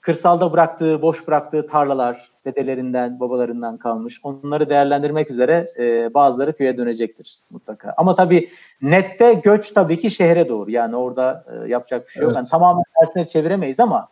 kırsalda 0.00 0.52
bıraktığı, 0.52 1.02
boş 1.02 1.28
bıraktığı 1.28 1.66
tarlalar, 1.66 2.30
dedelerinden, 2.44 3.20
babalarından 3.20 3.76
kalmış. 3.76 4.20
Onları 4.22 4.68
değerlendirmek 4.68 5.30
üzere 5.30 5.68
e, 5.78 6.14
bazıları 6.14 6.56
köye 6.56 6.76
dönecektir 6.76 7.38
mutlaka. 7.50 7.94
Ama 7.96 8.14
tabii 8.14 8.50
nette 8.82 9.34
göç 9.34 9.70
tabii 9.70 9.96
ki 10.00 10.10
şehre 10.10 10.48
doğru. 10.48 10.70
Yani 10.70 10.96
orada 10.96 11.44
e, 11.52 11.68
yapacak 11.68 12.06
bir 12.06 12.12
şey 12.12 12.22
yok. 12.22 12.30
Evet. 12.30 12.36
Yani 12.36 12.48
tamamen 12.48 12.84
tersine 13.00 13.28
çeviremeyiz 13.28 13.80
ama 13.80 14.08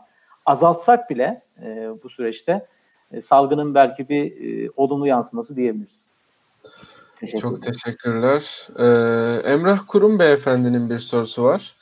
azaltsak 0.47 1.11
bile 1.11 1.41
e, 1.62 1.89
bu 2.03 2.11
süreçte 2.11 2.66
e, 3.12 3.20
salgının 3.20 3.74
belki 3.74 4.09
bir 4.09 4.24
e, 4.66 4.70
olumlu 4.76 5.07
yansıması 5.07 5.57
diyebiliriz. 5.57 6.13
Teşekkür 7.24 7.40
Çok 7.42 7.62
teşekkürler. 7.62 8.68
Ee, 8.78 9.50
Emrah 9.50 9.80
Kurum 9.88 10.18
Beyefendinin 10.18 10.90
bir 10.90 10.98
sorusu 10.98 11.44
var. 11.44 11.76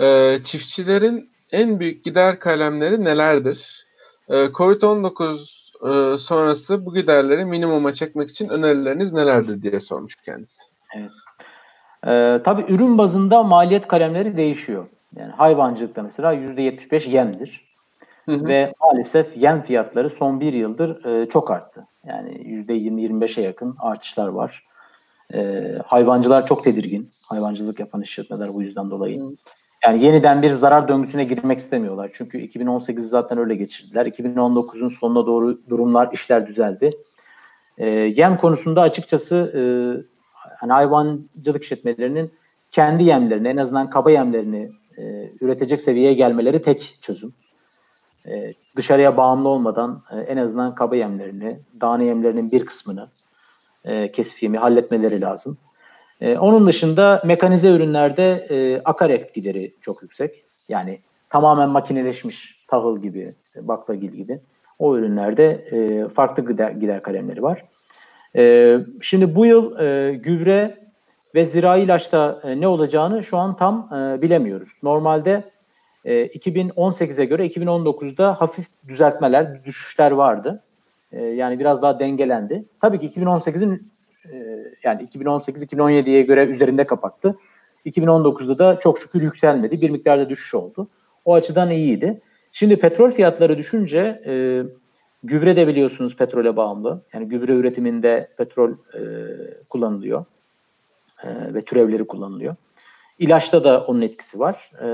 Ee, 0.00 0.38
çiftçilerin 0.44 1.30
en 1.52 1.80
büyük 1.80 2.04
gider 2.04 2.38
kalemleri 2.38 3.04
nelerdir? 3.04 3.86
Ee, 4.28 4.34
Covid-19 4.34 5.62
e, 5.82 6.18
sonrası 6.18 6.86
bu 6.86 6.94
giderleri 6.94 7.44
minimuma 7.44 7.92
çekmek 7.92 8.30
için 8.30 8.48
önerileriniz 8.48 9.12
nelerdir 9.12 9.62
diye 9.62 9.80
sormuş 9.80 10.16
kendisi. 10.16 10.62
Evet. 10.96 11.10
Ee, 12.06 12.42
tabii 12.44 12.72
ürün 12.72 12.98
bazında 12.98 13.42
maliyet 13.42 13.88
kalemleri 13.88 14.36
değişiyor. 14.36 14.86
Yani 15.16 15.32
hayvancılıkta 15.32 16.02
mesela 16.02 16.34
%75 16.34 17.10
yemdir. 17.10 17.72
Hı 18.26 18.32
hı. 18.32 18.48
Ve 18.48 18.74
maalesef 18.80 19.36
yem 19.36 19.62
fiyatları 19.62 20.10
son 20.10 20.40
bir 20.40 20.52
yıldır 20.52 21.04
e, 21.04 21.28
çok 21.28 21.50
arttı. 21.50 21.86
Yani 22.06 22.30
%20-25'e 22.30 23.42
yakın 23.42 23.76
artışlar 23.78 24.28
var. 24.28 24.64
E, 25.34 25.72
hayvancılar 25.86 26.46
çok 26.46 26.64
tedirgin. 26.64 27.10
Hayvancılık 27.22 27.80
yapan 27.80 28.02
işletmeler 28.02 28.54
bu 28.54 28.62
yüzden 28.62 28.90
dolayı. 28.90 29.20
Yani 29.84 30.04
yeniden 30.04 30.42
bir 30.42 30.50
zarar 30.50 30.88
döngüsüne 30.88 31.24
girmek 31.24 31.58
istemiyorlar. 31.58 32.10
Çünkü 32.14 32.38
2018'i 32.38 33.00
zaten 33.00 33.38
öyle 33.38 33.54
geçirdiler. 33.54 34.06
2019'un 34.06 34.88
sonuna 34.88 35.26
doğru 35.26 35.58
durumlar, 35.68 36.08
işler 36.12 36.46
düzeldi. 36.46 36.90
E, 37.78 37.88
yem 37.90 38.36
konusunda 38.36 38.80
açıkçası 38.80 39.36
e, 39.36 39.62
hani 40.56 40.72
hayvancılık 40.72 41.62
işletmelerinin 41.62 42.32
kendi 42.70 43.04
yemlerini, 43.04 43.48
en 43.48 43.56
azından 43.56 43.90
kaba 43.90 44.10
yemlerini 44.10 44.70
e, 44.98 45.32
üretecek 45.40 45.80
seviyeye 45.80 46.14
gelmeleri 46.14 46.62
tek 46.62 46.98
çözüm. 47.00 47.34
E, 48.26 48.54
dışarıya 48.76 49.16
bağımlı 49.16 49.48
olmadan 49.48 50.02
e, 50.10 50.20
en 50.20 50.36
azından 50.36 50.74
kaba 50.74 50.96
yemlerini, 50.96 51.60
dane 51.80 52.04
yemlerinin 52.04 52.52
bir 52.52 52.66
kısmını 52.66 53.08
e, 53.84 54.12
kesif 54.12 54.56
halletmeleri 54.56 55.20
lazım. 55.20 55.58
E, 56.20 56.38
onun 56.38 56.66
dışında 56.66 57.22
mekanize 57.24 57.68
ürünlerde 57.68 58.46
e, 58.50 58.82
akaryakıt 58.84 59.34
gideri 59.34 59.74
çok 59.80 60.02
yüksek. 60.02 60.44
Yani 60.68 61.00
tamamen 61.30 61.68
makineleşmiş 61.68 62.64
tahıl 62.68 63.02
gibi, 63.02 63.34
baklagil 63.56 64.12
gibi 64.12 64.38
o 64.78 64.96
ürünlerde 64.96 65.50
e, 65.50 66.08
farklı 66.08 66.46
gider, 66.46 66.70
gider 66.70 67.02
kalemleri 67.02 67.42
var. 67.42 67.64
E, 68.36 68.76
şimdi 69.00 69.34
bu 69.34 69.46
yıl 69.46 69.78
e, 69.78 70.14
gübre 70.14 70.78
ve 71.34 71.44
zirai 71.44 71.82
ilaçta 71.82 72.40
e, 72.44 72.60
ne 72.60 72.68
olacağını 72.68 73.22
şu 73.22 73.36
an 73.36 73.56
tam 73.56 73.88
e, 73.92 74.22
bilemiyoruz. 74.22 74.68
Normalde 74.82 75.44
e, 76.04 76.26
2018'e 76.26 77.24
göre 77.24 77.46
2019'da 77.46 78.40
hafif 78.40 78.66
düzeltmeler, 78.88 79.64
düşüşler 79.64 80.10
vardı. 80.10 80.62
E, 81.12 81.22
yani 81.22 81.58
biraz 81.58 81.82
daha 81.82 81.98
dengelendi. 81.98 82.64
Tabii 82.80 82.98
ki 82.98 83.20
2018'in 83.20 83.92
e, 84.32 84.36
yani 84.84 85.02
2018-2017'ye 85.02 86.22
göre 86.22 86.46
üzerinde 86.46 86.86
kapattı. 86.86 87.36
2019'da 87.86 88.58
da 88.58 88.80
çok 88.80 88.98
şükür 88.98 89.22
yükselmedi. 89.22 89.80
Bir 89.80 89.90
miktarda 89.90 90.28
düşüş 90.28 90.54
oldu. 90.54 90.88
O 91.24 91.34
açıdan 91.34 91.70
iyiydi. 91.70 92.20
Şimdi 92.52 92.76
petrol 92.76 93.10
fiyatları 93.10 93.58
düşünce 93.58 94.22
e, 94.26 94.62
gübre 95.24 95.56
de 95.56 95.68
biliyorsunuz 95.68 96.16
petrole 96.16 96.56
bağımlı. 96.56 97.02
Yani 97.12 97.28
gübre 97.28 97.52
üretiminde 97.52 98.28
petrol 98.38 98.70
e, 98.70 99.00
kullanılıyor 99.70 100.24
e, 101.24 101.54
ve 101.54 101.62
türevleri 101.62 102.06
kullanılıyor. 102.06 102.54
İlaçta 103.18 103.64
da 103.64 103.84
onun 103.84 104.00
etkisi 104.00 104.38
var. 104.38 104.70
E, 104.82 104.88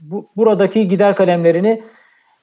bu, 0.00 0.26
buradaki 0.36 0.88
gider 0.88 1.16
kalemlerini 1.16 1.82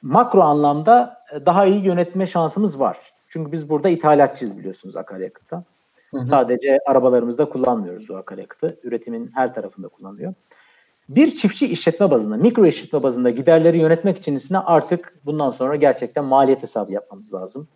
makro 0.05 0.41
anlamda 0.41 1.17
daha 1.45 1.65
iyi 1.65 1.85
yönetme 1.85 2.27
şansımız 2.27 2.79
var. 2.79 2.97
Çünkü 3.27 3.51
biz 3.51 3.69
burada 3.69 3.89
ithalatçıyız 3.89 4.57
biliyorsunuz 4.57 4.95
akaryakıtta. 4.95 5.63
Hı 6.11 6.19
hı. 6.19 6.25
Sadece 6.25 6.79
arabalarımızda 6.85 7.49
kullanmıyoruz 7.49 8.09
bu 8.09 8.15
akaryakıtı. 8.15 8.77
Üretimin 8.83 9.31
her 9.35 9.53
tarafında 9.53 9.87
kullanılıyor. 9.87 10.33
Bir 11.09 11.31
çiftçi 11.31 11.67
işletme 11.67 12.11
bazında, 12.11 12.37
mikro 12.37 12.65
işletme 12.65 13.03
bazında 13.03 13.29
giderleri 13.29 13.79
yönetmek 13.79 14.17
için 14.17 14.39
artık 14.53 15.13
bundan 15.25 15.49
sonra 15.49 15.75
gerçekten 15.75 16.25
maliyet 16.25 16.63
hesabı 16.63 16.91
yapmamız 16.91 17.33
lazım. 17.33 17.67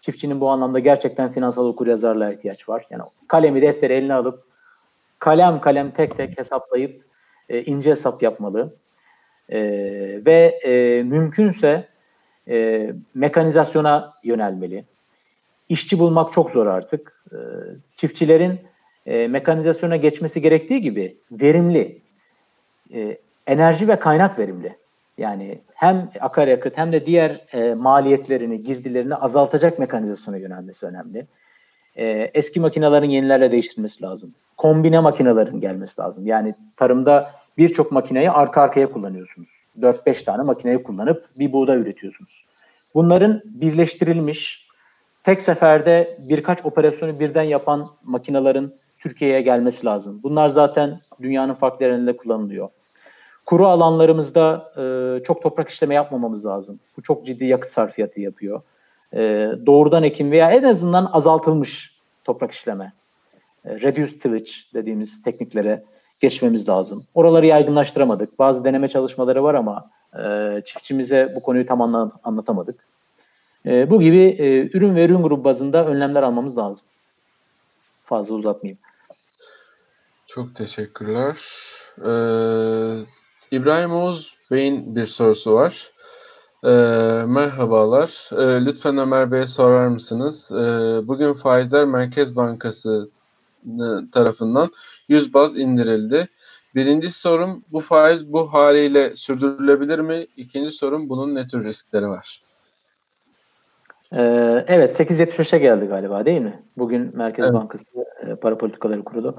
Çiftçinin 0.00 0.40
bu 0.40 0.48
anlamda 0.48 0.78
gerçekten 0.78 1.32
finansal 1.32 1.66
okuryazarlığa 1.66 2.32
ihtiyaç 2.32 2.68
var. 2.68 2.86
Yani 2.90 3.02
kalemi 3.28 3.62
defteri 3.62 3.92
eline 3.92 4.14
alıp 4.14 4.44
kalem 5.18 5.60
kalem 5.60 5.90
tek 5.90 6.16
tek 6.16 6.38
hesaplayıp 6.38 7.04
e, 7.48 7.62
ince 7.62 7.90
hesap 7.90 8.22
yapmalı. 8.22 8.74
E, 9.48 9.60
ve 10.26 10.60
e, 10.64 11.02
mümkünse 11.02 11.88
e, 12.48 12.90
mekanizasyona 13.14 14.12
yönelmeli. 14.24 14.84
İşçi 15.68 15.98
bulmak 15.98 16.32
çok 16.32 16.50
zor 16.50 16.66
artık. 16.66 17.22
E, 17.32 17.36
çiftçilerin 17.96 18.60
e, 19.06 19.28
mekanizasyona 19.28 19.96
geçmesi 19.96 20.40
gerektiği 20.40 20.80
gibi 20.80 21.16
verimli, 21.30 21.98
e, 22.94 23.18
enerji 23.46 23.88
ve 23.88 23.96
kaynak 23.96 24.38
verimli. 24.38 24.76
Yani 25.18 25.58
hem 25.74 26.10
akaryakıt 26.20 26.78
hem 26.78 26.92
de 26.92 27.06
diğer 27.06 27.40
e, 27.52 27.74
maliyetlerini, 27.74 28.62
girdilerini 28.62 29.14
azaltacak 29.14 29.78
mekanizasyona 29.78 30.36
yönelmesi 30.36 30.86
önemli. 30.86 31.26
E, 31.96 32.30
eski 32.34 32.60
makinelerin 32.60 33.10
yenilerle 33.10 33.52
değiştirilmesi 33.52 34.02
lazım. 34.02 34.34
Kombine 34.56 35.00
makinelerin 35.00 35.60
gelmesi 35.60 36.00
lazım. 36.00 36.26
Yani 36.26 36.54
tarımda 36.76 37.30
birçok 37.58 37.92
makineyi 37.92 38.30
arka 38.30 38.62
arkaya 38.62 38.88
kullanıyorsunuz. 38.88 39.48
4-5 39.80 40.24
tane 40.24 40.42
makineyi 40.42 40.82
kullanıp 40.82 41.28
bir 41.38 41.52
buğday 41.52 41.78
üretiyorsunuz. 41.78 42.44
Bunların 42.94 43.42
birleştirilmiş, 43.44 44.68
tek 45.24 45.42
seferde 45.42 46.18
birkaç 46.18 46.64
operasyonu 46.64 47.20
birden 47.20 47.42
yapan 47.42 47.88
makinelerin 48.02 48.74
Türkiye'ye 48.98 49.40
gelmesi 49.40 49.86
lazım. 49.86 50.20
Bunlar 50.22 50.48
zaten 50.48 51.00
dünyanın 51.22 51.54
farklı 51.54 51.84
yerlerinde 51.84 52.16
kullanılıyor. 52.16 52.68
Kuru 53.46 53.66
alanlarımızda 53.66 54.72
e, 54.76 55.24
çok 55.24 55.42
toprak 55.42 55.68
işleme 55.68 55.94
yapmamamız 55.94 56.46
lazım. 56.46 56.80
Bu 56.96 57.02
çok 57.02 57.26
ciddi 57.26 57.44
yakıt 57.44 57.70
sarfiyatı 57.70 58.20
yapıyor. 58.20 58.62
E, 59.12 59.18
doğrudan 59.66 60.02
ekim 60.02 60.30
veya 60.30 60.50
en 60.50 60.62
azından 60.62 61.10
azaltılmış 61.12 61.94
toprak 62.24 62.52
işleme, 62.52 62.92
e, 63.64 63.80
reduced 63.80 64.20
tillage 64.20 64.50
dediğimiz 64.74 65.22
tekniklere 65.22 65.82
geçmemiz 66.24 66.68
lazım. 66.68 67.04
Oraları 67.14 67.46
yaygınlaştıramadık. 67.46 68.38
Bazı 68.38 68.64
deneme 68.64 68.88
çalışmaları 68.88 69.42
var 69.42 69.54
ama 69.54 69.90
e, 70.18 70.62
çiftçimize 70.66 71.32
bu 71.36 71.42
konuyu 71.42 71.66
tam 71.66 71.82
anla, 71.82 72.12
anlatamadık. 72.24 72.86
E, 73.66 73.90
bu 73.90 74.02
gibi 74.02 74.36
e, 74.38 74.70
ürün 74.76 74.96
ve 74.96 75.04
ürün 75.04 75.22
grubu 75.22 75.44
bazında 75.44 75.86
önlemler 75.86 76.22
almamız 76.22 76.58
lazım. 76.58 76.84
Fazla 78.04 78.34
uzatmayayım. 78.34 78.78
Çok 80.26 80.54
teşekkürler. 80.54 81.36
Ee, 81.98 83.06
İbrahim 83.50 83.92
Oğuz 83.92 84.36
Bey'in 84.50 84.96
bir 84.96 85.06
sorusu 85.06 85.54
var. 85.54 85.90
Ee, 86.64 86.68
merhabalar. 87.26 88.30
Ee, 88.32 88.66
lütfen 88.66 88.98
Ömer 88.98 89.32
Bey'e 89.32 89.46
sorar 89.46 89.88
mısınız? 89.88 90.50
Ee, 90.52 91.00
bugün 91.08 91.34
faizler 91.34 91.84
Merkez 91.84 92.36
Bankası 92.36 93.10
tarafından 94.12 94.70
100 95.08 95.34
baz 95.34 95.58
indirildi. 95.58 96.28
Birinci 96.74 97.12
sorum 97.12 97.64
bu 97.72 97.80
faiz 97.80 98.32
bu 98.32 98.52
haliyle 98.52 99.16
sürdürülebilir 99.16 99.98
mi? 99.98 100.26
İkinci 100.36 100.72
sorum 100.72 101.08
bunun 101.08 101.34
ne 101.34 101.46
tür 101.48 101.64
riskleri 101.64 102.06
var? 102.06 102.42
Ee, 104.12 104.64
evet 104.66 105.00
8.75'e 105.00 105.58
geldi 105.58 105.86
galiba 105.86 106.26
değil 106.26 106.40
mi? 106.40 106.62
Bugün 106.76 107.16
Merkez 107.16 107.44
evet. 107.44 107.54
Bankası 107.54 107.84
e, 108.26 108.34
Para 108.34 108.58
Politikaları 108.58 109.04
Kurulu 109.04 109.36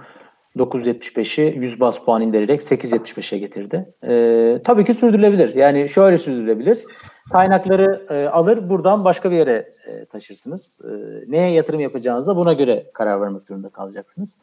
9.75'i 0.58 1.60
100 1.60 1.80
bas 1.80 1.99
puan 2.06 2.22
indirerek 2.22 2.62
8.75'e 2.62 3.38
getirdi. 3.38 3.93
Ee, 4.03 4.62
tabii 4.64 4.86
ki 4.86 4.93
sürdürülebilir. 4.93 5.56
Yani 5.56 5.89
şöyle 5.89 6.18
sürdürülebilir. 6.18 6.86
Kaynakları 7.32 8.06
e, 8.10 8.28
alır 8.28 8.70
buradan 8.70 9.06
başka 9.06 9.32
bir 9.32 9.36
yere 9.36 9.72
e, 9.88 10.06
taşırsınız. 10.06 10.80
E, 10.84 10.91
neye 11.32 11.51
yatırım 11.51 11.80
yapacağınıza 11.80 12.36
buna 12.36 12.53
göre 12.53 12.86
karar 12.93 13.22
vermek 13.22 13.43
zorunda 13.43 13.70
kalacaksınız. 13.70 14.39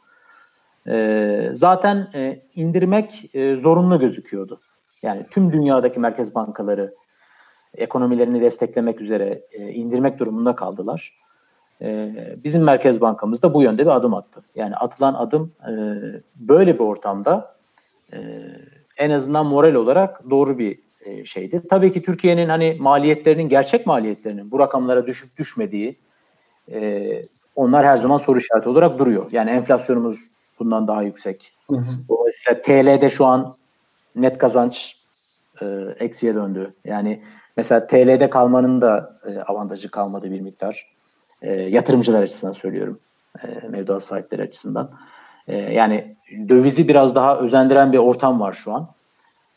E, 0.87 1.49
zaten 1.51 2.07
e, 2.15 2.41
indirmek 2.55 3.35
e, 3.35 3.55
zorunlu 3.55 3.99
gözüküyordu. 3.99 4.59
Yani 5.01 5.25
tüm 5.31 5.51
dünyadaki 5.51 5.99
merkez 5.99 6.35
bankaları 6.35 6.93
ekonomilerini 7.75 8.41
desteklemek 8.41 9.01
üzere 9.01 9.41
e, 9.51 9.69
indirmek 9.69 10.19
durumunda 10.19 10.55
kaldılar. 10.55 11.22
E, 11.83 12.11
bizim 12.43 12.63
Merkez 12.63 13.01
Bankamız 13.01 13.41
da 13.41 13.53
bu 13.53 13.61
yönde 13.61 13.81
bir 13.81 13.95
adım 13.95 14.13
attı. 14.13 14.41
Yani 14.55 14.75
atılan 14.75 15.13
adım 15.13 15.51
e, 15.61 15.73
böyle 16.35 16.73
bir 16.73 16.79
ortamda 16.79 17.55
e, 18.13 18.17
en 18.97 19.09
azından 19.09 19.45
moral 19.45 19.73
olarak 19.73 20.29
doğru 20.29 20.59
bir 20.59 20.79
e, 21.05 21.25
şeydi. 21.25 21.61
Tabii 21.69 21.93
ki 21.93 22.01
Türkiye'nin 22.01 22.49
hani 22.49 22.77
maliyetlerinin, 22.79 23.49
gerçek 23.49 23.85
maliyetlerinin 23.85 24.51
bu 24.51 24.59
rakamlara 24.59 25.07
düşüp 25.07 25.37
düşmediği 25.37 25.99
e, 26.71 27.21
onlar 27.55 27.85
her 27.85 27.97
zaman 27.97 28.17
soru 28.17 28.39
işareti 28.39 28.69
olarak 28.69 28.99
duruyor. 28.99 29.25
Yani 29.31 29.49
enflasyonumuz 29.49 30.19
bundan 30.59 30.87
daha 30.87 31.03
yüksek. 31.03 31.53
Hı 31.69 31.75
hı. 31.75 31.91
Dolayısıyla 32.09 32.61
TL'de 32.61 33.09
şu 33.09 33.25
an 33.25 33.53
net 34.15 34.37
kazanç 34.37 34.97
e, 35.61 35.65
eksiye 35.99 36.35
döndü. 36.35 36.73
Yani 36.85 37.21
Mesela 37.57 37.87
TL'de 37.87 38.29
kalmanın 38.29 38.81
da 38.81 39.19
e, 39.25 39.39
avantajı 39.39 39.91
kalmadı 39.91 40.31
bir 40.31 40.41
miktar. 40.41 40.87
E, 41.43 41.53
yatırımcılar 41.53 42.23
açısından 42.23 42.53
söylüyorum. 42.53 42.99
E, 43.43 43.67
mevduat 43.67 44.03
sahipleri 44.03 44.41
açısından. 44.41 44.91
E, 45.47 45.57
yani 45.57 46.15
dövizi 46.49 46.87
biraz 46.87 47.15
daha 47.15 47.37
özendiren 47.37 47.93
bir 47.93 47.97
ortam 47.97 48.39
var 48.39 48.53
şu 48.53 48.73
an. 48.73 48.87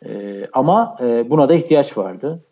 E, 0.06 0.42
ama 0.52 0.98
e, 1.00 1.30
buna 1.30 1.48
da 1.48 1.54
ihtiyaç 1.54 1.96
vardı. 1.96 2.42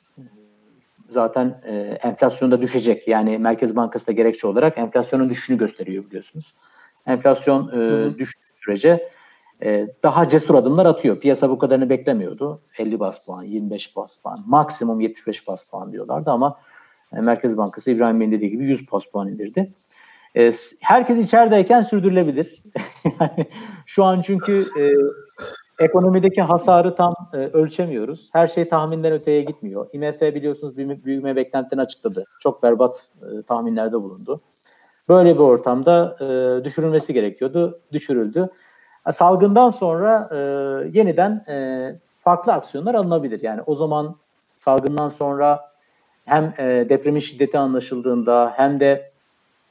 Zaten 1.09 1.61
e, 1.67 1.73
enflasyon 2.03 2.51
da 2.51 2.63
düşecek. 2.63 3.09
Yani 3.09 3.39
Merkez 3.39 3.77
Bankası 3.77 4.07
da 4.07 4.13
gerekçe 4.13 4.47
olarak 4.47 4.79
enflasyonun 4.79 5.31
düşüşünü 5.31 5.59
gösteriyor 5.59 6.05
biliyorsunuz. 6.05 6.55
Enflasyon 7.07 7.69
e, 7.69 8.19
düştüğü 8.19 8.41
sürece 8.65 9.09
e, 9.63 9.89
daha 10.03 10.29
cesur 10.29 10.55
adımlar 10.55 10.87
atıyor. 10.87 11.21
Piyasa 11.21 11.51
bu 11.51 11.59
kadarını 11.59 11.91
beklemiyordu. 11.91 12.61
50 12.79 13.01
bas 13.01 13.27
puan, 13.27 13.43
25 13.43 13.97
bas 13.97 14.17
puan, 14.17 14.39
maksimum 14.47 15.01
75 15.01 15.49
bas 15.49 15.65
puan 15.65 15.93
diyorlardı 15.93 16.31
ama 16.31 16.59
Merkez 17.21 17.57
Bankası 17.57 17.91
İbrahim 17.91 18.21
Bey'in 18.21 18.33
dediği 18.33 18.51
gibi 18.51 18.65
100 18.65 18.93
bas 18.93 19.05
puan 19.05 19.29
indirdi. 19.29 19.73
E, 20.37 20.53
herkes 20.81 21.19
içerideyken 21.19 21.83
sürdürülebilir. 21.83 22.63
şu 23.87 24.05
an 24.05 24.23
çünkü 24.23 24.67
e, 24.79 24.85
ekonomideki 25.85 26.43
hasarı 26.43 26.95
tam 26.97 27.15
e, 27.33 27.37
ölçemiyoruz. 27.37 28.29
Her 28.33 28.47
şey 28.47 28.69
tahminden 28.69 29.13
öteye 29.13 29.43
gitmiyor. 29.43 29.87
IMF 29.93 30.21
biliyorsunuz 30.21 30.77
büyüme, 30.77 31.05
büyüme 31.05 31.37
beklentilerini 31.37 31.83
açıkladı. 31.83 32.25
Çok 32.41 32.63
berbat 32.63 33.09
tahminlerde 33.49 33.97
bulundu. 33.97 34.41
Böyle 35.09 35.35
bir 35.35 35.41
ortamda 35.41 36.17
düşürülmesi 36.65 37.13
gerekiyordu. 37.13 37.81
Düşürüldü. 37.93 38.49
Salgından 39.13 39.71
sonra 39.71 40.29
yeniden 40.93 41.45
farklı 42.21 42.53
aksiyonlar 42.53 42.95
alınabilir. 42.95 43.43
Yani 43.43 43.63
o 43.67 43.75
zaman 43.75 44.17
salgından 44.57 45.09
sonra 45.09 45.74
hem 46.25 46.55
e, 46.59 46.87
depremin 46.89 47.21
şiddeti 47.21 47.59
anlaşıldığında 47.59 48.53
hem 48.57 48.81
de 48.81 49.11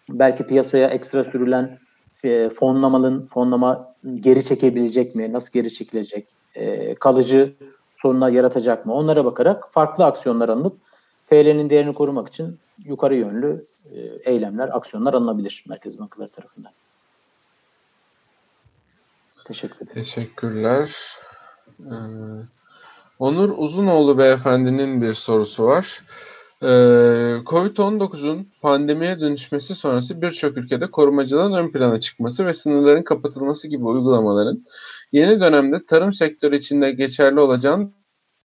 belki 0.10 0.48
piyasaya 0.48 0.88
ekstra 0.88 1.24
sürülen 1.24 1.80
e, 2.24 2.50
fonlamanın 2.50 3.26
fonlama 3.26 3.96
geri 4.16 4.44
çekebilecek 4.44 5.16
mi? 5.16 5.34
Nasıl 5.34 5.52
geri 5.52 5.74
çekilecek? 5.74 6.28
E, 6.56 6.96
kalıcı 6.96 7.54
sorunlar 7.98 8.30
yaratacak 8.30 8.86
mı? 8.86 8.94
Onlara 8.94 9.26
bakarak 9.26 9.70
farklı 9.72 10.06
aksiyonlar 10.06 10.50
alınıp 10.50 10.78
TL'nin 11.30 11.70
değerini 11.70 11.94
korumak 11.94 12.28
için 12.28 12.60
yukarı 12.86 13.16
yönlü 13.16 13.66
e, 13.92 14.00
eylemler, 14.32 14.70
aksiyonlar 14.78 15.14
alınabilir 15.14 15.66
Merkez 15.68 16.00
Bankaları 16.00 16.30
tarafından. 16.30 16.72
Teşekkür 19.46 19.76
ederim. 19.76 19.94
Teşekkürler. 19.94 20.96
Ee, 21.80 21.94
Onur 23.20 23.50
Uzunoğlu 23.58 24.18
beyefendinin 24.18 25.02
bir 25.02 25.14
sorusu 25.14 25.66
var. 25.66 26.02
Ee, 26.64 27.42
Covid-19'un 27.46 28.48
pandemiye 28.62 29.20
dönüşmesi 29.20 29.76
sonrası 29.76 30.22
birçok 30.22 30.58
ülkede 30.58 30.92
korumacılığın 30.92 31.54
ön 31.54 31.72
plana 31.72 32.00
çıkması 32.00 32.46
ve 32.46 32.54
sınırların 32.54 33.04
kapatılması 33.04 33.68
gibi 33.68 33.84
uygulamaların 33.86 34.66
yeni 35.12 35.40
dönemde 35.40 35.86
tarım 35.86 36.14
sektörü 36.14 36.58
içinde 36.58 36.92
geçerli 36.92 37.40
olacağını 37.40 37.90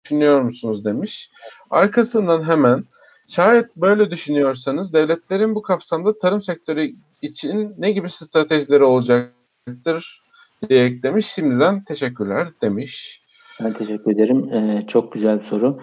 düşünüyor 0.06 0.42
musunuz 0.42 0.86
demiş. 0.86 1.30
Arkasından 1.70 2.44
hemen 2.44 2.84
şayet 3.28 3.78
böyle 3.78 4.12
düşünüyorsanız 4.12 4.94
devletlerin 4.94 5.56
bu 5.56 5.62
kapsamda 5.62 6.20
tarım 6.20 6.42
sektörü 6.42 6.92
için 7.22 7.74
ne 7.78 7.92
gibi 7.92 8.10
stratejileri 8.10 8.84
olacaktır 8.84 10.22
diye 10.70 10.86
eklemiş. 10.86 11.28
Şimdiden 11.28 11.84
teşekkürler 11.84 12.48
demiş. 12.62 13.22
Ben 13.64 13.74
teşekkür 13.74 14.12
ederim. 14.12 14.54
Ee, 14.54 14.86
çok 14.88 15.14
güzel 15.14 15.40
bir 15.40 15.46
soru. 15.46 15.80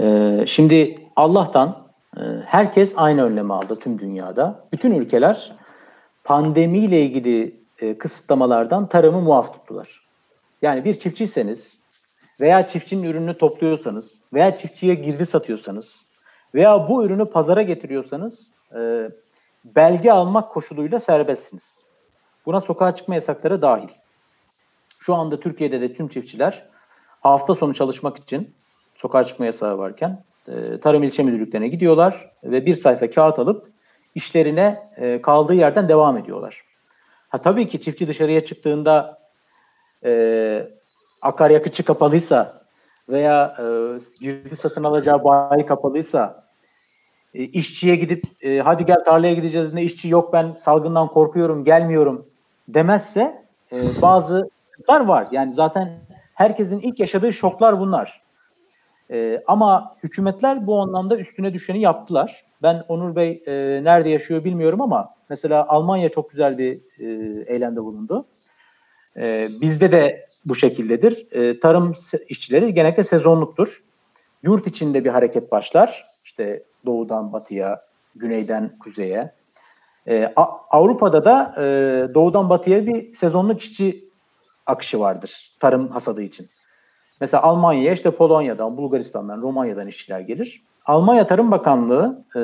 Ee, 0.00 0.44
şimdi 0.46 1.07
Allah'tan 1.18 1.88
e, 2.16 2.20
herkes 2.46 2.92
aynı 2.96 3.24
önlemi 3.24 3.52
aldı 3.52 3.76
tüm 3.76 3.98
dünyada. 3.98 4.64
Bütün 4.72 4.92
ülkeler 4.92 5.52
pandemiyle 6.24 7.02
ilgili 7.02 7.60
e, 7.78 7.98
kısıtlamalardan 7.98 8.88
tarımı 8.88 9.20
muaf 9.20 9.52
tuttular. 9.52 10.06
Yani 10.62 10.84
bir 10.84 10.98
çiftçiyseniz 10.98 11.78
veya 12.40 12.68
çiftçinin 12.68 13.02
ürününü 13.02 13.38
topluyorsanız 13.38 14.20
veya 14.34 14.56
çiftçiye 14.56 14.94
girdi 14.94 15.26
satıyorsanız 15.26 16.06
veya 16.54 16.88
bu 16.88 17.04
ürünü 17.04 17.24
pazara 17.24 17.62
getiriyorsanız 17.62 18.50
e, 18.74 19.10
belge 19.64 20.12
almak 20.12 20.50
koşuluyla 20.50 21.00
serbestsiniz. 21.00 21.82
Buna 22.46 22.60
sokağa 22.60 22.94
çıkma 22.94 23.14
yasakları 23.14 23.62
dahil. 23.62 23.88
Şu 24.98 25.14
anda 25.14 25.40
Türkiye'de 25.40 25.80
de 25.80 25.94
tüm 25.94 26.08
çiftçiler 26.08 26.68
hafta 27.20 27.54
sonu 27.54 27.74
çalışmak 27.74 28.16
için 28.18 28.54
sokağa 28.94 29.24
çıkma 29.24 29.46
yasağı 29.46 29.78
varken 29.78 30.24
e, 30.48 30.80
tarım 30.80 31.02
ilçe 31.02 31.22
müdürlüklerine 31.22 31.68
gidiyorlar 31.68 32.30
ve 32.44 32.66
bir 32.66 32.74
sayfa 32.74 33.10
kağıt 33.10 33.38
alıp 33.38 33.68
işlerine 34.14 34.90
e, 34.96 35.22
kaldığı 35.22 35.54
yerden 35.54 35.88
devam 35.88 36.16
ediyorlar. 36.16 36.62
Ha 37.28 37.38
tabii 37.38 37.68
ki 37.68 37.80
çiftçi 37.80 38.08
dışarıya 38.08 38.44
çıktığında 38.44 39.18
e, 40.04 40.68
akaryakıtçı 41.22 41.84
kapalıysa 41.84 42.62
veya 43.08 43.56
e, 44.22 44.56
satın 44.56 44.84
alacağı 44.84 45.24
bayi 45.24 45.66
kapalıysa 45.66 46.44
e, 47.34 47.42
işçiye 47.42 47.96
gidip 47.96 48.24
e, 48.42 48.58
hadi 48.58 48.84
gel 48.86 49.04
tarlaya 49.04 49.34
gideceğiz 49.34 49.74
ne 49.74 49.82
işçi 49.82 50.08
yok 50.08 50.32
ben 50.32 50.52
salgından 50.58 51.08
korkuyorum 51.08 51.64
gelmiyorum 51.64 52.26
demezse 52.68 53.44
e, 53.72 54.02
bazı 54.02 54.50
var. 54.88 55.28
Yani 55.30 55.52
zaten 55.52 55.98
herkesin 56.34 56.80
ilk 56.80 57.00
yaşadığı 57.00 57.32
şoklar 57.32 57.80
bunlar. 57.80 58.27
E, 59.10 59.42
ama 59.46 59.96
hükümetler 60.02 60.66
bu 60.66 60.80
anlamda 60.80 61.16
üstüne 61.16 61.54
düşeni 61.54 61.80
yaptılar. 61.80 62.44
Ben 62.62 62.84
Onur 62.88 63.16
Bey 63.16 63.42
e, 63.46 63.52
nerede 63.84 64.08
yaşıyor 64.08 64.44
bilmiyorum 64.44 64.80
ama 64.80 65.14
mesela 65.28 65.68
Almanya 65.68 66.08
çok 66.08 66.30
güzel 66.30 66.58
bir 66.58 66.80
e, 66.98 67.04
eylemde 67.46 67.82
bulundu. 67.82 68.26
E, 69.16 69.48
bizde 69.60 69.92
de 69.92 70.24
bu 70.44 70.54
şekildedir. 70.54 71.26
E, 71.32 71.60
tarım 71.60 71.94
işçileri 72.28 72.74
genellikle 72.74 73.04
sezonluktur. 73.04 73.82
Yurt 74.42 74.66
içinde 74.66 75.04
bir 75.04 75.10
hareket 75.10 75.52
başlar. 75.52 76.06
İşte 76.24 76.62
doğudan 76.86 77.32
batıya, 77.32 77.82
güneyden 78.14 78.78
kuzeye. 78.78 79.32
E, 80.08 80.32
Avrupa'da 80.70 81.24
da 81.24 81.54
e, 81.58 81.64
doğudan 82.14 82.50
batıya 82.50 82.86
bir 82.86 83.14
sezonluk 83.14 83.62
işçi 83.62 84.08
akışı 84.66 85.00
vardır 85.00 85.56
tarım 85.60 85.88
hasadı 85.88 86.22
için. 86.22 86.48
Mesela 87.20 87.42
Almanya'ya 87.42 87.92
işte 87.92 88.10
Polonya'dan, 88.10 88.76
Bulgaristan'dan, 88.76 89.42
Romanya'dan 89.42 89.86
işçiler 89.86 90.20
gelir. 90.20 90.62
Almanya 90.86 91.26
Tarım 91.26 91.50
Bakanlığı 91.50 92.24
e, 92.36 92.40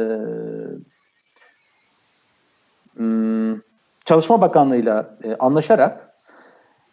hmm, 2.96 3.60
Çalışma 4.04 4.40
Bakanlığı'yla 4.40 5.18
e, 5.24 5.34
anlaşarak 5.34 6.14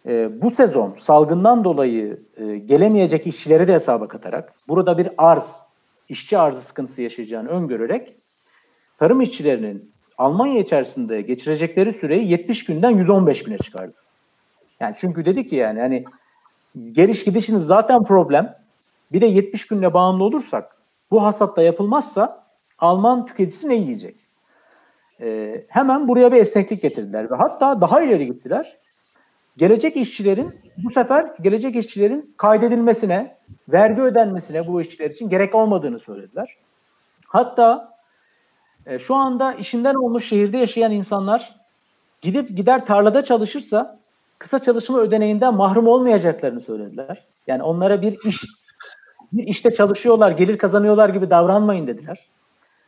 e, 0.06 0.42
bu 0.42 0.52
sezon 0.52 0.98
salgından 1.00 1.64
dolayı 1.64 2.20
gelemeyecek 2.66 3.28
işçileri 3.28 3.68
de 3.68 3.74
hesaba 3.74 4.08
katarak 4.08 4.54
burada 4.68 4.98
bir 4.98 5.10
arz, 5.18 5.62
işçi 6.10 6.38
arzı 6.38 6.62
sıkıntısı 6.62 7.02
yaşayacağını 7.02 7.50
öngörerek 7.50 8.16
tarım 8.98 9.22
işçilerinin 9.22 9.92
Almanya 10.18 10.60
içerisinde 10.60 11.22
geçirecekleri 11.22 11.94
süreyi 11.94 12.32
70 12.32 12.66
günden 12.66 12.90
115 12.90 13.44
güne 13.44 13.58
çıkardı. 13.58 13.94
Yani 14.80 14.96
çünkü 15.00 15.26
dedi 15.26 15.48
ki 15.48 15.56
yani 15.56 15.80
hani 15.80 16.04
geliş 16.92 17.24
gidişiniz 17.24 17.66
zaten 17.66 18.04
problem. 18.04 18.56
Bir 19.12 19.22
de 19.22 19.26
70 19.26 19.68
günle 19.68 19.94
bağımlı 19.94 20.24
olursak 20.24 20.78
bu 21.12 21.24
hasatta 21.24 21.62
yapılmazsa 21.62 22.42
Alman 22.80 23.26
tüketicisi 23.26 23.70
ne 23.70 23.76
yiyecek? 23.76 24.16
Ee, 25.22 25.66
hemen 25.68 26.08
buraya 26.08 26.32
bir 26.32 26.38
esneklik 26.38 26.82
getirdiler 26.82 27.32
ve 27.32 27.36
hatta 27.36 27.82
daha 27.82 28.02
ileri 28.02 28.26
gittiler. 28.26 28.78
Gelecek 29.58 29.98
işçilerin 29.98 30.60
bu 30.84 30.92
sefer 30.92 31.34
gelecek 31.42 31.76
işçilerin 31.76 32.34
kaydedilmesine, 32.38 33.38
vergi 33.70 34.02
ödenmesine 34.02 34.68
bu 34.68 34.82
işçiler 34.82 35.10
için 35.10 35.30
gerek 35.30 35.56
olmadığını 35.56 36.00
söylediler. 36.00 36.56
Hatta 37.28 37.90
e, 38.86 39.00
şu 39.00 39.16
anda 39.16 39.54
işinden 39.54 39.96
olmuş 39.96 40.30
şehirde 40.30 40.58
yaşayan 40.58 40.92
insanlar 40.92 41.56
gidip 42.22 42.58
gider 42.58 42.86
tarlada 42.86 43.24
çalışırsa 43.24 44.01
kısa 44.42 44.60
çalışma 44.60 45.00
ödeneğinden 45.00 45.54
mahrum 45.54 45.88
olmayacaklarını 45.88 46.62
söylediler. 46.62 47.26
Yani 47.48 47.64
onlara 47.64 48.02
bir 48.02 48.18
iş 48.26 48.44
bir 49.34 49.44
işte 49.44 49.74
çalışıyorlar, 49.74 50.32
gelir 50.32 50.58
kazanıyorlar 50.58 51.10
gibi 51.10 51.30
davranmayın 51.30 51.88
dediler. 51.88 52.30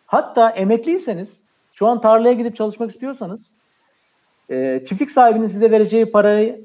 Hatta 0.06 0.50
emekliyseniz, 0.50 1.44
şu 1.74 1.88
an 1.88 2.02
tarlaya 2.02 2.34
gidip 2.34 2.56
çalışmak 2.56 2.92
istiyorsanız, 2.92 3.52
e, 4.50 4.84
çiftlik 4.86 5.12
sahibinin 5.12 5.48
size 5.48 5.72
vereceği 5.72 6.12
parayı 6.12 6.62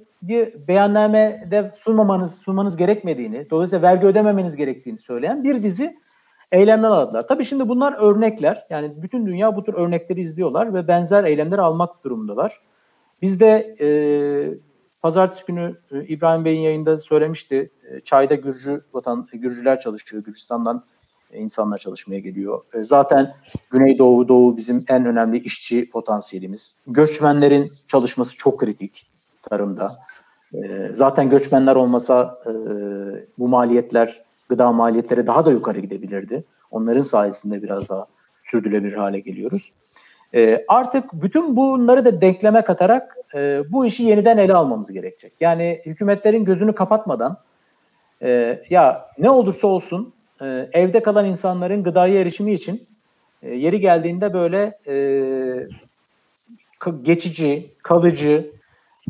beyannamede 0.68 1.72
sunmamanız, 1.80 2.34
sunmanız 2.34 2.76
gerekmediğini, 2.76 3.50
dolayısıyla 3.50 3.82
vergi 3.82 4.06
ödememeniz 4.06 4.56
gerektiğini 4.56 4.98
söyleyen 4.98 5.44
bir 5.44 5.62
dizi 5.62 5.96
eylemler 6.52 6.88
aldılar. 6.88 7.28
Tabii 7.28 7.44
şimdi 7.44 7.68
bunlar 7.68 7.92
örnekler. 7.92 8.66
Yani 8.70 8.92
bütün 8.96 9.26
dünya 9.26 9.56
bu 9.56 9.64
tür 9.64 9.74
örnekleri 9.74 10.20
izliyorlar 10.20 10.74
ve 10.74 10.88
benzer 10.88 11.24
eylemleri 11.24 11.60
almak 11.60 12.04
durumundalar. 12.04 12.60
Biz 13.22 13.40
de 13.40 13.76
e, 13.80 13.88
Pazartesi 15.02 15.46
günü 15.46 15.76
e, 15.90 16.04
İbrahim 16.04 16.44
Bey'in 16.44 16.60
yayında 16.60 16.98
söylemişti. 16.98 17.70
E, 17.90 18.00
çayda 18.00 18.34
Gürcü 18.34 18.84
vatan 18.92 19.28
Gürcüler 19.32 19.80
çalışıyor. 19.80 20.24
Gürcistan'dan 20.24 20.84
e, 21.30 21.38
insanlar 21.38 21.78
çalışmaya 21.78 22.20
geliyor. 22.20 22.62
Zaten 22.74 23.34
Güneydoğu 23.70 24.28
Doğu 24.28 24.56
bizim 24.56 24.84
en 24.88 25.06
önemli 25.06 25.38
işçi 25.38 25.90
potansiyelimiz. 25.90 26.76
Göçmenlerin 26.86 27.72
çalışması 27.88 28.36
çok 28.36 28.60
kritik 28.60 29.06
tarımda. 29.42 29.92
Zaten 30.92 31.30
göçmenler 31.30 31.76
olmasa 31.76 32.42
bu 33.38 33.48
maliyetler, 33.48 34.24
gıda 34.48 34.72
maliyetleri 34.72 35.26
daha 35.26 35.46
da 35.46 35.50
yukarı 35.50 35.80
gidebilirdi. 35.80 36.44
Onların 36.70 37.02
sayesinde 37.02 37.62
biraz 37.62 37.88
daha 37.88 38.06
sürdürülebilir 38.44 38.92
hale 38.92 39.20
geliyoruz. 39.20 39.72
E, 40.34 40.64
artık 40.68 41.04
bütün 41.12 41.56
bunları 41.56 42.04
da 42.04 42.20
denkleme 42.20 42.62
katarak 42.62 43.17
e, 43.34 43.62
bu 43.72 43.86
işi 43.86 44.02
yeniden 44.02 44.38
ele 44.38 44.54
almamız 44.54 44.92
gerekecek. 44.92 45.32
Yani 45.40 45.82
hükümetlerin 45.86 46.44
gözünü 46.44 46.74
kapatmadan 46.74 47.38
e, 48.22 48.62
ya 48.70 49.08
ne 49.18 49.30
olursa 49.30 49.66
olsun 49.66 50.14
e, 50.40 50.68
evde 50.72 51.02
kalan 51.02 51.24
insanların 51.24 51.82
gıdaya 51.82 52.20
erişimi 52.20 52.52
için 52.52 52.88
e, 53.42 53.54
yeri 53.54 53.80
geldiğinde 53.80 54.32
böyle 54.32 54.78
e, 54.86 54.94
geçici, 57.02 57.66
kalıcı 57.82 58.50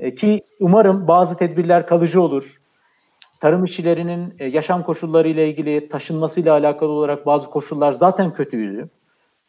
e, 0.01 0.15
ki 0.15 0.43
umarım 0.61 1.09
bazı 1.09 1.37
tedbirler 1.37 1.87
kalıcı 1.87 2.23
olur. 2.23 2.61
Tarım 3.41 3.65
işçilerinin 3.65 4.35
e, 4.39 4.47
yaşam 4.47 4.83
koşulları 4.83 5.29
ile 5.29 5.49
ilgili 5.49 5.89
taşınmasıyla 5.89 6.53
alakalı 6.53 6.91
olarak 6.91 7.27
bazı 7.27 7.51
koşullar 7.51 7.93
zaten 7.93 8.33
kötüydü. 8.33 8.89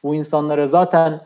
Bu 0.04 0.16
insanlara 0.16 0.68
zaten 0.68 1.22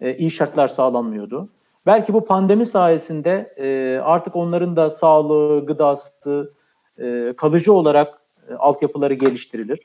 e, 0.00 0.16
iyi 0.16 0.30
şartlar 0.30 0.68
sağlanmıyordu. 0.68 1.48
Belki 1.86 2.12
bu 2.12 2.24
pandemi 2.24 2.66
sayesinde 2.66 3.54
e, 3.56 3.98
artık 4.02 4.36
onların 4.36 4.76
da 4.76 4.90
sağlığı, 4.90 5.66
gıdası 5.66 6.52
e, 6.98 7.34
kalıcı 7.36 7.72
olarak 7.72 8.14
e, 8.50 8.54
altyapıları 8.54 9.14
geliştirilir. 9.14 9.78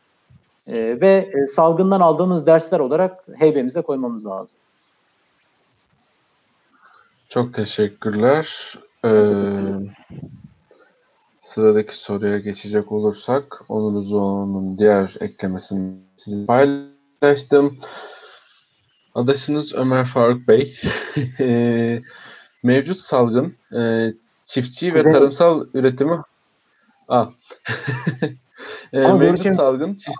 E, 0.67 1.01
ve 1.01 1.31
e, 1.33 1.47
salgından 1.47 2.01
aldığımız 2.01 2.45
dersler 2.45 2.79
olarak 2.79 3.23
heybemize 3.35 3.81
koymamız 3.81 4.25
lazım. 4.25 4.57
Çok 7.29 7.53
teşekkürler. 7.53 8.75
Ee, 9.05 9.09
sıradaki 11.39 11.97
soruya 11.97 12.37
geçecek 12.39 12.91
olursak 12.91 13.61
Onur 13.69 13.99
Uzoğlu'nun 13.99 14.77
diğer 14.77 15.15
eklemesini 15.19 15.93
size 16.17 16.45
paylaştım. 16.45 17.77
Adaşınız 19.15 19.75
Ömer 19.75 20.05
Faruk 20.05 20.47
Bey 20.47 20.77
ee, 21.39 22.01
mevcut 22.63 22.97
salgın 22.97 23.55
e, 23.73 24.13
çiftçi 24.45 24.93
ve 24.93 25.03
tarımsal 25.03 25.67
üretimi 25.73 26.21
ah. 27.07 27.31
e, 28.93 28.99
mevcut 28.99 29.21
görüşem... 29.21 29.53
salgın 29.53 29.93
çift... 29.93 30.17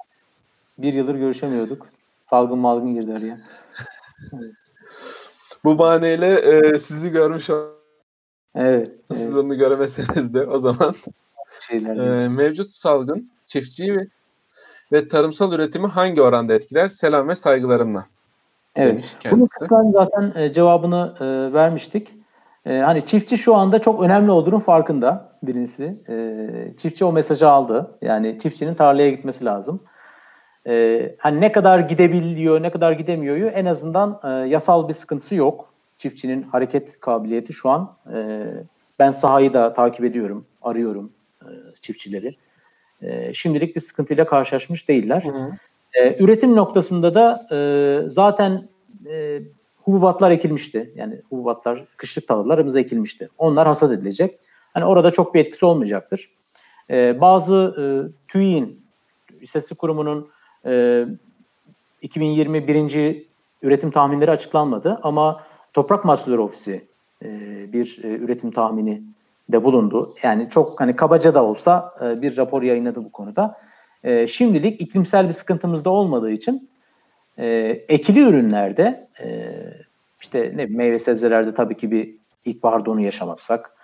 bir 0.78 0.94
yıldır 0.94 1.16
görüşemiyorduk. 1.16 1.88
Salgın 2.30 2.58
malgın 2.58 2.94
girdi 2.94 3.14
araya. 3.14 3.40
Bu 5.64 5.78
bahaneyle 5.78 6.40
e, 6.40 6.80
sizi 6.80 7.10
görmüş 7.10 7.50
Evet. 8.56 8.92
Siz 9.12 9.22
evet. 9.22 9.36
onu 9.36 9.58
göremeseniz 9.58 10.34
de 10.34 10.48
o 10.48 10.60
zaman 10.60 10.96
e, 11.72 11.80
mevcut 12.28 12.68
salgın 12.72 13.32
çiftçi 13.46 13.96
ve, 13.96 14.08
ve 14.92 15.08
tarımsal 15.08 15.54
üretimi 15.54 15.88
hangi 15.88 16.22
oranda 16.22 16.54
etkiler? 16.54 16.90
Selam 16.90 17.28
ve 17.28 17.36
saygılarımla. 17.36 18.11
Evet. 18.76 19.18
Bunun 19.32 19.46
kısmen 19.46 19.92
zaten 19.92 20.34
e, 20.36 20.54
cevabını 20.54 21.14
e, 21.20 21.54
vermiştik. 21.54 22.16
E, 22.66 22.78
hani 22.78 23.06
çiftçi 23.06 23.38
şu 23.38 23.56
anda 23.56 23.80
çok 23.80 24.04
önemli 24.04 24.32
olduğunun 24.32 24.60
farkında 24.60 25.32
birincisi. 25.44 25.96
Çiftçi 26.78 27.06
o 27.06 27.12
mesajı 27.12 27.50
aldı. 27.50 27.98
Yani 28.02 28.40
çiftçinin 28.40 28.74
tarlaya 28.74 29.10
gitmesi 29.10 29.46
lazım. 29.46 29.84
Hani 31.18 31.42
ne 31.42 31.52
kadar 31.52 31.80
gidebiliyor, 31.80 32.64
ne 32.64 32.70
kadar 32.70 32.92
gidemiyor 32.92 33.52
en 33.54 33.66
azından 33.66 34.20
yasal 34.46 34.90
bir 34.90 34.94
sıkıntısı 34.94 35.36
yok. 35.36 35.74
Çiftçinin 35.98 36.44
hareket 36.44 37.00
kabiliyeti 37.00 37.54
şu 37.54 37.70
an 37.70 37.94
ben 39.00 39.12
sahayı 39.12 39.54
da 39.54 39.74
takip 39.74 40.06
ediyorum, 40.06 40.46
arıyorum 40.62 41.12
çiftçileri. 41.82 42.36
Şimdilik 43.34 43.76
bir 43.76 43.82
sıkıntıyla 43.82 44.26
karşılaşmış 44.26 44.90
değiller. 44.90 45.24
Hı 45.24 45.30
hı. 45.30 45.52
E, 45.94 46.24
üretim 46.24 46.56
noktasında 46.56 47.16
da 47.16 47.56
e, 47.56 48.10
zaten 48.10 48.70
e, 49.10 49.42
hububatlar 49.78 50.32
ekilmişti. 50.32 50.94
Yani 50.96 51.22
hububatlar, 51.30 51.86
kışlık 51.98 52.28
tahıllarımıza 52.28 52.80
ekilmişti. 52.80 53.30
Onlar 53.38 53.68
hasat 53.68 53.92
edilecek. 53.92 54.40
Hani 54.74 54.86
orada 54.86 55.12
çok 55.12 55.34
bir 55.34 55.40
etkisi 55.40 55.66
olmayacaktır. 55.66 56.30
E, 56.90 57.22
bazı 57.22 57.76
e, 57.78 57.84
TÜİ'nin, 58.28 58.86
İstatistik 59.42 59.78
Kurumu'nun 59.78 60.30
e, 60.66 61.06
2021. 62.02 63.26
üretim 63.62 63.92
tahminleri 63.92 64.32
açıklanmadı 64.32 65.00
ama 65.04 65.44
Toprak 65.74 66.06
Mahsulleri 66.06 66.42
Ofisi 66.42 66.86
e, 67.24 67.30
bir 67.74 68.00
e, 68.04 68.08
üretim 68.08 68.52
tahmini 68.52 69.04
de 69.50 69.64
bulundu. 69.64 70.14
Yani 70.24 70.50
çok 70.50 70.80
hani 70.80 70.96
kabaca 70.96 71.34
da 71.34 71.44
olsa 71.44 71.94
e, 72.02 72.22
bir 72.22 72.38
rapor 72.38 72.62
yayınladı 72.62 73.04
bu 73.06 73.12
konuda. 73.12 73.58
E, 74.04 74.28
şimdilik 74.28 74.82
iklimsel 74.82 75.28
bir 75.28 75.34
sıkıntımız 75.34 75.86
da 75.86 75.90
olmadığı 75.90 76.32
için 76.32 76.70
e, 77.38 77.48
ekili 77.90 78.20
ürünlerde 78.20 79.08
e, 79.24 79.50
işte 80.22 80.52
ne 80.56 80.66
meyve 80.66 81.00
sebzelerde 81.00 81.54
tabii 81.54 81.78
ki 81.78 81.92
bir 81.92 82.16
ilkbahar 82.46 82.86
donu 82.86 83.02
yaşamazsak, 83.02 83.76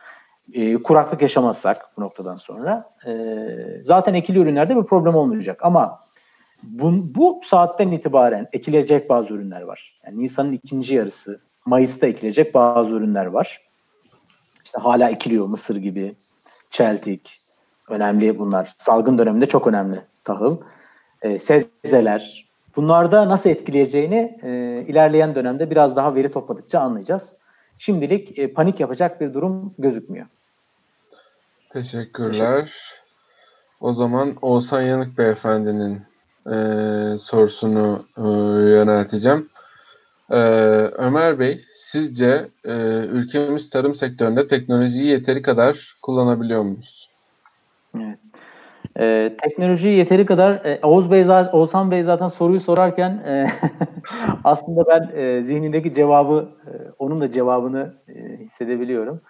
e, 0.53 0.75
kuraklık 0.75 1.21
yaşamazsak 1.21 1.97
bu 1.97 2.01
noktadan 2.01 2.35
sonra 2.35 2.85
e, 3.05 3.11
zaten 3.83 4.13
ekili 4.13 4.39
ürünlerde 4.39 4.77
bir 4.77 4.83
problem 4.83 5.15
olmayacak. 5.15 5.59
Ama 5.63 5.99
bu, 6.63 6.93
bu 7.15 7.41
saatten 7.45 7.91
itibaren 7.91 8.47
ekilecek 8.53 9.09
bazı 9.09 9.33
ürünler 9.33 9.61
var. 9.61 9.99
Yani 10.05 10.23
Nisan'ın 10.23 10.53
ikinci 10.53 10.95
yarısı, 10.95 11.39
Mayıs'ta 11.65 12.07
ekilecek 12.07 12.53
bazı 12.53 12.89
ürünler 12.89 13.25
var. 13.25 13.61
İşte 14.65 14.79
hala 14.79 15.09
ekiliyor 15.09 15.45
mısır 15.45 15.75
gibi, 15.75 16.15
çeltik, 16.69 17.41
önemli 17.89 18.39
bunlar. 18.39 18.73
Salgın 18.77 19.17
döneminde 19.17 19.45
çok 19.45 19.67
önemli 19.67 20.01
tahıl. 20.23 20.57
E, 21.21 21.37
sebzeler. 21.37 22.47
Bunlarda 22.75 23.29
nasıl 23.29 23.49
etkileyeceğini 23.49 24.39
e, 24.43 24.49
ilerleyen 24.87 25.35
dönemde 25.35 25.69
biraz 25.69 25.95
daha 25.95 26.15
veri 26.15 26.31
topladıkça 26.31 26.79
anlayacağız. 26.79 27.37
Şimdilik 27.77 28.39
e, 28.39 28.53
panik 28.53 28.79
yapacak 28.79 29.21
bir 29.21 29.33
durum 29.33 29.73
gözükmüyor. 29.77 30.25
Teşekkürler. 31.69 32.31
Teşekkür. 32.31 32.97
O 33.79 33.93
zaman 33.93 34.35
Oğuzhan 34.41 34.81
Yanık 34.81 35.17
Beyefendinin 35.17 36.01
e, 36.51 36.57
sorusunu 37.19 38.05
e, 38.17 38.21
yönelteceğim. 38.69 39.49
E, 40.29 40.37
Ömer 40.97 41.39
Bey, 41.39 41.65
sizce 41.75 42.49
e, 42.65 42.73
ülkemiz 43.05 43.69
tarım 43.69 43.95
sektöründe 43.95 44.47
teknolojiyi 44.47 45.05
yeteri 45.05 45.41
kadar 45.41 45.97
kullanabiliyor 46.01 46.61
muyuz? 46.61 47.06
Evet. 47.95 48.19
Ee, 48.99 49.37
teknolojiyi 49.41 49.97
yeteri 49.97 50.25
kadar 50.25 50.65
e, 50.65 50.79
Oğuz 50.83 51.11
Bey 51.11 51.23
zaten, 51.23 51.57
Oğuzhan 51.57 51.91
Bey 51.91 52.03
zaten 52.03 52.27
soruyu 52.27 52.59
sorarken 52.59 53.09
e, 53.09 53.47
aslında 54.43 54.87
ben 54.87 55.19
e, 55.19 55.43
zihnindeki 55.43 55.93
cevabı 55.93 56.49
e, 56.65 56.71
onun 56.99 57.21
da 57.21 57.31
cevabını 57.31 57.93
e, 58.07 58.37
hissedebiliyorum. 58.37 59.21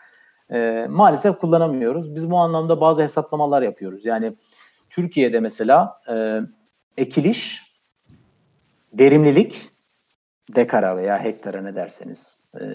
E, 0.51 0.88
maalesef 0.89 1.39
kullanamıyoruz. 1.39 2.16
Biz 2.16 2.32
bu 2.32 2.38
anlamda 2.38 2.82
bazı 2.82 3.01
hesaplamalar 3.01 3.62
yapıyoruz. 3.62 4.05
Yani 4.05 4.34
Türkiye'de 4.89 5.39
mesela 5.39 6.01
e, 6.10 6.41
ekiliş, 6.97 7.62
verimlilik 8.93 9.70
dekara 10.55 10.97
veya 10.97 11.24
hektara 11.24 11.62
ne 11.62 11.76
derseniz 11.76 12.41
e, 12.60 12.66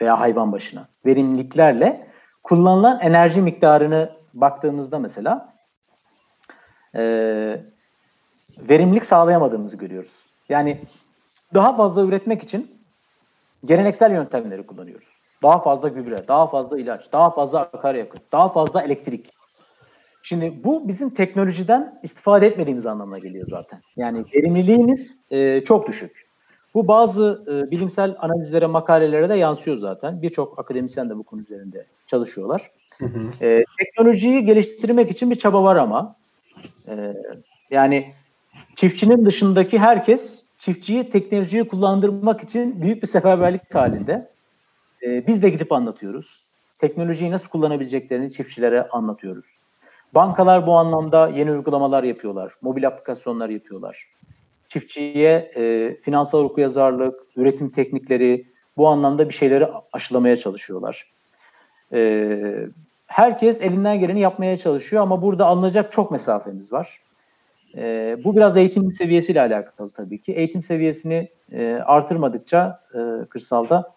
veya 0.00 0.20
hayvan 0.20 0.52
başına 0.52 0.88
verimliliklerle 1.06 2.06
kullanılan 2.42 3.00
enerji 3.00 3.42
miktarını 3.42 4.23
baktığımızda 4.34 4.98
mesela 4.98 5.54
e, 6.94 7.02
verimlilik 8.58 9.06
sağlayamadığımızı 9.06 9.76
görüyoruz. 9.76 10.12
Yani 10.48 10.80
daha 11.54 11.76
fazla 11.76 12.02
üretmek 12.02 12.42
için 12.42 12.80
geleneksel 13.64 14.12
yöntemleri 14.12 14.66
kullanıyoruz. 14.66 15.08
Daha 15.42 15.62
fazla 15.62 15.88
gübre, 15.88 16.28
daha 16.28 16.46
fazla 16.46 16.78
ilaç, 16.78 17.12
daha 17.12 17.30
fazla 17.30 17.60
akaryakıt, 17.60 18.32
daha 18.32 18.48
fazla 18.48 18.82
elektrik. 18.82 19.30
Şimdi 20.22 20.64
bu 20.64 20.88
bizim 20.88 21.10
teknolojiden 21.10 22.00
istifade 22.02 22.46
etmediğimiz 22.46 22.86
anlamına 22.86 23.18
geliyor 23.18 23.46
zaten. 23.50 23.80
Yani 23.96 24.24
verimliliğimiz 24.34 25.18
e, 25.30 25.60
çok 25.64 25.88
düşük. 25.88 26.26
Bu 26.74 26.88
bazı 26.88 27.44
e, 27.48 27.70
bilimsel 27.70 28.16
analizlere, 28.18 28.66
makalelere 28.66 29.28
de 29.28 29.34
yansıyor 29.34 29.78
zaten. 29.78 30.22
Birçok 30.22 30.58
akademisyen 30.58 31.10
de 31.10 31.16
bu 31.16 31.22
konu 31.22 31.40
üzerinde 31.40 31.86
çalışıyorlar. 32.06 32.70
Hı 32.98 33.06
hı. 33.06 33.44
E, 33.44 33.64
teknolojiyi 33.78 34.44
geliştirmek 34.44 35.10
için 35.10 35.30
bir 35.30 35.36
çaba 35.36 35.64
var 35.64 35.76
ama 35.76 36.16
e, 36.88 37.14
yani 37.70 38.06
çiftçinin 38.76 39.26
dışındaki 39.26 39.78
herkes 39.78 40.42
çiftçiyi 40.58 41.10
teknolojiyi 41.10 41.68
kullandırmak 41.68 42.42
için 42.42 42.82
büyük 42.82 43.02
bir 43.02 43.08
seferberlik 43.08 43.74
halinde. 43.74 44.30
E, 45.02 45.26
biz 45.26 45.42
de 45.42 45.50
gidip 45.50 45.72
anlatıyoruz. 45.72 46.44
Teknolojiyi 46.78 47.30
nasıl 47.30 47.48
kullanabileceklerini 47.48 48.32
çiftçilere 48.32 48.88
anlatıyoruz. 48.88 49.44
Bankalar 50.14 50.66
bu 50.66 50.76
anlamda 50.76 51.28
yeni 51.28 51.52
uygulamalar 51.52 52.04
yapıyorlar. 52.04 52.52
Mobil 52.62 52.86
aplikasyonlar 52.86 53.48
yapıyorlar. 53.48 54.08
Çiftçiye 54.68 55.52
e, 55.56 55.94
finansal 56.02 56.44
okuyazarlık, 56.44 57.20
üretim 57.36 57.70
teknikleri 57.70 58.46
bu 58.76 58.88
anlamda 58.88 59.28
bir 59.28 59.34
şeyleri 59.34 59.68
aşılamaya 59.92 60.36
çalışıyorlar. 60.36 61.12
E, 61.92 62.68
herkes 63.14 63.60
elinden 63.60 64.00
geleni 64.00 64.20
yapmaya 64.20 64.56
çalışıyor 64.56 65.02
ama 65.02 65.22
burada 65.22 65.46
alınacak 65.46 65.92
çok 65.92 66.10
mesafemiz 66.10 66.72
var. 66.72 67.00
E, 67.76 68.16
bu 68.24 68.36
biraz 68.36 68.56
eğitim 68.56 68.92
seviyesiyle 68.92 69.40
alakalı 69.40 69.90
tabii 69.90 70.20
ki. 70.20 70.32
Eğitim 70.32 70.62
seviyesini 70.62 71.28
e, 71.52 71.74
artırmadıkça 71.86 72.80
e, 72.94 72.98
kırsalda 73.28 73.92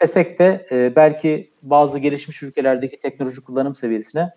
desek 0.00 0.38
de 0.38 0.66
e, 0.70 0.96
belki 0.96 1.50
bazı 1.62 1.98
gelişmiş 1.98 2.42
ülkelerdeki 2.42 3.00
teknoloji 3.00 3.40
kullanım 3.40 3.74
seviyesine 3.74 4.30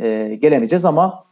e, 0.00 0.34
gelemeyeceğiz 0.40 0.84
ama 0.84 1.24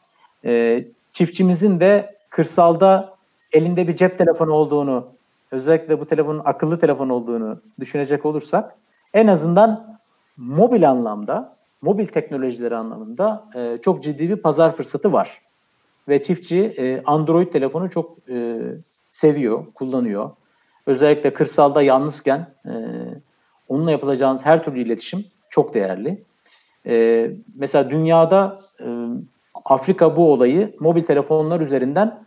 e, 0.44 0.84
çiftçimizin 1.12 1.80
de 1.80 2.16
kırsalda 2.30 3.14
elinde 3.52 3.88
bir 3.88 3.96
cep 3.96 4.18
telefonu 4.18 4.52
olduğunu, 4.52 5.08
özellikle 5.50 6.00
bu 6.00 6.06
telefonun 6.06 6.42
akıllı 6.44 6.80
telefon 6.80 7.08
olduğunu 7.08 7.60
düşünecek 7.80 8.26
olursak 8.26 8.74
en 9.14 9.26
azından 9.26 9.98
mobil 10.36 10.90
anlamda, 10.90 11.61
mobil 11.82 12.06
teknolojileri 12.06 12.76
anlamında 12.76 13.48
e, 13.54 13.78
çok 13.82 14.04
ciddi 14.04 14.28
bir 14.30 14.36
pazar 14.36 14.76
fırsatı 14.76 15.12
var. 15.12 15.42
Ve 16.08 16.22
çiftçi 16.22 16.60
e, 16.60 17.02
Android 17.04 17.52
telefonu 17.52 17.90
çok 17.90 18.28
e, 18.28 18.60
seviyor, 19.10 19.66
kullanıyor. 19.74 20.30
Özellikle 20.86 21.32
kırsalda 21.32 21.82
yalnızken 21.82 22.46
e, 22.66 22.72
onunla 23.68 23.90
yapılacağınız 23.90 24.46
her 24.46 24.64
türlü 24.64 24.80
iletişim 24.80 25.24
çok 25.50 25.74
değerli. 25.74 26.24
E, 26.86 27.30
mesela 27.54 27.90
dünyada 27.90 28.58
e, 28.80 28.86
Afrika 29.64 30.16
bu 30.16 30.32
olayı 30.32 30.76
mobil 30.80 31.02
telefonlar 31.02 31.60
üzerinden 31.60 32.24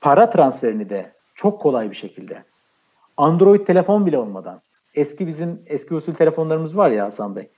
para 0.00 0.30
transferini 0.30 0.90
de 0.90 1.12
çok 1.34 1.60
kolay 1.60 1.90
bir 1.90 1.96
şekilde 1.96 2.44
Android 3.16 3.66
telefon 3.66 4.06
bile 4.06 4.18
olmadan 4.18 4.60
eski 4.94 5.26
bizim 5.26 5.62
eski 5.66 5.94
usul 5.94 6.12
telefonlarımız 6.12 6.76
var 6.76 6.90
ya 6.90 7.04
Hasan 7.04 7.36
Bey. 7.36 7.48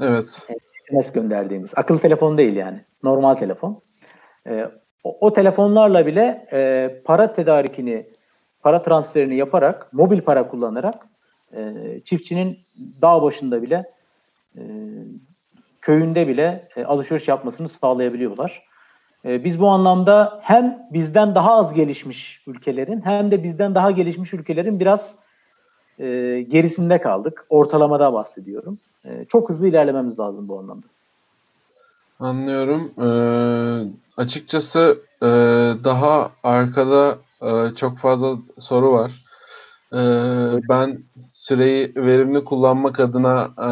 Evet. 0.00 0.42
SMS 0.90 1.12
gönderdiğimiz. 1.12 1.72
Akıllı 1.76 2.00
telefon 2.00 2.38
değil 2.38 2.56
yani. 2.56 2.80
Normal 3.02 3.34
telefon. 3.34 3.80
E, 4.46 4.70
o, 5.04 5.26
o 5.26 5.32
telefonlarla 5.32 6.06
bile 6.06 6.46
e, 6.52 6.90
para 7.04 7.32
tedarikini, 7.32 8.06
para 8.62 8.82
transferini 8.82 9.36
yaparak, 9.36 9.92
mobil 9.92 10.20
para 10.20 10.48
kullanarak 10.48 11.06
e, 11.52 11.72
çiftçinin 12.04 12.58
dağ 13.02 13.22
başında 13.22 13.62
bile 13.62 13.84
e, 14.56 14.62
köyünde 15.80 16.28
bile 16.28 16.68
e, 16.76 16.84
alışveriş 16.84 17.28
yapmasını 17.28 17.68
sağlayabiliyorlar. 17.68 18.62
E, 19.24 19.44
biz 19.44 19.60
bu 19.60 19.68
anlamda 19.68 20.40
hem 20.42 20.86
bizden 20.92 21.34
daha 21.34 21.54
az 21.54 21.74
gelişmiş 21.74 22.42
ülkelerin 22.46 23.00
hem 23.00 23.30
de 23.30 23.42
bizden 23.42 23.74
daha 23.74 23.90
gelişmiş 23.90 24.34
ülkelerin 24.34 24.80
biraz 24.80 25.14
e, 25.98 26.04
gerisinde 26.48 27.00
kaldık. 27.00 27.46
Ortalamada 27.48 28.12
bahsediyorum. 28.12 28.78
E, 29.08 29.24
çok 29.24 29.48
hızlı 29.48 29.68
ilerlememiz 29.68 30.18
lazım 30.18 30.48
bu 30.48 30.58
anlamda. 30.58 30.86
Anlıyorum. 32.20 32.92
Ee, 32.98 33.92
açıkçası 34.16 34.98
e, 35.22 35.26
daha 35.84 36.32
arkada 36.42 37.18
e, 37.42 37.74
çok 37.74 37.98
fazla 37.98 38.38
soru 38.58 38.92
var. 38.92 39.24
E, 39.92 40.00
ben 40.68 40.98
süreyi 41.32 41.92
verimli 41.96 42.44
kullanmak 42.44 43.00
adına 43.00 43.44
e, 43.58 43.70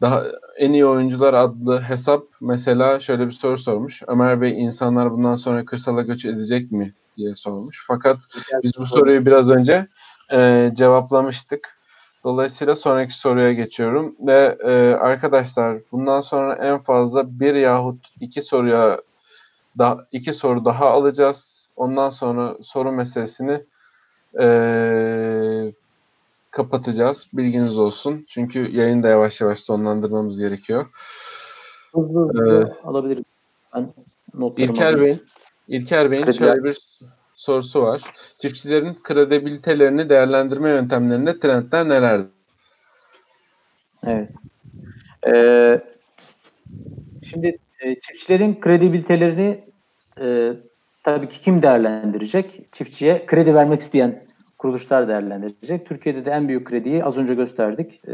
daha 0.00 0.24
en 0.58 0.72
iyi 0.72 0.86
oyuncular 0.86 1.34
adlı 1.34 1.80
hesap 1.80 2.22
mesela 2.40 3.00
şöyle 3.00 3.26
bir 3.26 3.32
soru 3.32 3.58
sormuş. 3.58 4.02
Ömer 4.06 4.40
Bey 4.40 4.64
insanlar 4.64 5.10
bundan 5.10 5.36
sonra 5.36 5.64
kırsala 5.64 6.02
göç 6.02 6.24
edecek 6.24 6.72
mi 6.72 6.92
diye 7.16 7.34
sormuş. 7.34 7.84
Fakat 7.86 8.18
biz 8.62 8.72
bu 8.78 8.86
soruyu 8.86 9.26
biraz 9.26 9.50
önce 9.50 9.86
e, 10.32 10.70
cevaplamıştık. 10.74 11.73
Dolayısıyla 12.24 12.76
sonraki 12.76 13.18
soruya 13.18 13.52
geçiyorum 13.52 14.16
ve 14.20 14.58
e, 14.64 14.94
arkadaşlar 14.94 15.78
bundan 15.92 16.20
sonra 16.20 16.54
en 16.54 16.78
fazla 16.78 17.40
bir 17.40 17.54
yahut 17.54 18.06
iki 18.20 18.42
soruya 18.42 19.00
da 19.78 20.04
iki 20.12 20.32
soru 20.32 20.64
daha 20.64 20.86
alacağız. 20.90 21.70
Ondan 21.76 22.10
sonra 22.10 22.56
soru 22.62 22.92
meselesini 22.92 23.64
e, 24.40 24.46
kapatacağız. 26.50 27.26
Bilginiz 27.32 27.78
olsun. 27.78 28.26
Çünkü 28.28 28.76
yayını 28.76 29.02
da 29.02 29.08
yavaş 29.08 29.40
yavaş 29.40 29.60
sonlandırmamız 29.60 30.40
gerekiyor. 30.40 30.86
Hızlı 31.94 32.28
hızlı 32.28 32.74
ee, 32.82 32.86
alabiliriz. 32.88 33.24
Ben 33.74 33.92
İlker 34.56 35.00
Bey, 35.00 35.18
İlker 35.68 36.10
Bey'in 36.10 36.32
şöyle 36.32 36.64
bir 36.64 36.78
sorusu 37.44 37.82
var. 37.82 38.02
Çiftçilerin 38.38 38.98
kredibilitelerini 39.02 40.08
değerlendirme 40.08 40.70
yöntemlerinde 40.70 41.40
trendler 41.40 41.88
nelerdir? 41.88 42.26
Evet. 44.06 44.30
Ee, 45.26 45.80
şimdi 47.30 47.58
e, 47.80 48.00
çiftçilerin 48.00 48.60
kredibilitelerini 48.60 49.64
e, 50.20 50.52
tabii 51.02 51.28
ki 51.28 51.40
kim 51.40 51.62
değerlendirecek? 51.62 52.72
Çiftçiye 52.72 53.26
kredi 53.26 53.54
vermek 53.54 53.80
isteyen 53.80 54.22
kuruluşlar 54.58 55.08
değerlendirecek. 55.08 55.86
Türkiye'de 55.86 56.24
de 56.24 56.30
en 56.30 56.48
büyük 56.48 56.66
krediyi 56.66 57.04
az 57.04 57.16
önce 57.16 57.34
gösterdik. 57.34 58.00
E, 58.08 58.12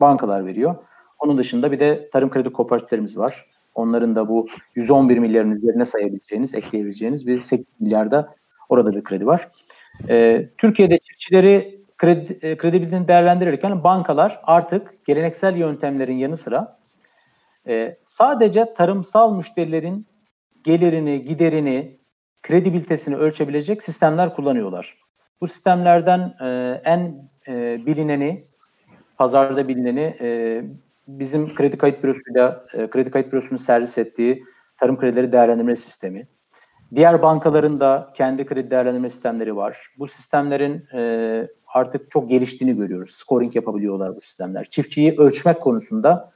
bankalar 0.00 0.46
veriyor. 0.46 0.74
Onun 1.18 1.38
dışında 1.38 1.72
bir 1.72 1.80
de 1.80 2.08
tarım 2.12 2.30
kredi 2.30 2.52
kooperatiflerimiz 2.52 3.18
var. 3.18 3.46
Onların 3.74 4.16
da 4.16 4.28
bu 4.28 4.46
111 4.74 5.18
milyarın 5.18 5.50
üzerine 5.50 5.84
sayabileceğiniz, 5.84 6.54
ekleyebileceğiniz 6.54 7.26
bir 7.26 7.38
8 7.38 7.66
milyarda 7.80 8.34
orada 8.72 8.92
bir 8.92 9.04
kredi 9.04 9.26
var. 9.26 9.48
E, 10.08 10.46
Türkiye'de 10.58 10.98
çiftçileri 10.98 11.80
kredi, 11.98 12.38
e, 12.42 12.56
kredibilitini 12.56 13.08
değerlendirirken 13.08 13.84
bankalar 13.84 14.40
artık 14.42 15.06
geleneksel 15.06 15.56
yöntemlerin 15.56 16.16
yanı 16.16 16.36
sıra 16.36 16.78
e, 17.68 17.96
sadece 18.02 18.74
tarımsal 18.74 19.36
müşterilerin 19.36 20.06
gelirini, 20.64 21.24
giderini, 21.24 21.98
kredibilitesini 22.42 23.16
ölçebilecek 23.16 23.82
sistemler 23.82 24.34
kullanıyorlar. 24.34 24.96
Bu 25.40 25.48
sistemlerden 25.48 26.34
e, 26.40 26.80
en 26.84 27.30
e, 27.48 27.86
bilineni, 27.86 28.42
pazarda 29.16 29.68
bilineni 29.68 30.16
e, 30.20 30.62
bizim 31.08 31.54
kredi 31.54 31.78
kayıt 31.78 32.04
bürosuyla, 32.04 32.64
e, 32.74 32.90
kredi 32.90 33.10
kayıt 33.10 33.32
bürosunun 33.32 33.56
servis 33.56 33.98
ettiği 33.98 34.44
tarım 34.78 34.98
kredileri 34.98 35.32
değerlendirme 35.32 35.76
sistemi. 35.76 36.26
Diğer 36.94 37.22
bankaların 37.22 37.80
da 37.80 38.10
kendi 38.14 38.46
kredi 38.46 38.70
değerlendirme 38.70 39.10
sistemleri 39.10 39.56
var. 39.56 39.78
Bu 39.98 40.08
sistemlerin 40.08 40.86
e, 40.94 41.48
artık 41.74 42.10
çok 42.10 42.30
geliştiğini 42.30 42.76
görüyoruz. 42.76 43.10
Scoring 43.10 43.56
yapabiliyorlar 43.56 44.16
bu 44.16 44.20
sistemler. 44.20 44.64
Çiftçiyi 44.64 45.14
ölçmek 45.18 45.60
konusunda 45.60 46.30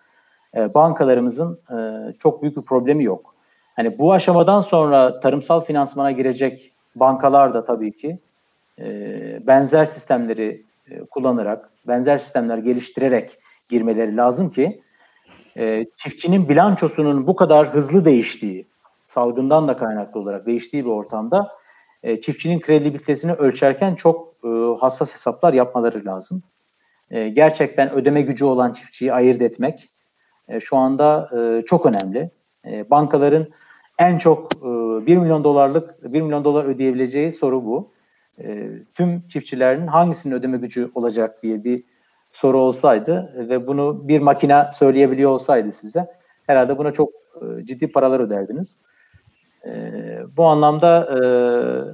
e, 0.56 0.74
bankalarımızın 0.74 1.58
e, 1.70 1.76
çok 2.18 2.42
büyük 2.42 2.56
bir 2.56 2.62
problemi 2.62 3.04
yok. 3.04 3.34
Hani 3.76 3.98
bu 3.98 4.12
aşamadan 4.12 4.60
sonra 4.60 5.20
tarımsal 5.20 5.60
finansmana 5.60 6.10
girecek 6.10 6.72
bankalar 6.96 7.54
da 7.54 7.64
tabii 7.64 7.92
ki 7.92 8.18
e, 8.78 9.46
benzer 9.46 9.84
sistemleri 9.84 10.62
e, 10.90 11.04
kullanarak, 11.04 11.70
benzer 11.88 12.18
sistemler 12.18 12.58
geliştirerek 12.58 13.38
girmeleri 13.68 14.16
lazım 14.16 14.50
ki 14.50 14.80
e, 15.56 15.86
çiftçinin 15.96 16.48
bilançosunun 16.48 17.26
bu 17.26 17.36
kadar 17.36 17.74
hızlı 17.74 18.04
değiştiği, 18.04 18.66
salgından 19.14 19.68
da 19.68 19.76
kaynaklı 19.76 20.20
olarak 20.20 20.46
değiştiği 20.46 20.84
bir 20.84 20.90
ortamda 20.90 21.48
e, 22.02 22.20
çiftçinin 22.20 22.60
kredibilitesini 22.60 23.32
ölçerken 23.32 23.94
çok 23.94 24.32
e, 24.44 24.48
hassas 24.80 25.14
hesaplar 25.14 25.52
yapmaları 25.52 26.04
lazım. 26.04 26.42
E, 27.10 27.28
gerçekten 27.28 27.92
ödeme 27.92 28.22
gücü 28.22 28.44
olan 28.44 28.72
çiftçiyi 28.72 29.12
ayırt 29.12 29.42
etmek 29.42 29.90
e, 30.48 30.60
şu 30.60 30.76
anda 30.76 31.30
e, 31.38 31.64
çok 31.66 31.86
önemli. 31.86 32.30
E, 32.66 32.90
bankaların 32.90 33.46
en 33.98 34.18
çok 34.18 34.52
e, 34.56 35.06
1 35.06 35.16
milyon 35.16 35.44
dolarlık 35.44 36.12
1 36.12 36.20
milyon 36.20 36.44
dolar 36.44 36.64
ödeyebileceği 36.64 37.32
soru 37.32 37.64
bu. 37.64 37.92
E, 38.38 38.68
tüm 38.94 39.28
çiftçilerin 39.28 39.86
hangisinin 39.86 40.34
ödeme 40.34 40.56
gücü 40.56 40.90
olacak 40.94 41.42
diye 41.42 41.64
bir 41.64 41.84
soru 42.32 42.58
olsaydı 42.58 43.34
ve 43.48 43.66
bunu 43.66 44.08
bir 44.08 44.20
makine 44.20 44.70
söyleyebiliyor 44.78 45.30
olsaydı 45.30 45.72
size 45.72 46.06
herhalde 46.46 46.78
buna 46.78 46.92
çok 46.92 47.10
e, 47.34 47.64
ciddi 47.64 47.92
paralar 47.92 48.20
öderdiniz. 48.20 48.78
E, 49.66 49.92
bu 50.36 50.44
anlamda 50.44 51.00
e, 51.00 51.18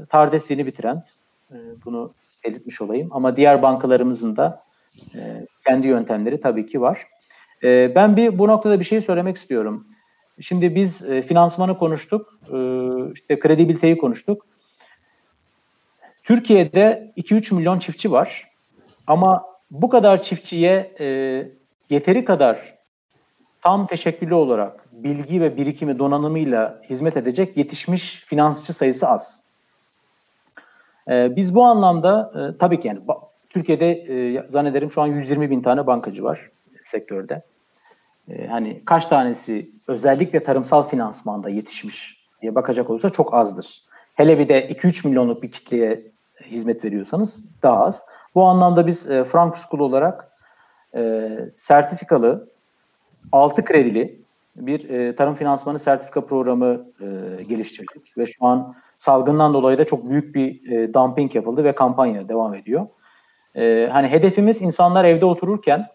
TARDES 0.07 0.51
yeni 0.51 0.67
bitiren 0.67 1.05
e, 1.53 1.57
bunu 1.85 2.13
belirtmiş 2.45 2.81
olayım. 2.81 3.09
Ama 3.11 3.37
diğer 3.37 3.63
bankalarımızın 3.63 4.37
da 4.37 4.63
e, 5.15 5.47
kendi 5.67 5.87
yöntemleri 5.87 6.41
tabii 6.41 6.67
ki 6.67 6.81
var. 6.81 7.07
E, 7.63 7.95
ben 7.95 8.17
bir 8.17 8.39
bu 8.39 8.49
noktada 8.49 8.81
bir 8.81 8.85
şey 8.85 9.01
söylemek 9.01 9.37
istiyorum. 9.37 9.87
Şimdi 10.41 10.75
biz 10.75 11.03
e, 11.03 11.23
finansmanı 11.23 11.79
konuştuk, 11.79 12.39
e, 12.53 12.57
işte 13.15 13.39
kredibiliteyi 13.39 13.99
konuştuk. 13.99 14.47
Türkiye'de 16.23 17.13
2-3 17.17 17.55
milyon 17.55 17.79
çiftçi 17.79 18.13
var 18.13 18.51
ama 19.07 19.45
bu 19.71 19.89
kadar 19.89 20.23
çiftçiye 20.23 20.95
e, 21.01 21.07
yeteri 21.91 22.25
kadar 22.25 22.80
tam 23.63 23.87
teşekküllü 23.87 24.35
olarak 24.35 24.87
bilgi 24.93 25.41
ve 25.41 25.57
birikimi 25.57 25.99
donanımıyla 25.99 26.81
hizmet 26.91 27.17
edecek 27.17 27.57
yetişmiş 27.57 28.25
finansçı 28.27 28.73
sayısı 28.73 29.09
az. 29.09 29.43
E, 31.09 31.37
biz 31.37 31.55
bu 31.55 31.65
anlamda 31.65 32.33
e, 32.35 32.59
tabii 32.59 32.81
ki 32.81 32.89
yani 32.89 33.01
Türkiye'de 33.51 33.91
e, 33.91 34.49
zannederim 34.49 34.91
şu 34.91 35.03
an 35.03 35.07
120 35.07 35.51
bin 35.51 35.63
tane 35.63 35.87
bankacı 35.87 36.25
var 36.25 36.51
sektörde. 36.85 37.43
E, 38.29 38.47
hani 38.47 38.83
kaç 38.85 39.07
tanesi 39.07 39.71
özellikle 39.89 40.43
tarımsal 40.43 40.83
finansmanda 40.83 41.49
yetişmiş 41.49 42.27
diye 42.43 42.55
bakacak 42.55 42.91
olursa 42.91 43.11
çok 43.11 43.35
azdır. 43.35 43.83
Hele 44.15 44.39
bir 44.39 44.49
de 44.49 44.71
2-3 44.71 45.09
milyonluk 45.09 45.43
bir 45.43 45.53
kitleye 45.53 46.01
hizmet 46.45 46.85
veriyorsanız 46.85 47.45
daha 47.63 47.85
az. 47.85 48.07
Bu 48.35 48.45
anlamda 48.45 48.87
biz 48.87 49.11
e, 49.11 49.25
Frank 49.25 49.57
School 49.57 49.81
olarak 49.81 50.31
e, 50.95 51.31
sertifikalı, 51.57 52.49
altı 53.33 53.65
kredili 53.65 54.21
bir 54.57 54.91
e, 54.91 55.17
tarım 55.17 55.35
finansmanı 55.35 55.79
sertifika 55.79 56.27
programı 56.27 56.87
e, 57.01 57.43
geliştirdik 57.43 58.19
ve 58.19 58.27
şu 58.27 58.47
an 58.47 58.75
salgından 58.97 59.55
dolayı 59.55 59.79
da 59.79 59.85
çok 59.85 60.11
büyük 60.11 60.35
bir 60.35 60.73
e, 60.73 60.95
dumping 60.95 61.35
yapıldı 61.35 61.65
ve 61.65 61.75
kampanya 61.75 62.29
devam 62.29 62.55
ediyor. 62.55 62.87
E, 63.57 63.89
hani 63.93 64.09
hedefimiz 64.09 64.63
insanlar 64.63 65.05
evde 65.05 65.25
otururken 65.25 65.87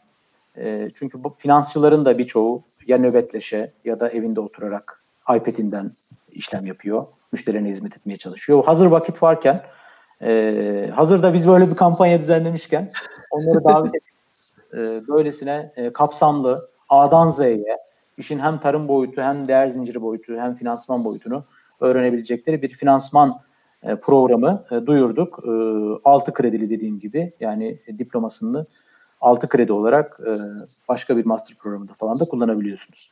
e, 0.57 0.89
çünkü 0.95 1.23
bu 1.23 1.35
finansçıların 1.37 2.05
da 2.05 2.17
birçoğu 2.17 2.63
ya 2.87 2.97
nöbetleşe 2.97 3.71
ya 3.85 3.99
da 3.99 4.09
evinde 4.09 4.39
oturarak 4.39 5.03
iPad'inden 5.35 5.91
işlem 6.31 6.65
yapıyor. 6.65 7.05
Müşterilerine 7.31 7.69
hizmet 7.69 7.97
etmeye 7.97 8.17
çalışıyor. 8.17 8.63
Hazır 8.65 8.85
vakit 8.85 9.23
varken 9.23 9.63
e, 10.21 10.89
hazırda 10.95 11.33
biz 11.33 11.47
böyle 11.47 11.69
bir 11.69 11.75
kampanya 11.75 12.21
düzenlemişken 12.21 12.91
onları 13.31 13.63
davet 13.63 13.95
edip 13.95 14.03
e, 14.73 15.07
böylesine 15.07 15.71
e, 15.75 15.93
kapsamlı 15.93 16.69
A'dan 16.89 17.29
Z'ye 17.29 17.77
işin 18.17 18.39
hem 18.39 18.59
tarım 18.59 18.87
boyutu 18.87 19.21
hem 19.21 19.47
değer 19.47 19.67
zinciri 19.67 20.01
boyutu 20.01 20.37
hem 20.37 20.55
finansman 20.55 21.05
boyutunu 21.05 21.43
öğrenebilecekleri 21.79 22.61
bir 22.61 22.69
finansman 22.69 23.39
e, 23.83 23.95
programı 23.95 24.63
e, 24.71 24.85
duyurduk. 24.85 25.39
E, 25.45 25.51
6 26.09 26.33
kredili 26.33 26.69
dediğim 26.69 26.99
gibi 26.99 27.33
yani 27.39 27.79
diplomasını 27.99 28.65
6 29.21 29.49
kredi 29.49 29.73
olarak 29.73 30.19
e, 30.27 30.31
başka 30.89 31.17
bir 31.17 31.25
master 31.25 31.57
programında 31.57 31.93
falan 31.93 32.19
da 32.19 32.25
kullanabiliyorsunuz. 32.25 33.11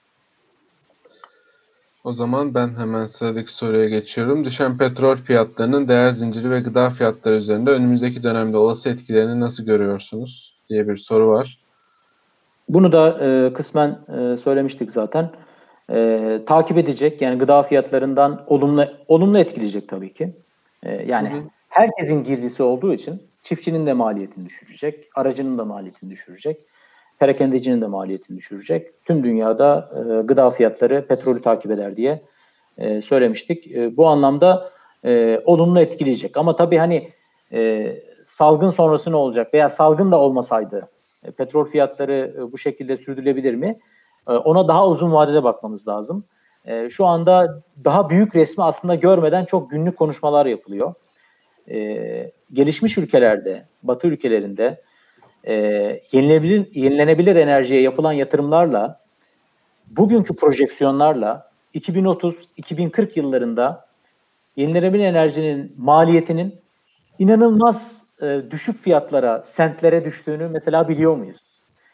O 2.03 2.13
zaman 2.13 2.53
ben 2.53 2.75
hemen 2.75 3.05
sıradaki 3.05 3.53
soruya 3.53 3.89
geçiyorum. 3.89 4.45
Düşen 4.45 4.77
petrol 4.77 5.17
fiyatlarının 5.17 5.87
değer 5.87 6.11
zinciri 6.11 6.51
ve 6.51 6.59
gıda 6.59 6.89
fiyatları 6.89 7.35
üzerinde 7.35 7.69
önümüzdeki 7.69 8.23
dönemde 8.23 8.57
olası 8.57 8.89
etkilerini 8.89 9.39
nasıl 9.39 9.63
görüyorsunuz 9.63 10.57
diye 10.69 10.87
bir 10.87 10.97
soru 10.97 11.27
var. 11.27 11.62
Bunu 12.69 12.91
da 12.91 13.19
e, 13.25 13.53
kısmen 13.53 13.89
e, 13.89 14.37
söylemiştik 14.37 14.91
zaten. 14.91 15.29
E, 15.91 16.39
takip 16.47 16.77
edecek 16.77 17.21
yani 17.21 17.37
gıda 17.37 17.63
fiyatlarından 17.63 18.43
olumlu 18.47 18.87
olumlu 19.07 19.37
etkileyecek 19.37 19.89
tabii 19.89 20.13
ki. 20.13 20.33
E, 20.83 21.05
yani 21.05 21.29
hı 21.29 21.37
hı. 21.37 21.43
herkesin 21.69 22.23
girdisi 22.23 22.63
olduğu 22.63 22.93
için 22.93 23.21
çiftçinin 23.43 23.85
de 23.85 23.93
maliyetini 23.93 24.45
düşürecek, 24.45 25.09
aracının 25.15 25.57
da 25.57 25.65
maliyetini 25.65 26.09
düşürecek, 26.09 26.57
perakendecinin 27.19 27.81
de 27.81 27.87
maliyetini 27.87 28.37
düşürecek. 28.37 29.05
Tüm 29.05 29.23
dünyada 29.23 29.89
e, 29.95 30.21
gıda 30.21 30.49
fiyatları 30.49 31.07
petrolü 31.07 31.41
takip 31.41 31.71
eder 31.71 31.95
diye 31.95 32.21
e, 32.77 33.01
söylemiştik. 33.01 33.71
E, 33.71 33.97
bu 33.97 34.07
anlamda 34.07 34.69
e, 35.05 35.41
olumlu 35.45 35.79
etkileyecek. 35.79 36.37
Ama 36.37 36.55
tabii 36.55 36.77
hani 36.77 37.09
e, 37.51 37.91
salgın 38.25 38.71
sonrası 38.71 39.11
ne 39.11 39.15
olacak 39.15 39.53
veya 39.53 39.69
salgın 39.69 40.11
da 40.11 40.19
olmasaydı 40.19 40.89
petrol 41.31 41.65
fiyatları 41.65 42.35
e, 42.37 42.51
bu 42.51 42.57
şekilde 42.57 42.97
sürdürülebilir 42.97 43.53
mi? 43.53 43.79
E, 44.27 44.31
ona 44.31 44.67
daha 44.67 44.87
uzun 44.87 45.13
vadede 45.13 45.43
bakmamız 45.43 45.87
lazım. 45.87 46.23
E, 46.65 46.89
şu 46.89 47.05
anda 47.05 47.61
daha 47.83 48.09
büyük 48.09 48.35
resmi 48.35 48.63
aslında 48.63 48.95
görmeden 48.95 49.45
çok 49.45 49.71
günlük 49.71 49.97
konuşmalar 49.97 50.45
yapılıyor 50.45 50.93
e, 51.69 52.31
gelişmiş 52.53 52.97
ülkelerde, 52.97 53.65
Batı 53.83 54.07
ülkelerinde 54.07 54.81
e, 55.43 55.53
yenilebilir, 56.11 56.75
yenilenebilir 56.75 57.35
enerjiye 57.35 57.81
yapılan 57.81 58.13
yatırımlarla 58.13 58.99
bugünkü 59.87 60.35
projeksiyonlarla 60.35 61.51
2030-2040 61.75 63.09
yıllarında 63.15 63.87
yenilenebilir 64.55 65.03
enerjinin 65.03 65.75
maliyetinin 65.77 66.55
inanılmaz 67.19 68.02
e, 68.23 68.51
düşük 68.51 68.83
fiyatlara, 68.83 69.43
sentlere 69.45 70.05
düştüğünü 70.05 70.47
mesela 70.47 70.89
biliyor 70.89 71.15
muyuz? 71.15 71.37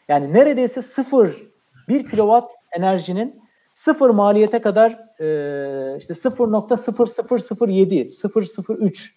Yani 0.08 0.32
neredeyse 0.32 0.82
sıfır, 0.82 1.42
bir 1.88 2.08
kilowatt 2.08 2.52
enerjinin 2.72 3.40
sıfır 3.72 4.10
maliyete 4.10 4.60
kadar 4.60 4.90
e, 5.20 5.96
işte 5.98 6.14
0.0007, 6.14 8.80
003 8.80 9.14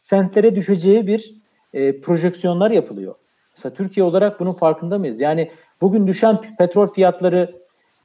sentlere 0.00 0.56
düşeceği 0.56 1.06
bir 1.06 1.34
e, 1.74 2.00
projeksiyonlar 2.00 2.70
yapılıyor. 2.70 3.14
Mesela 3.56 3.74
Türkiye 3.74 4.04
olarak 4.04 4.40
bunun 4.40 4.52
farkında 4.52 4.98
mıyız? 4.98 5.20
Yani 5.20 5.50
bugün 5.80 6.06
düşen 6.06 6.38
petrol 6.58 6.86
fiyatları 6.86 7.54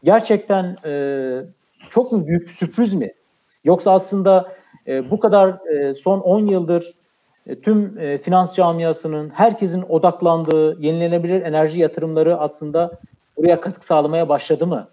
gerçekten 0.03 0.77
e, 0.85 1.41
çok 1.89 2.11
mu 2.11 2.27
büyük 2.27 2.51
sürpriz 2.51 2.93
mi? 2.93 3.13
Yoksa 3.63 3.91
aslında 3.91 4.55
e, 4.87 5.11
bu 5.11 5.19
kadar 5.19 5.49
e, 5.49 5.93
son 5.93 6.19
10 6.19 6.47
yıldır 6.47 6.93
tüm 7.61 7.99
e, 7.99 8.17
finans 8.17 8.55
camiasının, 8.55 9.29
herkesin 9.29 9.81
odaklandığı 9.81 10.81
yenilenebilir 10.81 11.41
enerji 11.41 11.79
yatırımları 11.79 12.37
aslında 12.37 12.91
buraya 13.37 13.61
katkı 13.61 13.85
sağlamaya 13.85 14.29
başladı 14.29 14.67
mı? 14.67 14.87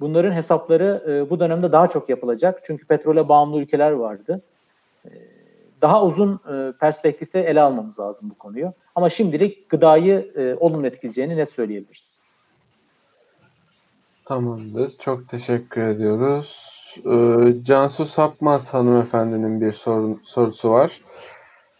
Bunların 0.00 0.32
hesapları 0.32 1.04
e, 1.08 1.30
bu 1.30 1.40
dönemde 1.40 1.72
daha 1.72 1.86
çok 1.86 2.08
yapılacak. 2.08 2.60
Çünkü 2.64 2.86
petrole 2.86 3.28
bağımlı 3.28 3.60
ülkeler 3.60 3.90
vardı. 3.90 4.42
E, 5.04 5.10
daha 5.82 6.04
uzun 6.04 6.40
e, 6.52 6.72
perspektifte 6.80 7.38
ele 7.38 7.60
almamız 7.60 7.98
lazım 7.98 8.30
bu 8.30 8.34
konuyu. 8.38 8.72
Ama 8.94 9.10
şimdilik 9.10 9.68
gıdayı 9.68 10.32
e, 10.36 10.54
olumlu 10.54 10.86
etkileyeceğini 10.86 11.36
net 11.36 11.50
söyleyebiliriz. 11.50 12.20
Tamamdır. 14.24 14.92
Çok 14.98 15.28
teşekkür 15.28 15.82
ediyoruz. 15.82 16.70
Ee, 16.96 17.64
Cansu 17.64 18.06
Sapmaz 18.06 18.74
hanımefendinin 18.74 19.60
bir 19.60 19.72
soru, 19.72 20.18
sorusu 20.24 20.70
var. 20.70 21.00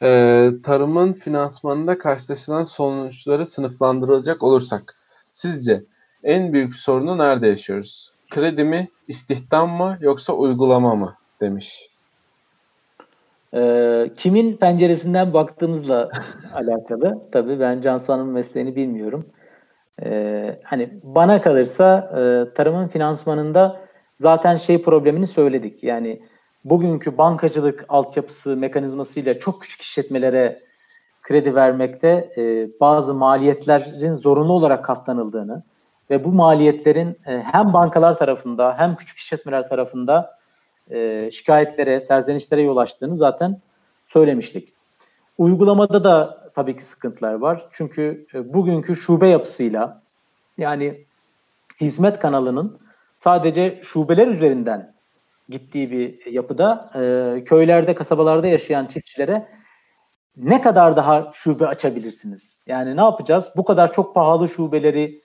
Ee, 0.03 0.51
tarımın 0.65 1.13
finansmanında 1.13 1.99
karşılaşılan 1.99 2.65
sonuçları 2.65 3.47
sınıflandırılacak 3.47 4.43
olursak 4.43 4.97
sizce 5.31 5.83
en 6.25 6.53
büyük 6.53 6.75
sorunu 6.75 7.19
nerede 7.19 7.47
yaşıyoruz? 7.47 8.13
Kredi 8.31 8.65
mi, 8.65 8.89
istihdam 9.09 9.71
mı 9.71 9.99
yoksa 10.01 10.33
uygulama 10.33 10.95
mı 10.95 11.15
demiş. 11.41 11.91
E, 13.55 14.11
kimin 14.17 14.57
penceresinden 14.57 15.33
baktığımızla 15.33 16.11
alakalı. 16.55 17.23
Tabii 17.33 17.61
ben 17.61 17.81
Cansu 17.81 18.25
mesleğini 18.25 18.77
bilmiyorum. 18.77 19.27
E, 20.03 20.61
hani 20.65 20.91
bana 21.03 21.43
kalırsa 21.43 21.99
e, 21.99 22.55
tarımın 22.55 22.89
finansmanında 22.89 23.81
zaten 24.19 24.57
şey 24.57 24.83
problemini 24.83 25.27
söyledik. 25.27 25.85
Yani 25.85 26.21
bugünkü 26.65 27.19
bankacılık 27.19 27.85
altyapısı 27.89 28.57
mekanizmasıyla 28.57 29.39
çok 29.39 29.63
küçük 29.63 29.81
işletmelere 29.83 30.61
kredi 31.23 31.55
vermekte 31.55 32.33
e, 32.37 32.69
bazı 32.81 33.15
maliyetlerin 33.15 34.17
zorunlu 34.17 34.53
olarak 34.53 34.85
katlanıldığını 34.85 35.63
ve 36.11 36.25
bu 36.25 36.33
maliyetlerin 36.33 37.17
e, 37.27 37.43
hem 37.53 37.73
bankalar 37.73 38.19
tarafında 38.19 38.79
hem 38.79 38.97
küçük 38.97 39.19
işletmeler 39.19 39.69
tarafında 39.69 40.31
e, 40.91 41.31
şikayetlere, 41.31 42.01
serzenişlere 42.01 42.63
yol 42.63 42.77
açtığını 42.77 43.17
zaten 43.17 43.61
söylemiştik. 44.07 44.73
Uygulamada 45.39 46.05
da 46.05 46.41
tabii 46.55 46.77
ki 46.77 46.85
sıkıntılar 46.85 47.35
var. 47.35 47.69
Çünkü 47.73 48.27
e, 48.35 48.55
bugünkü 48.55 48.97
şube 48.97 49.29
yapısıyla 49.29 50.03
yani 50.59 51.05
hizmet 51.81 52.19
kanalının 52.19 52.79
sadece 53.17 53.81
şubeler 53.85 54.29
üzerinden 54.29 54.93
gittiği 55.51 55.91
bir 55.91 56.33
yapıda 56.33 56.91
e, 56.95 57.45
köylerde, 57.45 57.95
kasabalarda 57.95 58.47
yaşayan 58.47 58.87
çiftçilere 58.87 59.49
ne 60.37 60.61
kadar 60.61 60.97
daha 60.97 61.31
şube 61.35 61.67
açabilirsiniz? 61.67 62.61
Yani 62.67 62.97
ne 62.97 63.01
yapacağız? 63.01 63.51
Bu 63.57 63.65
kadar 63.65 63.93
çok 63.93 64.15
pahalı 64.15 64.49
şubeleri, 64.49 65.23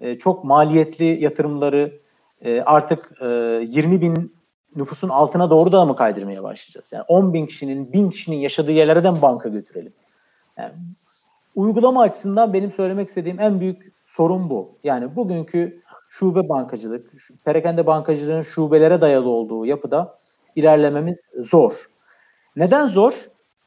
e, 0.00 0.18
çok 0.18 0.44
maliyetli 0.44 1.24
yatırımları 1.24 2.00
e, 2.40 2.60
artık 2.60 3.12
e, 3.20 3.26
20 3.26 4.00
bin 4.00 4.36
nüfusun 4.76 5.08
altına 5.08 5.50
doğru 5.50 5.72
da 5.72 5.84
mı 5.84 5.96
kaydırmaya 5.96 6.42
başlayacağız? 6.42 6.86
Yani 6.92 7.04
10 7.08 7.34
bin 7.34 7.46
kişinin, 7.46 7.92
bin 7.92 8.10
kişinin 8.10 8.36
yaşadığı 8.36 8.72
yerlere 8.72 9.04
de 9.04 9.10
mi 9.10 9.22
banka 9.22 9.48
götürelim? 9.48 9.92
Yani, 10.58 10.72
uygulama 11.54 12.02
açısından 12.02 12.52
benim 12.52 12.72
söylemek 12.72 13.08
istediğim 13.08 13.40
en 13.40 13.60
büyük 13.60 13.92
sorun 14.06 14.50
bu. 14.50 14.78
Yani 14.84 15.16
bugünkü 15.16 15.82
şube 16.18 16.48
bankacılık, 16.48 17.12
perakende 17.44 17.86
bankacılığın 17.86 18.42
şubelere 18.42 19.00
dayalı 19.00 19.28
olduğu 19.28 19.66
yapıda 19.66 20.18
ilerlememiz 20.56 21.20
zor. 21.38 21.72
Neden 22.56 22.88
zor? 22.88 23.12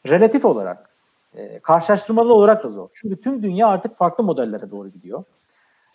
Relatif 0.08 0.46
olarak. 0.46 0.90
E, 1.36 1.60
karşılaştırmalı 1.60 2.34
olarak 2.34 2.64
da 2.64 2.70
zor. 2.70 2.90
Çünkü 2.94 3.22
tüm 3.22 3.44
dünya 3.44 3.68
artık 3.68 3.98
farklı 3.98 4.24
modellere 4.24 4.72
doğru 4.72 4.90
gidiyor. 4.90 5.24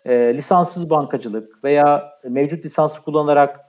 E, 0.04 0.34
lisanssız 0.34 0.90
bankacılık 0.90 1.64
veya 1.64 2.12
mevcut 2.24 2.64
lisansı 2.64 3.02
kullanarak 3.02 3.60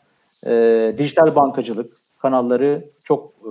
e, 0.45 0.51
dijital 0.97 1.35
bankacılık 1.35 1.97
kanalları 2.19 2.89
çok 3.03 3.29
e, 3.29 3.49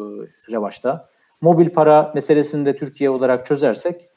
revaçta. 0.53 1.09
Mobil 1.41 1.71
para 1.71 2.13
meselesini 2.15 2.67
de 2.67 2.77
Türkiye 2.77 3.11
olarak 3.11 3.47
çözersek 3.47 4.09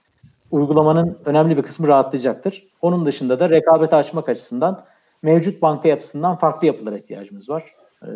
uygulamanın 0.52 1.18
önemli 1.26 1.58
bir 1.58 1.64
kısmı 1.64 1.88
rahatlayacaktır. 1.88 2.68
Onun 2.82 3.06
dışında 3.06 3.40
da 3.40 3.50
rekabeti 3.50 3.96
açmak 3.96 4.30
açısından 4.30 4.86
mevcut 5.22 5.62
banka 5.62 5.88
yapısından 5.88 6.36
farklı 6.36 6.68
yapılara 6.68 6.98
ihtiyacımız 6.98 7.50
var. 7.50 7.72
E, 8.04 8.10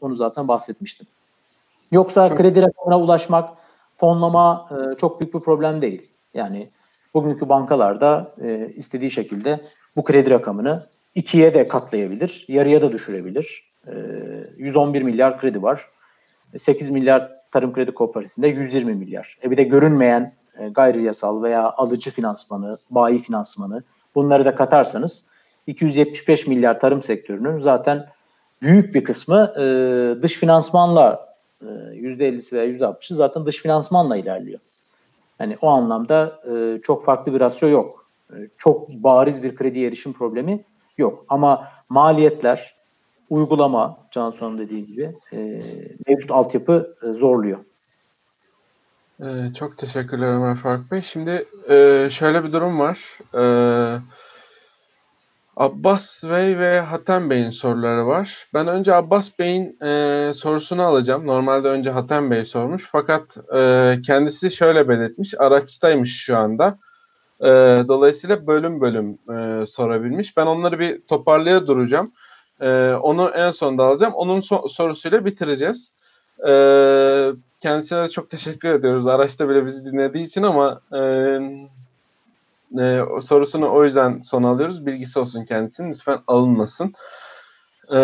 onu 0.00 0.16
zaten 0.16 0.48
bahsetmiştim. 0.48 1.06
Yoksa 1.92 2.34
kredi 2.34 2.62
rakamına 2.62 3.00
ulaşmak, 3.00 3.58
fonlama 3.96 4.68
e, 4.70 4.96
çok 4.98 5.20
büyük 5.20 5.34
bir 5.34 5.40
problem 5.40 5.82
değil. 5.82 6.10
Yani 6.34 6.70
bugünkü 7.14 7.48
bankalarda 7.48 8.34
e, 8.42 8.72
istediği 8.76 9.10
şekilde 9.10 9.60
bu 9.96 10.04
kredi 10.04 10.30
rakamını 10.30 10.86
ikiye 11.14 11.54
de 11.54 11.68
katlayabilir, 11.68 12.44
yarıya 12.48 12.82
da 12.82 12.92
düşürebilir. 12.92 13.64
111 14.56 15.00
ee, 15.00 15.04
milyar 15.04 15.40
kredi 15.40 15.62
var. 15.62 15.88
8 16.58 16.90
milyar 16.90 17.32
tarım 17.52 17.72
kredi 17.72 17.94
kooperatifinde 17.94 18.48
120 18.48 18.94
milyar. 18.94 19.38
E 19.42 19.50
bir 19.50 19.56
de 19.56 19.62
görünmeyen 19.62 20.32
e, 20.58 20.68
gayri 20.68 21.02
yasal 21.02 21.42
veya 21.42 21.70
alıcı 21.70 22.10
finansmanı, 22.10 22.78
bayi 22.90 23.18
finansmanı 23.18 23.82
bunları 24.14 24.44
da 24.44 24.54
katarsanız 24.54 25.24
275 25.66 26.46
milyar 26.46 26.80
tarım 26.80 27.02
sektörünün 27.02 27.60
zaten 27.60 28.06
büyük 28.62 28.94
bir 28.94 29.04
kısmı 29.04 29.52
e, 29.56 29.62
dış 30.22 30.32
finansmanla 30.32 31.34
e, 31.62 31.66
%50'si 31.66 32.52
veya 32.52 32.66
%60'ı 32.66 33.16
zaten 33.16 33.46
dış 33.46 33.56
finansmanla 33.56 34.16
ilerliyor. 34.16 34.60
Yani 35.40 35.56
o 35.60 35.68
anlamda 35.68 36.40
e, 36.52 36.80
çok 36.82 37.04
farklı 37.04 37.34
bir 37.34 37.40
rasyo 37.40 37.68
yok. 37.68 38.06
E, 38.30 38.36
çok 38.58 38.88
bariz 38.88 39.42
bir 39.42 39.54
kredi 39.54 39.84
erişim 39.84 40.12
problemi 40.12 40.64
yok. 40.98 41.24
Ama 41.28 41.68
maliyetler, 41.88 42.74
uygulama, 43.30 43.98
Cansu'nun 44.10 44.58
dediği 44.58 44.86
gibi 44.86 45.14
e, 45.32 45.62
mevcut 46.06 46.30
altyapı 46.30 46.96
e, 47.02 47.12
zorluyor. 47.12 47.58
Ee, 49.20 49.54
çok 49.58 49.78
teşekkürler 49.78 50.26
Ömer 50.26 50.56
Faruk 50.56 50.90
Bey. 50.90 51.02
Şimdi 51.02 51.46
e, 51.68 52.08
şöyle 52.10 52.44
bir 52.44 52.52
durum 52.52 52.78
var. 52.78 52.98
Ee, 53.34 53.98
Abbas 55.56 56.24
Bey 56.24 56.58
ve 56.58 56.80
Hatem 56.80 57.30
Bey'in 57.30 57.50
soruları 57.50 58.06
var. 58.06 58.48
Ben 58.54 58.66
önce 58.66 58.94
Abbas 58.94 59.38
Bey'in 59.38 59.80
e, 59.82 60.32
sorusunu 60.34 60.82
alacağım. 60.82 61.26
Normalde 61.26 61.68
önce 61.68 61.90
Hatem 61.90 62.30
Bey 62.30 62.44
sormuş. 62.44 62.88
Fakat 62.92 63.36
e, 63.54 63.96
kendisi 64.06 64.50
şöyle 64.50 64.88
belirtmiş. 64.88 65.34
Araçtaymış 65.38 66.16
şu 66.16 66.36
anda. 66.36 66.78
E, 67.40 67.48
dolayısıyla 67.88 68.46
bölüm 68.46 68.80
bölüm 68.80 69.18
e, 69.34 69.66
sorabilmiş. 69.66 70.36
Ben 70.36 70.46
onları 70.46 70.78
bir 70.78 71.00
toparlaya 71.00 71.66
duracağım. 71.66 72.12
E, 72.60 72.92
onu 72.92 73.28
en 73.28 73.50
sonda 73.50 73.84
alacağım. 73.84 74.14
Onun 74.14 74.40
so- 74.40 74.68
sorusuyla 74.68 75.24
bitireceğiz. 75.24 75.92
E, 76.48 76.52
kendisine 77.60 78.02
de 78.02 78.08
çok 78.08 78.30
teşekkür 78.30 78.68
ediyoruz. 78.68 79.06
Araçta 79.06 79.48
bile 79.48 79.66
bizi 79.66 79.84
dinlediği 79.84 80.24
için 80.24 80.42
ama 80.42 80.80
e, 80.92 81.00
e, 82.78 83.04
sorusunu 83.22 83.72
o 83.72 83.84
yüzden 83.84 84.20
son 84.20 84.42
alıyoruz. 84.42 84.86
Bilgisi 84.86 85.18
olsun 85.18 85.44
kendisinin. 85.44 85.92
Lütfen 85.92 86.18
alınmasın. 86.26 86.92
E, 87.94 87.98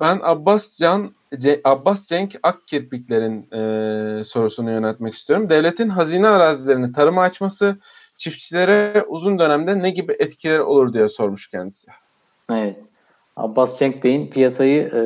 ben 0.00 0.20
Abbas 0.22 0.78
Can 0.78 1.10
C- 1.38 1.60
Abbas 1.64 2.06
Cenk 2.06 2.34
Akkirpikler'in 2.42 3.50
e, 3.52 4.24
sorusunu 4.24 4.70
yöneltmek 4.70 5.14
istiyorum. 5.14 5.48
Devletin 5.48 5.88
hazine 5.88 6.28
arazilerini 6.28 6.92
tarıma 6.92 7.22
açması 7.22 7.76
çiftçilere 8.18 9.04
uzun 9.08 9.38
dönemde 9.38 9.78
ne 9.78 9.90
gibi 9.90 10.16
etkileri 10.18 10.62
olur 10.62 10.92
diye 10.94 11.08
sormuş 11.08 11.48
kendisi. 11.48 11.88
Evet. 12.52 12.76
Abbas 13.36 13.78
Cenk 13.78 14.04
Bey'in 14.04 14.26
piyasayı 14.26 14.82
e, 14.94 15.02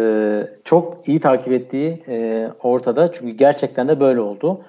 çok 0.64 1.08
iyi 1.08 1.20
takip 1.20 1.52
ettiği 1.52 2.04
e, 2.08 2.48
ortada. 2.62 3.12
Çünkü 3.12 3.32
gerçekten 3.32 3.88
de 3.88 4.00
böyle 4.00 4.20
oldu. 4.20 4.60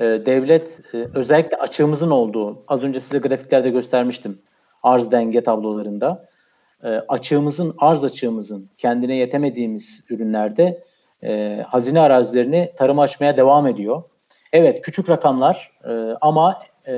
E, 0.00 0.04
devlet 0.04 0.80
e, 0.94 1.06
özellikle 1.14 1.56
açığımızın 1.56 2.10
olduğu, 2.10 2.62
az 2.68 2.82
önce 2.82 3.00
size 3.00 3.18
grafiklerde 3.18 3.70
göstermiştim 3.70 4.38
arz 4.82 5.10
denge 5.10 5.44
tablolarında. 5.44 6.28
E, 6.84 6.88
açığımızın, 6.88 7.74
arz 7.78 8.04
açığımızın 8.04 8.70
kendine 8.78 9.16
yetemediğimiz 9.16 10.00
ürünlerde 10.10 10.84
e, 11.22 11.62
hazine 11.68 12.00
arazilerini 12.00 12.72
tarıma 12.76 13.02
açmaya 13.02 13.36
devam 13.36 13.66
ediyor. 13.66 14.02
Evet 14.52 14.82
küçük 14.82 15.08
rakamlar 15.08 15.72
e, 15.84 15.92
ama 16.20 16.62
e, 16.86 16.94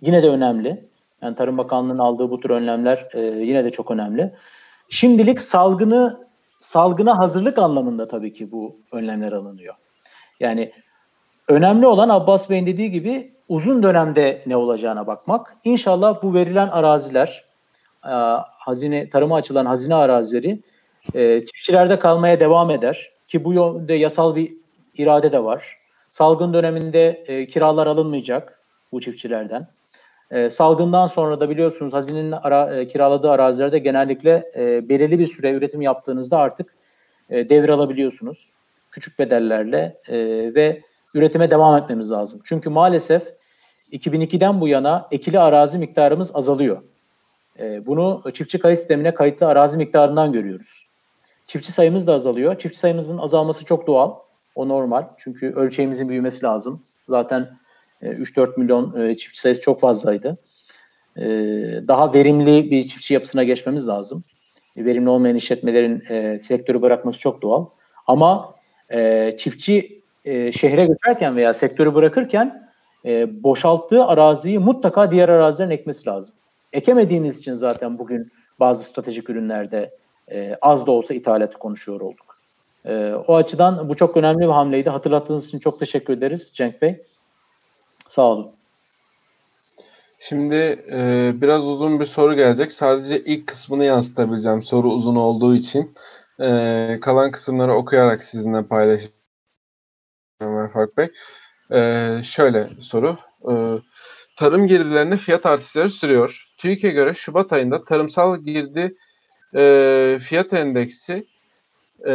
yine 0.00 0.22
de 0.22 0.28
önemli. 0.28 0.84
Yani 1.22 1.36
Tarım 1.36 1.58
Bakanlığı'nın 1.58 1.98
aldığı 1.98 2.30
bu 2.30 2.40
tür 2.40 2.50
önlemler 2.50 3.08
yine 3.40 3.64
de 3.64 3.70
çok 3.70 3.90
önemli. 3.90 4.32
Şimdilik 4.90 5.40
salgını 5.40 6.26
salgına 6.60 7.18
hazırlık 7.18 7.58
anlamında 7.58 8.08
tabii 8.08 8.32
ki 8.32 8.52
bu 8.52 8.76
önlemler 8.92 9.32
alınıyor. 9.32 9.74
Yani 10.40 10.72
önemli 11.48 11.86
olan 11.86 12.08
Abbas 12.08 12.50
Bey'in 12.50 12.66
dediği 12.66 12.90
gibi 12.90 13.32
uzun 13.48 13.82
dönemde 13.82 14.42
ne 14.46 14.56
olacağına 14.56 15.06
bakmak. 15.06 15.56
İnşallah 15.64 16.22
bu 16.22 16.34
verilen 16.34 16.68
araziler, 16.68 17.44
e, 18.04 18.14
hazine 18.58 19.10
tarıma 19.10 19.36
açılan 19.36 19.66
hazine 19.66 19.94
arazileri 19.94 20.60
e, 21.14 21.40
çiftçilerde 21.40 21.98
kalmaya 21.98 22.40
devam 22.40 22.70
eder 22.70 23.10
ki 23.28 23.44
bu 23.44 23.52
yönde 23.52 23.94
yasal 23.94 24.36
bir 24.36 24.52
irade 24.94 25.32
de 25.32 25.44
var. 25.44 25.78
Salgın 26.10 26.54
döneminde 26.54 27.24
e, 27.26 27.46
kiralar 27.46 27.86
alınmayacak 27.86 28.60
bu 28.92 29.00
çiftçilerden. 29.00 29.66
E, 30.30 30.50
salgından 30.50 31.06
sonra 31.06 31.40
da 31.40 31.50
biliyorsunuz 31.50 31.92
hazinenin 31.92 32.32
ara, 32.32 32.76
e, 32.76 32.88
kiraladığı 32.88 33.30
arazilerde 33.30 33.78
genellikle 33.78 34.50
e, 34.56 34.88
belirli 34.88 35.18
bir 35.18 35.26
süre 35.26 35.50
üretim 35.50 35.82
yaptığınızda 35.82 36.38
artık 36.38 36.74
e, 37.30 37.48
devralabiliyorsunuz. 37.48 38.48
Küçük 38.90 39.18
bedellerle 39.18 39.96
e, 40.08 40.16
ve 40.54 40.82
üretime 41.14 41.50
devam 41.50 41.76
etmemiz 41.76 42.10
lazım. 42.10 42.40
Çünkü 42.44 42.70
maalesef 42.70 43.22
2002'den 43.92 44.60
bu 44.60 44.68
yana 44.68 45.08
ekili 45.10 45.40
arazi 45.40 45.78
miktarımız 45.78 46.30
azalıyor. 46.34 46.82
E, 47.58 47.86
bunu 47.86 48.22
çiftçi 48.34 48.58
kayıt 48.58 48.78
sistemine 48.78 49.14
kayıtlı 49.14 49.46
arazi 49.46 49.76
miktarından 49.76 50.32
görüyoruz. 50.32 50.86
Çiftçi 51.46 51.72
sayımız 51.72 52.06
da 52.06 52.14
azalıyor. 52.14 52.58
Çiftçi 52.58 52.80
sayımızın 52.80 53.18
azalması 53.18 53.64
çok 53.64 53.86
doğal. 53.86 54.14
O 54.54 54.68
normal. 54.68 55.04
Çünkü 55.18 55.52
ölçeğimizin 55.52 56.08
büyümesi 56.08 56.44
lazım. 56.44 56.82
Zaten 57.08 57.48
3-4 58.02 58.48
e, 58.48 58.52
milyon 58.56 59.00
e, 59.00 59.16
çiftçi 59.16 59.40
sayısı 59.40 59.60
çok 59.60 59.80
fazlaydı. 59.80 60.38
E, 61.16 61.24
daha 61.88 62.12
verimli 62.12 62.70
bir 62.70 62.88
çiftçi 62.88 63.14
yapısına 63.14 63.44
geçmemiz 63.44 63.88
lazım. 63.88 64.24
Verimli 64.76 65.08
olmayan 65.08 65.36
işletmelerin 65.36 66.38
sektörü 66.38 66.82
bırakması 66.82 67.18
çok 67.18 67.42
doğal. 67.42 67.66
Ama 68.06 68.54
çiftçi 69.38 70.03
şehre 70.52 70.86
götürürken 70.86 71.36
veya 71.36 71.54
sektörü 71.54 71.94
bırakırken 71.94 72.70
boşalttığı 73.26 74.04
araziyi 74.04 74.58
mutlaka 74.58 75.10
diğer 75.10 75.28
arazilerin 75.28 75.70
ekmesi 75.70 76.08
lazım. 76.08 76.34
Ekemediğimiz 76.72 77.38
için 77.38 77.54
zaten 77.54 77.98
bugün 77.98 78.32
bazı 78.60 78.84
stratejik 78.84 79.30
ürünlerde 79.30 79.90
az 80.62 80.86
da 80.86 80.90
olsa 80.90 81.14
ithalatı 81.14 81.58
konuşuyor 81.58 82.00
olduk. 82.00 82.38
o 83.26 83.34
açıdan 83.34 83.88
bu 83.88 83.94
çok 83.94 84.16
önemli 84.16 84.40
bir 84.40 84.52
hamleydi. 84.52 84.90
Hatırlattığınız 84.90 85.46
için 85.46 85.58
çok 85.58 85.78
teşekkür 85.78 86.12
ederiz 86.12 86.50
Cenk 86.54 86.82
Bey. 86.82 87.02
Sağ 88.08 88.22
olun. 88.22 88.50
Şimdi 90.28 90.84
e, 90.92 91.32
biraz 91.40 91.68
uzun 91.68 92.00
bir 92.00 92.06
soru 92.06 92.34
gelecek. 92.34 92.72
Sadece 92.72 93.24
ilk 93.24 93.46
kısmını 93.46 93.84
yansıtabileceğim 93.84 94.62
soru 94.62 94.90
uzun 94.90 95.16
olduğu 95.16 95.56
için. 95.56 95.94
E, 96.40 96.98
kalan 97.00 97.30
kısımları 97.30 97.74
okuyarak 97.74 98.24
sizinle 98.24 98.62
paylaşacağım 98.62 99.23
Ömer 100.40 100.72
Fark 100.72 100.96
Bey. 100.96 101.10
E, 101.72 102.22
şöyle 102.24 102.68
soru. 102.80 103.16
E, 103.50 103.52
tarım 104.36 104.66
girdilerinde 104.66 105.16
fiyat 105.16 105.46
artışları 105.46 105.90
sürüyor. 105.90 106.44
TÜİK'e 106.58 106.90
göre 106.90 107.14
Şubat 107.14 107.52
ayında 107.52 107.84
tarımsal 107.84 108.38
girdi 108.38 108.94
e, 109.54 110.18
fiyat 110.28 110.52
endeksi 110.52 111.24
e, 112.06 112.12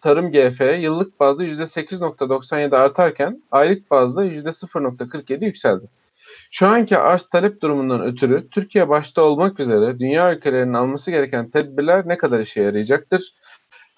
tarım 0.00 0.30
GF 0.30 0.60
yıllık 0.60 1.20
bazda 1.20 1.44
%8.97 1.44 2.76
artarken 2.76 3.42
aylık 3.50 3.90
bazda 3.90 4.24
%0.47 4.24 5.44
yükseldi. 5.44 5.86
Şu 6.50 6.66
anki 6.66 6.98
arz 6.98 7.28
talep 7.28 7.62
durumundan 7.62 8.02
ötürü 8.02 8.48
Türkiye 8.50 8.88
başta 8.88 9.22
olmak 9.22 9.60
üzere 9.60 9.98
dünya 9.98 10.34
ülkelerinin 10.34 10.74
alması 10.74 11.10
gereken 11.10 11.50
tedbirler 11.50 12.08
ne 12.08 12.18
kadar 12.18 12.40
işe 12.40 12.62
yarayacaktır? 12.62 13.34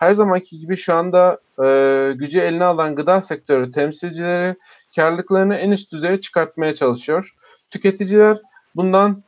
Her 0.00 0.12
zamanki 0.12 0.58
gibi 0.58 0.76
şu 0.76 0.94
anda 0.94 1.38
e, 1.64 2.12
gücü 2.12 2.40
eline 2.40 2.64
alan 2.64 2.94
gıda 2.94 3.22
sektörü 3.22 3.72
temsilcileri 3.72 4.56
karlılıklarını 4.96 5.54
en 5.54 5.70
üst 5.70 5.92
düzeye 5.92 6.20
çıkartmaya 6.20 6.74
çalışıyor. 6.74 7.34
Tüketiciler 7.70 8.38
bundan 8.76 9.22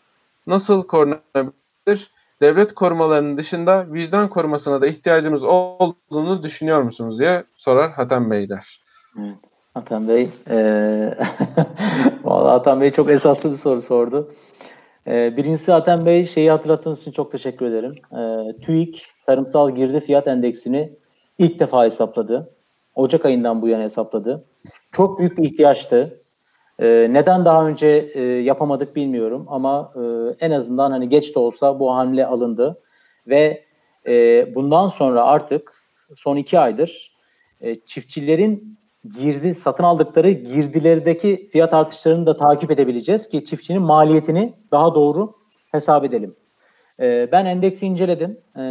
nasıl 0.46 0.82
korunabilir? 0.82 2.10
devlet 2.42 2.74
korumalarının 2.74 3.36
dışında 3.36 3.86
vicdan 3.92 4.28
korumasına 4.28 4.80
da 4.80 4.86
ihtiyacımız 4.86 5.42
olduğunu 5.42 6.42
düşünüyor 6.42 6.82
musunuz 6.82 7.18
diye 7.18 7.44
sorar 7.56 7.90
Hatem 7.90 8.30
Beyler. 8.30 8.80
Hatem 9.74 10.08
Bey, 10.08 10.28
e, 10.50 10.56
vallahi 12.24 12.50
Hatem 12.50 12.80
Bey 12.80 12.90
çok 12.90 13.10
esaslı 13.10 13.52
bir 13.52 13.56
soru 13.56 13.82
sordu. 13.82 14.34
E, 15.06 15.36
birincisi 15.36 15.72
Hatem 15.72 16.06
Bey 16.06 16.26
şeyi 16.26 16.50
hatırlattığınız 16.50 17.00
için 17.00 17.12
çok 17.12 17.32
teşekkür 17.32 17.66
ederim. 17.66 17.94
E, 18.12 18.52
TÜİK 18.60 19.06
tarımsal 19.26 19.74
girdi 19.74 20.00
fiyat 20.00 20.26
endeksini 20.26 20.92
ilk 21.38 21.60
defa 21.60 21.84
hesapladı. 21.84 22.54
Ocak 22.94 23.26
ayından 23.26 23.62
bu 23.62 23.68
yana 23.68 23.82
hesapladı. 23.82 24.44
Çok 24.92 25.18
büyük 25.18 25.38
bir 25.38 25.44
ihtiyaçtı. 25.44 26.18
E, 26.78 27.08
neden 27.10 27.44
daha 27.44 27.66
önce 27.66 27.86
e, 28.14 28.22
yapamadık 28.22 28.96
bilmiyorum 28.96 29.46
ama 29.48 29.92
e, 29.96 30.00
en 30.46 30.50
azından 30.50 30.90
hani 30.90 31.08
geç 31.08 31.34
de 31.34 31.38
olsa 31.38 31.80
bu 31.80 31.94
hamle 31.94 32.26
alındı 32.26 32.80
ve 33.26 33.64
e, 34.06 34.54
bundan 34.54 34.88
sonra 34.88 35.24
artık 35.24 35.72
son 36.16 36.36
iki 36.36 36.58
aydır 36.58 37.12
çiftçilerin 37.86 38.78
girdi 39.04 39.54
satın 39.54 39.84
aldıkları 39.84 40.30
girdilerdeki 40.30 41.48
fiyat 41.52 41.74
artışlarını 41.74 42.26
da 42.26 42.36
takip 42.36 42.70
edebileceğiz 42.70 43.28
ki 43.28 43.44
çiftçinin 43.44 43.82
maliyetini 43.82 44.52
daha 44.70 44.94
doğru 44.94 45.34
hesap 45.70 46.04
edelim. 46.04 46.36
E, 47.00 47.28
ben 47.32 47.46
endeksi 47.46 47.86
inceledim. 47.86 48.40
E, 48.56 48.62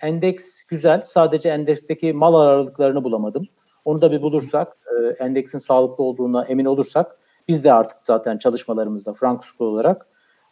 endeks 0.00 0.62
güzel. 0.68 1.02
Sadece 1.06 1.48
endeksteki 1.48 2.12
mal 2.12 2.34
aralıklarını 2.34 3.04
bulamadım. 3.04 3.48
Onu 3.84 4.00
da 4.00 4.12
bir 4.12 4.22
bulursak 4.22 4.76
e, 4.86 5.24
endeksin 5.24 5.58
sağlıklı 5.58 6.04
olduğuna 6.04 6.44
emin 6.44 6.64
olursak 6.64 7.18
biz 7.48 7.64
de 7.64 7.72
artık 7.72 7.96
zaten 8.02 8.38
çalışmalarımızda 8.38 9.12
Frankfurt 9.12 9.60
olarak 9.60 10.06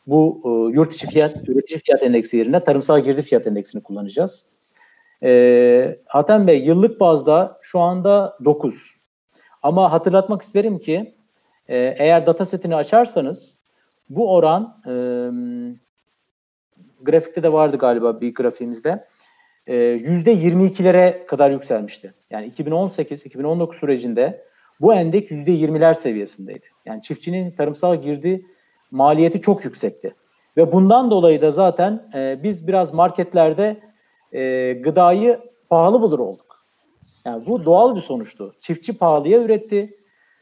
bu 0.06 0.42
e, 0.44 0.74
yurt 0.74 0.94
içi 0.94 1.06
fiyat, 1.06 1.48
üretici 1.48 1.80
fiyat 1.80 2.02
endeksi 2.02 2.36
yerine 2.36 2.60
tarımsal 2.60 3.00
girdi 3.00 3.22
fiyat 3.22 3.46
endeksini 3.46 3.82
kullanacağız. 3.82 4.44
E, 5.22 5.98
Hatem 6.06 6.46
Bey 6.46 6.64
yıllık 6.64 7.00
bazda 7.00 7.58
şu 7.62 7.80
anda 7.80 8.38
9. 8.44 8.94
Ama 9.64 9.92
hatırlatmak 9.92 10.42
isterim 10.42 10.78
ki 10.78 11.14
e, 11.68 11.76
eğer 11.98 12.26
data 12.26 12.44
setini 12.44 12.76
açarsanız 12.76 13.54
bu 14.10 14.34
oran 14.34 14.80
e, 14.86 14.92
grafikte 17.02 17.42
de 17.42 17.52
vardı 17.52 17.76
galiba 17.76 18.20
bir 18.20 18.34
grafiğimizde 18.34 19.04
e, 19.66 19.74
%22'lere 19.74 21.26
kadar 21.26 21.50
yükselmişti. 21.50 22.14
Yani 22.30 22.52
2018-2019 22.58 23.78
sürecinde 23.78 24.44
bu 24.80 24.94
endek 24.94 25.30
%20'ler 25.30 25.94
seviyesindeydi. 25.94 26.66
Yani 26.86 27.02
çiftçinin 27.02 27.50
tarımsal 27.50 28.02
girdi 28.02 28.46
maliyeti 28.90 29.40
çok 29.40 29.64
yüksekti. 29.64 30.14
Ve 30.56 30.72
bundan 30.72 31.10
dolayı 31.10 31.42
da 31.42 31.50
zaten 31.50 32.10
e, 32.14 32.42
biz 32.42 32.66
biraz 32.68 32.94
marketlerde 32.94 33.76
e, 34.32 34.72
gıdayı 34.72 35.40
pahalı 35.68 36.00
bulur 36.00 36.18
olduk. 36.18 36.43
Yani 37.24 37.46
bu 37.46 37.64
doğal 37.64 37.96
bir 37.96 38.00
sonuçtu. 38.00 38.54
Çiftçi 38.60 38.98
pahalıya 38.98 39.42
üretti, 39.42 39.90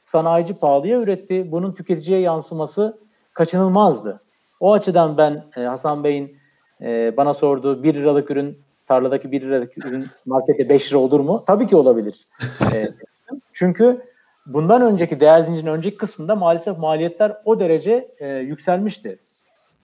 sanayici 0.03 0.55
pahalıya 0.55 1.01
üretti. 1.01 1.53
Bunun 1.53 1.73
tüketiciye 1.73 2.21
yansıması 2.21 2.99
kaçınılmazdı. 3.35 4.21
O 4.61 4.73
açıdan 4.73 5.17
ben 5.17 5.45
e, 5.57 5.61
Hasan 5.61 6.05
Bey'in 6.05 6.37
e, 6.81 7.17
bana 7.17 7.35
sorduğu 7.35 7.83
1 7.83 7.95
liralık 7.95 8.31
ürün 8.31 8.59
tarladaki 8.89 9.33
1 9.33 9.41
liralık 9.41 9.79
ürün 9.79 10.07
markette 10.27 10.69
5 10.69 10.91
lira 10.91 10.99
olur 10.99 11.21
mu? 11.21 11.43
Tabii 11.47 11.67
ki 11.67 11.77
olabilir. 11.77 12.27
e, 12.73 12.89
çünkü 13.53 14.03
bundan 14.47 14.83
önceki 14.83 15.21
değer 15.21 15.41
zincirinin 15.41 15.71
önceki 15.71 15.97
kısmında 15.97 16.37
maalesef 16.37 16.79
maliyetler 16.79 17.37
o 17.45 17.61
derece 17.61 18.09
e, 18.19 18.29
yükselmişti. 18.29 19.19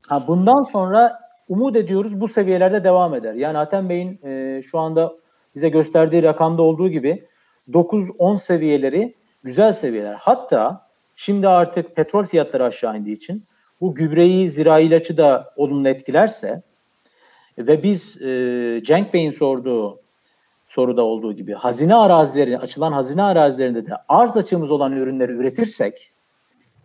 Ha, 0.06 0.24
bundan 0.26 0.62
sonra 0.62 1.20
umut 1.48 1.76
ediyoruz 1.76 2.20
bu 2.20 2.28
seviyelerde 2.28 2.84
devam 2.84 3.14
eder. 3.14 3.34
Yani 3.34 3.56
Hatem 3.56 3.88
Bey'in 3.88 4.20
e, 4.24 4.62
şu 4.62 4.78
anda 4.78 5.12
bize 5.58 5.68
gösterdiği 5.68 6.22
rakamda 6.22 6.62
olduğu 6.62 6.88
gibi 6.88 7.26
9-10 7.68 8.40
seviyeleri 8.40 9.14
güzel 9.42 9.72
seviyeler. 9.72 10.14
Hatta 10.14 10.88
şimdi 11.16 11.48
artık 11.48 11.96
petrol 11.96 12.26
fiyatları 12.26 12.64
aşağı 12.64 12.98
indiği 12.98 13.12
için 13.12 13.44
bu 13.80 13.94
gübreyi, 13.94 14.50
zirai 14.50 14.84
ilacı 14.84 15.16
da 15.16 15.52
olumlu 15.56 15.88
etkilerse 15.88 16.62
ve 17.58 17.82
biz 17.82 18.22
e, 18.22 18.82
Cenk 18.84 19.14
Bey'in 19.14 19.32
sorduğu 19.32 20.00
soruda 20.68 21.02
olduğu 21.02 21.32
gibi 21.32 21.52
hazine 21.52 21.94
arazileri, 21.94 22.58
açılan 22.58 22.92
hazine 22.92 23.22
arazilerinde 23.22 23.86
de 23.86 23.92
arz 24.08 24.36
açığımız 24.36 24.70
olan 24.70 24.92
ürünleri 24.92 25.32
üretirsek, 25.32 26.12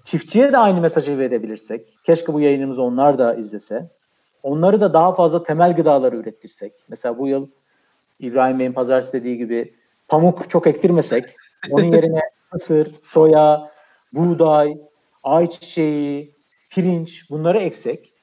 çiftçiye 0.03 0.51
de 0.51 0.57
aynı 0.57 0.81
mesajı 0.81 1.17
verebilirsek, 1.17 1.87
keşke 2.05 2.33
bu 2.33 2.41
yayınımızı 2.41 2.81
onlar 2.81 3.17
da 3.17 3.35
izlese, 3.35 3.89
onları 4.43 4.81
da 4.81 4.93
daha 4.93 5.15
fazla 5.15 5.43
temel 5.43 5.75
gıdaları 5.75 6.17
ürettirsek, 6.17 6.73
mesela 6.89 7.17
bu 7.17 7.27
yıl 7.27 7.47
İbrahim 8.27 8.59
Bey'in 8.59 8.73
pazartesi 8.73 9.13
dediği 9.13 9.37
gibi 9.37 9.73
pamuk 10.07 10.49
çok 10.49 10.67
ektirmesek, 10.67 11.35
onun 11.71 11.85
yerine 11.85 12.21
mısır, 12.53 12.91
soya, 13.03 13.69
buğday, 14.13 14.77
ayçiçeği, 15.23 16.35
pirinç 16.71 17.29
bunları 17.29 17.59
eksek, 17.59 18.13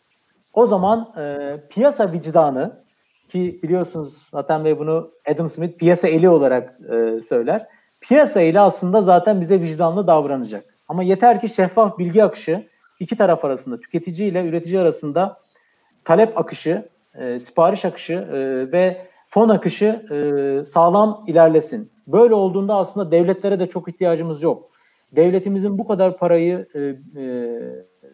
o 0.55 0.67
zaman 0.67 1.13
e, 1.19 1.57
piyasa 1.71 2.13
vicdanı 2.13 2.85
ki 3.29 3.61
biliyorsunuz 3.63 4.29
zaten 4.31 4.65
Bey 4.65 4.79
bunu 4.79 5.11
Adam 5.29 5.51
Smith 5.51 5.79
piyasa 5.79 6.09
eli 6.09 6.29
olarak 6.29 6.81
e, 6.81 7.23
söyler. 7.23 7.67
Piyasa 8.01 8.41
eli 8.41 8.61
aslında 8.61 9.03
zaten 9.03 9.41
bize 9.41 9.61
vicdanlı 9.61 10.07
davranacak. 10.07 10.65
Ama 10.89 11.03
yeter 11.03 11.41
ki 11.41 11.49
şeffaf 11.49 11.99
bilgi 11.99 12.25
akışı 12.25 12.67
iki 13.01 13.17
taraf 13.17 13.45
arasında, 13.45 13.81
tüketici 13.81 14.29
ile 14.29 14.47
üretici 14.47 14.81
arasında 14.81 15.41
talep 16.05 16.39
akışı, 16.39 16.89
e, 17.15 17.41
sipariş 17.41 17.85
akışı 17.85 18.13
e, 18.13 18.39
ve 18.73 19.07
fon 19.31 19.49
akışı 19.49 19.87
e, 19.87 20.65
sağlam 20.65 21.25
ilerlesin. 21.27 21.91
Böyle 22.07 22.35
olduğunda 22.35 22.75
aslında 22.77 23.11
devletlere 23.11 23.61
de 23.61 23.67
çok 23.67 23.89
ihtiyacımız 23.89 24.43
yok. 24.43 24.71
Devletimizin 25.17 25.79
bu 25.79 25.87
kadar 25.87 26.17
parayı 26.17 26.67
e, 26.75 26.81
e, 26.81 26.95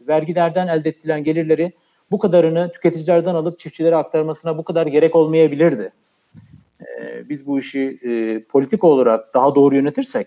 vergilerden 0.08 0.68
elde 0.68 0.88
ettiren 0.88 1.24
gelirleri 1.24 1.72
bu 2.10 2.18
kadarını 2.18 2.72
tüketicilerden 2.72 3.34
alıp 3.34 3.58
çiftçilere 3.58 3.96
aktarmasına 3.96 4.58
bu 4.58 4.64
kadar 4.64 4.86
gerek 4.86 5.16
olmayabilirdi. 5.16 5.92
E, 6.80 7.28
biz 7.28 7.46
bu 7.46 7.58
işi 7.58 7.98
e, 8.02 8.42
politik 8.44 8.84
olarak 8.84 9.34
daha 9.34 9.54
doğru 9.54 9.74
yönetirsek, 9.74 10.26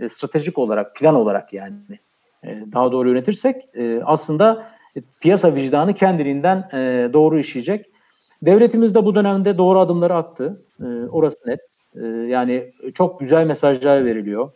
e, 0.00 0.08
stratejik 0.08 0.58
olarak, 0.58 0.96
plan 0.96 1.14
olarak 1.14 1.52
yani 1.52 1.74
e, 2.44 2.58
daha 2.72 2.92
doğru 2.92 3.08
yönetirsek 3.08 3.68
e, 3.74 4.00
aslında 4.04 4.66
piyasa 5.20 5.54
vicdanı 5.54 5.94
kendiliğinden 5.94 6.68
e, 6.72 7.10
doğru 7.12 7.38
işleyecek. 7.38 7.89
Devletimiz 8.42 8.94
de 8.94 9.04
bu 9.04 9.14
dönemde 9.14 9.58
doğru 9.58 9.78
adımları 9.78 10.14
attı. 10.14 10.58
E, 10.80 10.84
orası 11.10 11.36
net. 11.46 11.60
E, 11.94 12.06
yani 12.06 12.72
çok 12.94 13.20
güzel 13.20 13.46
mesajlar 13.46 14.04
veriliyor. 14.04 14.50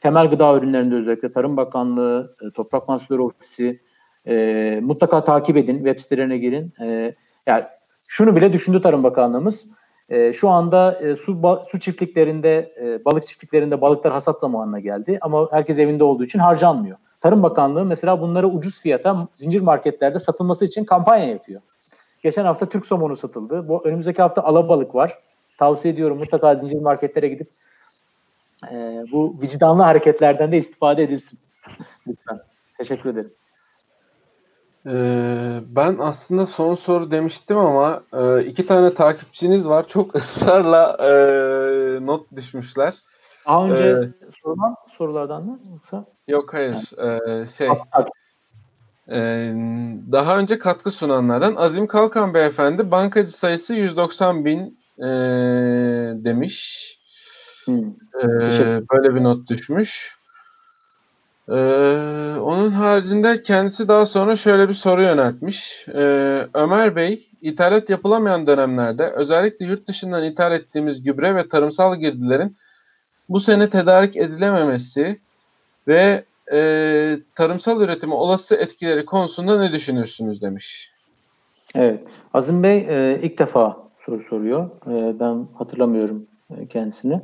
Temel 0.00 0.30
gıda 0.30 0.56
ürünlerinde 0.56 0.94
özellikle 0.94 1.32
Tarım 1.32 1.56
Bakanlığı, 1.56 2.34
e, 2.42 2.50
Toprak 2.50 2.88
Mahsulleri 2.88 3.20
Ofisi, 3.20 3.80
e, 4.26 4.78
mutlaka 4.82 5.24
takip 5.24 5.56
edin, 5.56 5.76
web 5.76 5.98
sitelerine 5.98 6.38
girin. 6.38 6.72
E, 6.80 7.14
yani 7.46 7.62
şunu 8.06 8.36
bile 8.36 8.52
düşündü 8.52 8.82
Tarım 8.82 9.02
Bakanlığımız. 9.02 9.68
E, 10.08 10.32
şu 10.32 10.48
anda 10.48 11.00
e, 11.00 11.16
su 11.16 11.42
ba, 11.42 11.64
su 11.70 11.80
çiftliklerinde, 11.80 12.72
e, 12.82 13.04
balık 13.04 13.26
çiftliklerinde 13.26 13.80
balıklar 13.80 14.12
hasat 14.12 14.40
zamanına 14.40 14.80
geldi 14.80 15.18
ama 15.20 15.48
herkes 15.52 15.78
evinde 15.78 16.04
olduğu 16.04 16.24
için 16.24 16.38
harcanmıyor. 16.38 16.96
Tarım 17.20 17.42
Bakanlığı 17.42 17.84
mesela 17.84 18.20
bunları 18.20 18.48
ucuz 18.48 18.80
fiyata 18.80 19.28
zincir 19.34 19.60
marketlerde 19.60 20.18
satılması 20.18 20.64
için 20.64 20.84
kampanya 20.84 21.26
yapıyor. 21.26 21.60
Geçen 22.22 22.44
hafta 22.44 22.68
Türk 22.68 22.86
somonu 22.86 23.16
satıldı. 23.16 23.68
Bu 23.68 23.84
önümüzdeki 23.84 24.22
hafta 24.22 24.42
alabalık 24.42 24.94
var. 24.94 25.18
Tavsiye 25.58 25.94
ediyorum 25.94 26.18
mutlaka 26.18 26.54
zincir 26.54 26.80
marketlere 26.80 27.28
gidip 27.28 27.50
e, 28.72 29.04
bu 29.12 29.36
vicdanlı 29.42 29.82
hareketlerden 29.82 30.52
de 30.52 30.58
istifade 30.58 31.02
edilsin. 31.02 31.38
Lütfen. 32.06 32.40
Teşekkür 32.78 33.10
ederim. 33.10 33.32
Ee, 34.86 35.60
ben 35.68 35.96
aslında 36.00 36.46
son 36.46 36.74
soru 36.74 37.10
demiştim 37.10 37.58
ama 37.58 38.02
e, 38.12 38.44
iki 38.44 38.66
tane 38.66 38.94
takipçiniz 38.94 39.68
var. 39.68 39.88
Çok 39.88 40.14
ısrarla 40.16 40.96
e, 41.00 41.12
not 42.06 42.36
düşmüşler. 42.36 42.94
Daha 43.46 43.66
önce 43.66 43.84
ee, 43.84 44.30
sorulan 44.42 44.76
sorulardan 44.98 45.44
mı 45.44 45.58
yoksa? 45.72 46.04
Yok 46.28 46.54
hayır. 46.54 46.98
Ee, 46.98 47.48
şey 47.48 47.68
e, 47.68 47.70
daha 50.12 50.38
önce 50.38 50.58
katkı 50.58 50.90
sunanlardan 50.90 51.54
Azim 51.56 51.86
Kalkan 51.86 52.34
beyefendi 52.34 52.90
bankacı 52.90 53.38
sayısı 53.38 53.74
190 53.74 54.44
bin 54.44 54.78
e, 54.98 55.08
demiş. 56.24 56.86
Hmm. 57.64 57.90
Ee, 58.22 58.82
böyle 58.92 59.14
bir 59.14 59.24
not 59.24 59.48
düşmüş. 59.48 60.16
Ee, 61.48 61.54
onun 62.40 62.70
haricinde 62.70 63.42
kendisi 63.42 63.88
daha 63.88 64.06
sonra 64.06 64.36
şöyle 64.36 64.68
bir 64.68 64.74
soru 64.74 65.02
yöneltmiş. 65.02 65.86
Ee, 65.94 66.46
Ömer 66.54 66.96
Bey, 66.96 67.28
ithalat 67.42 67.90
yapılamayan 67.90 68.46
dönemlerde 68.46 69.10
özellikle 69.10 69.66
yurt 69.66 69.88
dışından 69.88 70.24
ithal 70.24 70.52
ettiğimiz 70.52 71.02
gübre 71.02 71.34
ve 71.34 71.48
tarımsal 71.48 71.96
girdilerin 71.96 72.56
bu 73.28 73.40
sene 73.40 73.70
tedarik 73.70 74.16
edilememesi 74.16 75.20
ve 75.88 76.24
e, 76.52 77.18
tarımsal 77.34 77.80
üretimi 77.80 78.14
olası 78.14 78.54
etkileri 78.54 79.04
konusunda 79.04 79.58
ne 79.58 79.72
düşünürsünüz 79.72 80.42
demiş. 80.42 80.90
Evet, 81.74 82.00
Azim 82.34 82.62
Bey 82.62 82.86
e, 82.88 83.20
ilk 83.22 83.38
defa 83.38 83.76
soru 84.06 84.22
soruyor. 84.30 84.70
E, 84.86 85.20
ben 85.20 85.46
hatırlamıyorum 85.54 86.26
e, 86.56 86.66
kendisini. 86.66 87.20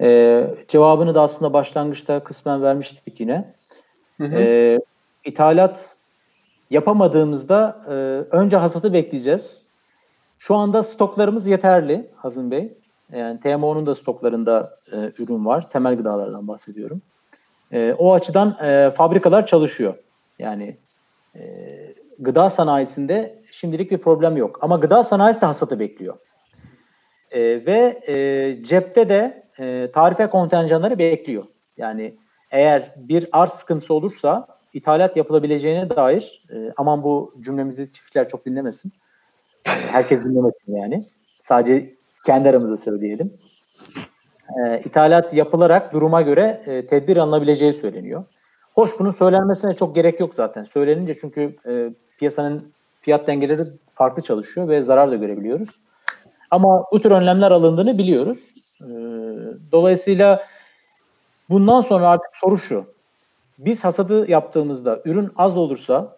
E, 0.00 0.46
cevabını 0.68 1.14
da 1.14 1.22
aslında 1.22 1.52
başlangıçta 1.52 2.24
kısmen 2.24 2.62
vermiştik 2.62 3.20
yine. 3.20 3.54
Hı 4.16 4.24
hı. 4.24 4.38
E, 4.38 4.78
ithalat 5.24 5.96
yapamadığımızda 6.70 7.84
e, 7.88 7.92
önce 8.36 8.56
hasatı 8.56 8.92
bekleyeceğiz. 8.92 9.62
Şu 10.38 10.54
anda 10.54 10.82
stoklarımız 10.82 11.46
yeterli 11.46 12.10
Hazım 12.16 12.50
Bey. 12.50 12.72
Yani 13.12 13.40
TMO'nun 13.40 13.86
da 13.86 13.94
stoklarında 13.94 14.70
e, 14.92 14.96
ürün 15.18 15.46
var. 15.46 15.70
Temel 15.70 15.96
gıdalardan 15.96 16.48
bahsediyorum. 16.48 17.02
E, 17.72 17.92
o 17.98 18.12
açıdan 18.12 18.58
e, 18.64 18.90
fabrikalar 18.90 19.46
çalışıyor. 19.46 19.94
Yani 20.38 20.76
e, 21.34 21.40
gıda 22.18 22.50
sanayisinde 22.50 23.42
şimdilik 23.50 23.90
bir 23.90 23.98
problem 23.98 24.36
yok. 24.36 24.58
Ama 24.62 24.76
gıda 24.76 25.04
sanayisi 25.04 25.40
de 25.40 25.46
hasatı 25.46 25.80
bekliyor. 25.80 26.16
E, 27.30 27.40
ve 27.40 28.00
e, 28.06 28.64
cepte 28.64 29.08
de 29.08 29.42
e, 29.58 29.90
tarife 29.94 30.26
kontenjanları 30.26 30.98
bekliyor. 30.98 31.44
Yani 31.76 32.14
eğer 32.50 32.94
bir 32.96 33.28
arz 33.32 33.50
sıkıntısı 33.50 33.94
olursa 33.94 34.46
ithalat 34.72 35.16
yapılabileceğine 35.16 35.90
dair 35.90 36.44
e, 36.52 36.72
aman 36.76 37.02
bu 37.02 37.34
cümlemizi 37.40 37.92
çiftçiler 37.92 38.28
çok 38.28 38.46
dinlemesin. 38.46 38.92
E, 39.66 39.70
herkes 39.70 40.24
dinlemesin 40.24 40.74
yani. 40.74 41.04
Sadece 41.40 41.94
kendi 42.26 42.48
aramızda 42.48 42.76
söyleyelim. 42.76 43.32
E, 44.58 44.80
ithalat 44.84 45.34
yapılarak 45.34 45.92
duruma 45.92 46.22
göre 46.22 46.62
e, 46.66 46.86
tedbir 46.86 47.16
alınabileceği 47.16 47.72
söyleniyor. 47.72 48.24
Hoş 48.74 48.90
bunun 48.98 49.12
söylenmesine 49.12 49.74
çok 49.76 49.94
gerek 49.94 50.20
yok 50.20 50.34
zaten. 50.34 50.64
Söylenince 50.64 51.16
çünkü 51.20 51.56
e, 51.66 51.90
piyasanın 52.18 52.72
fiyat 53.00 53.26
dengeleri 53.26 53.62
farklı 53.94 54.22
çalışıyor 54.22 54.68
ve 54.68 54.82
zarar 54.82 55.10
da 55.10 55.16
görebiliyoruz. 55.16 55.68
Ama 56.50 56.84
bu 56.92 57.00
tür 57.00 57.10
önlemler 57.10 57.50
alındığını 57.50 57.98
biliyoruz. 57.98 58.38
E, 58.80 58.88
dolayısıyla 59.72 60.46
bundan 61.50 61.80
sonra 61.80 62.08
artık 62.08 62.30
soru 62.40 62.58
şu. 62.58 62.84
Biz 63.58 63.84
hasadı 63.84 64.30
yaptığımızda 64.30 65.00
ürün 65.04 65.30
az 65.36 65.56
olursa 65.56 66.16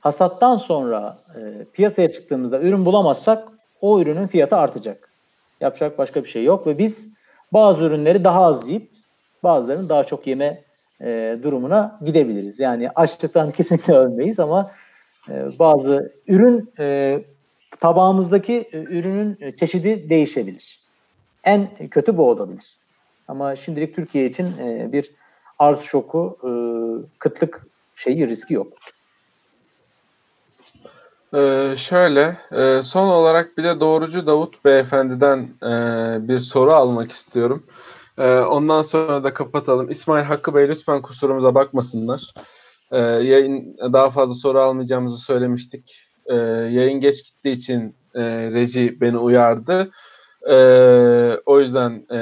hasattan 0.00 0.56
sonra 0.56 1.16
e, 1.36 1.64
piyasaya 1.72 2.12
çıktığımızda 2.12 2.60
ürün 2.60 2.84
bulamazsak 2.84 3.48
o 3.80 4.00
ürünün 4.00 4.26
fiyatı 4.26 4.56
artacak. 4.56 5.12
Yapacak 5.60 5.98
başka 5.98 6.24
bir 6.24 6.28
şey 6.28 6.44
yok 6.44 6.66
ve 6.66 6.78
biz 6.78 7.17
bazı 7.52 7.82
ürünleri 7.82 8.24
daha 8.24 8.42
az 8.44 8.68
yiyip 8.68 8.90
bazılarını 9.42 9.88
daha 9.88 10.04
çok 10.04 10.26
yeme 10.26 10.62
e, 11.00 11.38
durumuna 11.42 11.98
gidebiliriz. 12.04 12.58
Yani 12.58 12.90
açlıktan 12.90 13.50
kesinlikle 13.52 13.94
ölmeyiz 13.94 14.40
ama 14.40 14.70
e, 15.28 15.58
bazı 15.58 16.12
ürün 16.26 16.70
e, 16.78 17.18
tabağımızdaki 17.80 18.68
e, 18.72 18.78
ürünün 18.78 19.36
e, 19.40 19.56
çeşidi 19.56 20.10
değişebilir. 20.10 20.80
En 21.44 21.68
kötü 21.90 22.16
bu 22.16 22.30
olabilir. 22.30 22.78
Ama 23.28 23.56
şimdilik 23.56 23.96
Türkiye 23.96 24.26
için 24.26 24.46
e, 24.60 24.92
bir 24.92 25.10
arz 25.58 25.80
şoku, 25.80 26.38
e, 26.42 26.50
kıtlık 27.18 27.66
şeyi 27.96 28.28
riski 28.28 28.54
yok. 28.54 28.72
Ee, 31.34 31.74
şöyle, 31.78 32.38
e, 32.52 32.82
son 32.82 33.08
olarak 33.08 33.58
bir 33.58 33.64
de 33.64 33.80
Doğrucu 33.80 34.26
Davut 34.26 34.64
Beyefendi'den 34.64 35.38
e, 35.62 36.28
bir 36.28 36.38
soru 36.38 36.72
almak 36.72 37.12
istiyorum. 37.12 37.66
E, 38.18 38.38
ondan 38.38 38.82
sonra 38.82 39.24
da 39.24 39.34
kapatalım. 39.34 39.90
İsmail 39.90 40.24
Hakkı 40.24 40.54
Bey 40.54 40.68
lütfen 40.68 41.02
kusurumuza 41.02 41.54
bakmasınlar. 41.54 42.22
E, 42.90 42.98
yayın 43.00 43.76
daha 43.92 44.10
fazla 44.10 44.34
soru 44.34 44.60
almayacağımızı 44.60 45.18
söylemiştik. 45.18 46.00
E, 46.26 46.34
yayın 46.70 47.00
geç 47.00 47.24
gittiği 47.24 47.52
için 47.52 47.94
e, 48.14 48.50
reji 48.50 49.00
beni 49.00 49.18
uyardı. 49.18 49.90
E, 50.50 50.56
o 51.46 51.60
yüzden 51.60 52.06
e, 52.12 52.20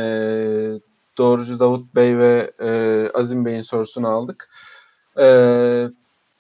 Doğrucu 1.18 1.58
Davut 1.60 1.94
Bey 1.94 2.18
ve 2.18 2.50
e, 2.60 3.10
Azim 3.14 3.44
Bey'in 3.44 3.62
sorusunu 3.62 4.08
aldık. 4.08 4.48
E, 5.18 5.26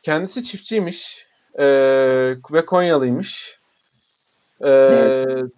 kendisi 0.02 0.44
çiftçiymiş 0.44 1.25
e, 1.58 1.66
ve 2.52 2.66
Konyalıymış. 2.66 3.58
E, 4.60 4.68
evet. 4.68 5.52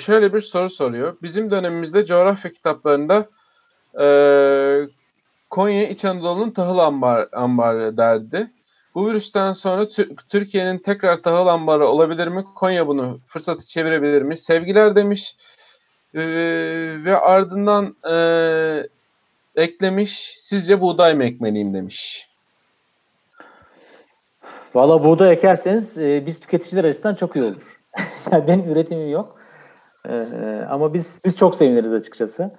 Şöyle 0.00 0.34
bir 0.34 0.40
soru 0.40 0.70
soruyor. 0.70 1.16
Bizim 1.22 1.50
dönemimizde 1.50 2.06
coğrafya 2.06 2.52
kitaplarında 2.52 3.28
e, 4.00 4.06
Konya 5.50 5.88
İç 5.88 6.04
Anadolu'nun 6.04 6.50
tahıl 6.50 6.78
ambar, 6.78 7.28
ambarı 7.32 7.96
derdi. 7.96 8.50
Bu 8.94 9.08
virüsten 9.08 9.52
sonra 9.52 9.88
Türkiye'nin 10.28 10.78
tekrar 10.78 11.22
tahıl 11.22 11.46
ambarı 11.46 11.86
olabilir 11.86 12.28
mi? 12.28 12.44
Konya 12.54 12.86
bunu 12.86 13.20
fırsatı 13.26 13.66
çevirebilir 13.66 14.22
mi? 14.22 14.38
Sevgiler 14.38 14.96
demiş. 14.96 15.36
Ee, 16.14 16.20
ve 17.04 17.18
ardından 17.20 17.96
e, 18.10 18.16
eklemiş. 19.62 20.36
Sizce 20.40 20.80
buğday 20.80 21.14
mı 21.14 21.24
ekmeliyim 21.24 21.74
demiş. 21.74 22.28
Valla 24.74 25.04
buğday 25.04 25.32
ekerseniz 25.32 25.98
e, 25.98 26.26
biz 26.26 26.40
tüketiciler 26.40 26.84
açısından 26.84 27.14
çok 27.14 27.36
iyi 27.36 27.44
olur. 27.44 27.80
yani 28.32 28.46
benim 28.46 28.70
üretimim 28.70 29.10
yok. 29.10 29.36
E, 30.08 30.14
ama 30.70 30.94
biz 30.94 31.20
biz 31.24 31.36
çok 31.36 31.54
seviniriz 31.54 31.92
açıkçası. 31.92 32.50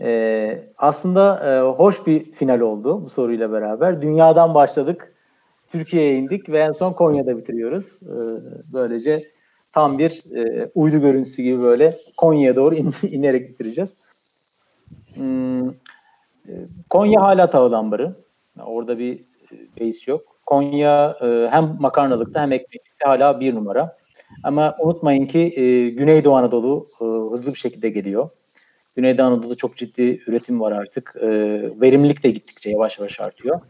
E, 0.00 0.68
aslında 0.78 1.50
e, 1.50 1.60
hoş 1.60 2.06
bir 2.06 2.22
final 2.22 2.60
oldu 2.60 3.04
bu 3.04 3.10
soruyla 3.10 3.52
beraber. 3.52 4.02
Dünyadan 4.02 4.54
başladık. 4.54 5.14
Türkiye'ye 5.72 6.16
indik 6.16 6.48
ve 6.48 6.58
en 6.58 6.72
son 6.72 6.92
Konya'da 6.92 7.38
bitiriyoruz. 7.38 8.02
E, 8.02 8.14
böylece 8.72 9.22
tam 9.74 9.98
bir 9.98 10.36
e, 10.36 10.70
uydu 10.74 11.00
görüntüsü 11.00 11.42
gibi 11.42 11.60
böyle 11.60 11.94
Konya'ya 12.16 12.56
doğru 12.56 12.74
in, 12.74 12.94
inerek 13.02 13.48
bitireceğiz. 13.48 13.90
Hmm, 15.14 15.68
e, 15.68 16.52
Konya 16.90 17.22
hala 17.22 17.50
tahıl 17.50 17.72
ambarı. 17.72 18.16
Orada 18.66 18.98
bir 18.98 19.20
e, 19.52 19.80
base 19.80 20.10
yok. 20.10 20.37
Konya 20.48 21.16
e, 21.22 21.48
hem 21.50 21.76
makarnalıkta 21.80 22.42
hem 22.42 22.52
ekmeklikte 22.52 23.04
hala 23.04 23.40
bir 23.40 23.54
numara. 23.54 23.96
Ama 24.42 24.76
unutmayın 24.80 25.26
ki 25.26 25.38
e, 25.38 25.90
Güneydoğu 25.90 26.36
Anadolu 26.36 26.86
e, 27.00 27.04
hızlı 27.04 27.54
bir 27.54 27.58
şekilde 27.58 27.88
geliyor. 27.88 28.28
Güneydoğu 28.96 29.26
Anadolu'da 29.26 29.54
çok 29.54 29.76
ciddi 29.76 30.22
üretim 30.26 30.60
var 30.60 30.72
artık. 30.72 31.14
E, 31.20 31.28
verimlilik 31.80 32.22
de 32.22 32.30
gittikçe 32.30 32.70
yavaş 32.70 32.98
yavaş 32.98 33.20
artıyor. 33.20 33.60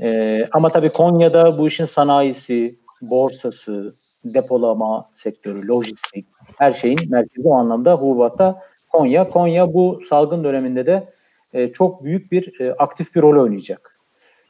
E, 0.00 0.46
ama 0.52 0.72
tabii 0.72 0.92
Konya'da 0.92 1.58
bu 1.58 1.68
işin 1.68 1.84
sanayisi, 1.84 2.74
borsası, 3.02 3.94
depolama 4.24 5.10
sektörü, 5.14 5.68
lojistik, 5.68 6.26
her 6.56 6.72
şeyin 6.72 7.10
merkezi 7.10 7.48
o 7.48 7.54
anlamda 7.54 7.94
hububatta 7.94 8.62
Konya. 8.88 9.30
Konya 9.30 9.74
bu 9.74 10.00
salgın 10.08 10.44
döneminde 10.44 10.86
de 10.86 11.08
e, 11.52 11.72
çok 11.72 12.04
büyük 12.04 12.32
bir 12.32 12.60
e, 12.60 12.72
aktif 12.72 13.14
bir 13.14 13.22
rol 13.22 13.42
oynayacak. 13.42 13.89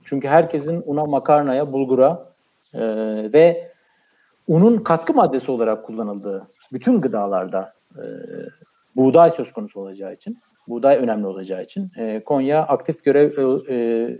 Çünkü 0.04 0.28
herkesin 0.28 0.82
una, 0.86 1.04
makarnaya, 1.04 1.72
bulgura 1.72 2.32
e, 2.74 2.80
ve 3.32 3.70
unun 4.48 4.78
katkı 4.78 5.14
maddesi 5.14 5.50
olarak 5.50 5.84
kullanıldığı 5.84 6.46
bütün 6.72 7.00
gıdalarda 7.00 7.72
e, 7.96 8.04
buğday 8.96 9.30
söz 9.30 9.52
konusu 9.52 9.80
olacağı 9.80 10.14
için, 10.14 10.38
buğday 10.68 10.96
önemli 10.96 11.26
olacağı 11.26 11.62
için 11.62 11.88
e, 11.96 12.20
Konya 12.24 12.62
aktif 12.62 13.04
görev 13.04 13.38
e, 13.38 13.74
e, 13.74 14.18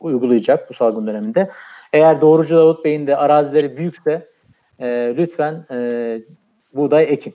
uygulayacak 0.00 0.70
bu 0.70 0.74
salgın 0.74 1.06
döneminde. 1.06 1.50
Eğer 1.92 2.20
Doğrucu 2.20 2.56
Davut 2.56 2.84
Bey'in 2.84 3.06
de 3.06 3.16
arazileri 3.16 3.76
büyükse 3.76 4.28
e, 4.78 5.14
lütfen 5.16 5.66
e, 5.70 6.20
buğday 6.74 7.04
ekin. 7.04 7.34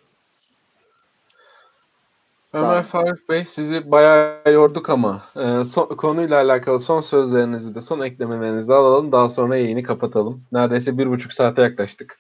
Ömer 2.56 2.84
Faruk 2.84 3.30
Bey 3.30 3.46
sizi 3.46 3.92
bayağı 3.92 4.54
yorduk 4.54 4.90
ama 4.90 5.22
e, 5.36 5.64
son, 5.64 5.86
konuyla 5.86 6.42
alakalı 6.42 6.80
son 6.80 7.02
sözlerinizi 7.02 7.76
de 7.76 7.82
son 7.82 8.00
eklemelerinizi 8.00 8.70
de 8.70 8.74
alalım. 8.74 9.12
Daha 9.12 9.30
sonra 9.30 9.58
yayını 9.58 9.84
kapatalım. 9.84 10.44
Neredeyse 10.52 10.98
bir 10.98 11.10
buçuk 11.10 11.34
saate 11.34 11.62
yaklaştık. 11.62 12.20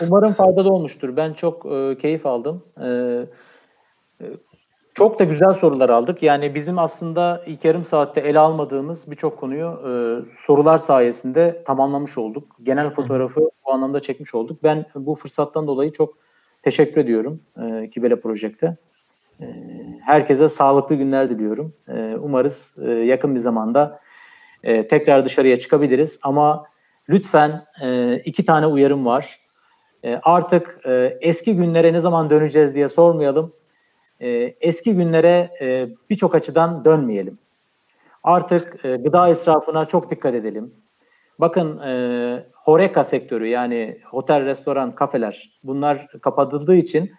Umarım 0.00 0.32
faydalı 0.32 0.72
olmuştur. 0.72 1.16
Ben 1.16 1.32
çok 1.32 1.66
e, 1.66 1.98
keyif 1.98 2.26
aldım. 2.26 2.62
E, 2.80 2.88
e, 4.20 4.24
çok 4.94 5.18
da 5.18 5.24
güzel 5.24 5.54
sorular 5.54 5.88
aldık. 5.88 6.22
Yani 6.22 6.54
bizim 6.54 6.78
aslında 6.78 7.42
ilk 7.46 7.64
yarım 7.64 7.84
saatte 7.84 8.20
ele 8.20 8.38
almadığımız 8.38 9.10
birçok 9.10 9.38
konuyu 9.38 9.66
e, 9.66 9.90
sorular 10.46 10.78
sayesinde 10.78 11.62
tamamlamış 11.66 12.18
olduk. 12.18 12.56
Genel 12.62 12.90
fotoğrafı 12.90 13.40
bu 13.40 13.72
anlamda 13.72 14.00
çekmiş 14.00 14.34
olduk. 14.34 14.62
Ben 14.62 14.84
bu 14.94 15.14
fırsattan 15.14 15.66
dolayı 15.66 15.92
çok 15.92 16.18
teşekkür 16.62 17.00
ediyorum 17.00 17.40
e, 17.62 17.90
Kibele 17.90 18.20
Project'e. 18.20 18.76
E, 19.40 19.46
herkese 20.04 20.48
sağlıklı 20.48 20.94
günler 20.94 21.30
diliyorum. 21.30 21.74
E, 21.88 22.16
umarız 22.20 22.74
e, 22.82 22.90
yakın 22.90 23.34
bir 23.34 23.40
zamanda 23.40 24.00
e, 24.62 24.88
tekrar 24.88 25.24
dışarıya 25.24 25.58
çıkabiliriz. 25.58 26.18
Ama 26.22 26.64
lütfen 27.08 27.64
e, 27.82 28.16
iki 28.16 28.46
tane 28.46 28.66
uyarım 28.66 29.06
var. 29.06 29.42
Artık 30.22 30.80
eski 31.20 31.56
günlere 31.56 31.92
ne 31.92 32.00
zaman 32.00 32.30
döneceğiz 32.30 32.74
diye 32.74 32.88
sormayalım 32.88 33.52
eski 34.60 34.94
günlere 34.94 35.50
birçok 36.10 36.34
açıdan 36.34 36.84
dönmeyelim. 36.84 37.38
Artık 38.22 38.82
gıda 38.82 39.28
israfına 39.28 39.86
çok 39.86 40.10
dikkat 40.10 40.34
edelim. 40.34 40.74
Bakın 41.38 41.78
e, 41.78 42.46
Horeca 42.52 43.04
sektörü 43.04 43.46
yani 43.46 43.98
otel, 44.12 44.44
restoran, 44.44 44.94
kafeler 44.94 45.60
bunlar 45.64 46.08
kapatıldığı 46.22 46.74
için 46.74 47.12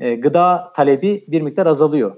e, 0.00 0.14
gıda 0.14 0.72
talebi 0.76 1.24
bir 1.28 1.42
miktar 1.42 1.66
azalıyor. 1.66 2.16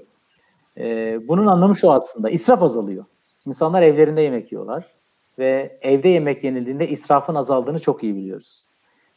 E, 0.77 1.19
bunun 1.27 1.47
anlamı 1.47 1.75
şu 1.75 1.91
aslında 1.91 2.29
israf 2.29 2.63
azalıyor. 2.63 3.05
İnsanlar 3.45 3.81
evlerinde 3.81 4.21
yemek 4.21 4.51
yiyorlar 4.51 4.85
ve 5.39 5.77
evde 5.81 6.09
yemek 6.09 6.43
yenildiğinde 6.43 6.89
israfın 6.89 7.35
azaldığını 7.35 7.79
çok 7.79 8.03
iyi 8.03 8.15
biliyoruz. 8.15 8.63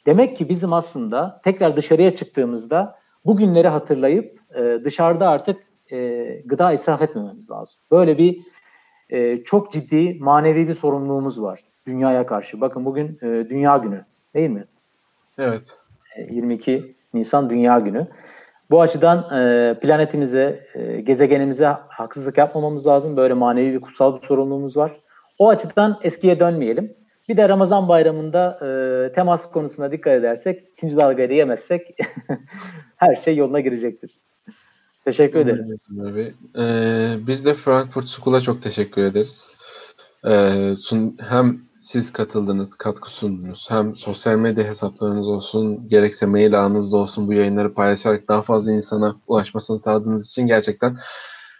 Demek 0.07 0.37
ki 0.37 0.49
bizim 0.49 0.73
aslında 0.73 1.41
tekrar 1.45 1.77
dışarıya 1.77 2.17
çıktığımızda 2.17 2.99
bu 3.25 3.37
günleri 3.37 3.69
hatırlayıp 3.69 4.41
e, 4.55 4.85
dışarıda 4.85 5.29
artık 5.29 5.61
e, 5.93 6.25
gıda 6.45 6.73
israf 6.73 7.03
etmememiz 7.03 7.51
lazım. 7.51 7.81
Böyle 7.91 8.19
bir 8.19 8.39
e, 9.11 9.45
çok 9.45 9.73
ciddi 9.73 10.17
manevi 10.21 10.69
bir 10.69 10.75
sorumluluğumuz 10.75 11.43
var 11.43 11.61
dünyaya 11.87 12.27
karşı. 12.27 12.61
Bakın 12.61 12.85
bugün 12.85 13.19
e, 13.23 13.27
Dünya 13.27 13.77
Günü 13.77 14.05
değil 14.35 14.51
mi? 14.51 14.65
Evet. 15.39 15.79
E, 16.17 16.35
22 16.35 16.97
Nisan 17.15 17.51
Dünya 17.51 17.79
Günü. 17.79 18.07
Bu 18.71 18.81
açıdan 18.81 19.19
e, 19.19 19.75
planetimize, 19.81 20.67
e, 20.75 21.01
gezegenimize 21.01 21.67
haksızlık 21.89 22.39
yapmamamız 22.39 22.87
lazım. 22.87 23.17
Böyle 23.17 23.35
manevi 23.35 23.75
bir 23.75 23.81
kutsal 23.81 24.21
bir 24.21 24.27
sorumluluğumuz 24.27 24.77
var. 24.77 25.01
O 25.39 25.49
açıdan 25.49 25.99
eskiye 26.03 26.41
dönmeyelim. 26.41 26.95
Bir 27.29 27.37
de 27.37 27.49
Ramazan 27.49 27.89
bayramında 27.89 28.59
e, 28.63 29.13
temas 29.13 29.51
konusuna 29.51 29.93
dikkat 29.93 30.13
edersek, 30.13 30.65
ikinci 30.77 30.97
dalgayı 30.97 31.31
da 31.31 31.35
yemezsek 31.35 31.97
her 32.97 33.17
şey 33.17 33.37
yoluna 33.37 33.61
girecektir. 33.61 34.11
Teşekkür 35.05 35.39
ederim. 35.39 35.79
Abi. 36.01 36.35
Ee, 36.59 37.27
biz 37.27 37.45
de 37.45 37.55
Frankfurt 37.55 38.09
School'a 38.09 38.41
çok 38.41 38.63
teşekkür 38.63 39.03
ederiz. 39.03 39.55
Ee, 40.25 40.75
hem 41.19 41.61
siz 41.87 42.13
katıldınız, 42.13 42.75
katkı 42.75 43.11
sundunuz. 43.11 43.67
Hem 43.71 43.97
sosyal 43.97 44.37
medya 44.37 44.65
hesaplarınız 44.65 45.29
olsun, 45.29 45.89
gerekse 45.89 46.27
mail 46.27 46.61
ağınızda 46.61 46.97
olsun 46.97 47.29
bu 47.29 47.33
yayınları 47.33 47.75
paylaşarak 47.75 48.29
daha 48.29 48.43
fazla 48.43 48.73
insana 48.73 49.17
ulaşmasını 49.27 49.79
sağladığınız 49.79 50.31
için 50.31 50.47
gerçekten 50.47 50.97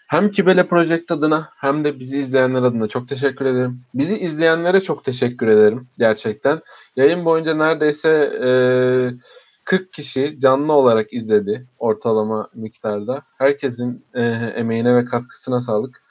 hem 0.09 0.31
Kibele 0.31 0.69
Project 0.69 1.11
adına 1.11 1.49
hem 1.57 1.85
de 1.85 1.99
bizi 1.99 2.19
izleyenler 2.19 2.63
adına 2.63 2.89
çok 2.89 3.09
teşekkür 3.09 3.45
ederim. 3.45 3.81
Bizi 3.95 4.19
izleyenlere 4.19 4.81
çok 4.81 5.05
teşekkür 5.05 5.47
ederim 5.47 5.89
gerçekten. 5.99 6.61
Yayın 6.97 7.25
boyunca 7.25 7.55
neredeyse 7.55 8.11
e, 8.45 8.49
40 9.65 9.93
kişi 9.93 10.37
canlı 10.41 10.73
olarak 10.73 11.13
izledi 11.13 11.67
ortalama 11.79 12.49
miktarda. 12.55 13.23
Herkesin 13.39 14.05
e, 14.15 14.23
emeğine 14.57 14.97
ve 14.97 15.05
katkısına 15.05 15.61
sağlık. 15.61 16.06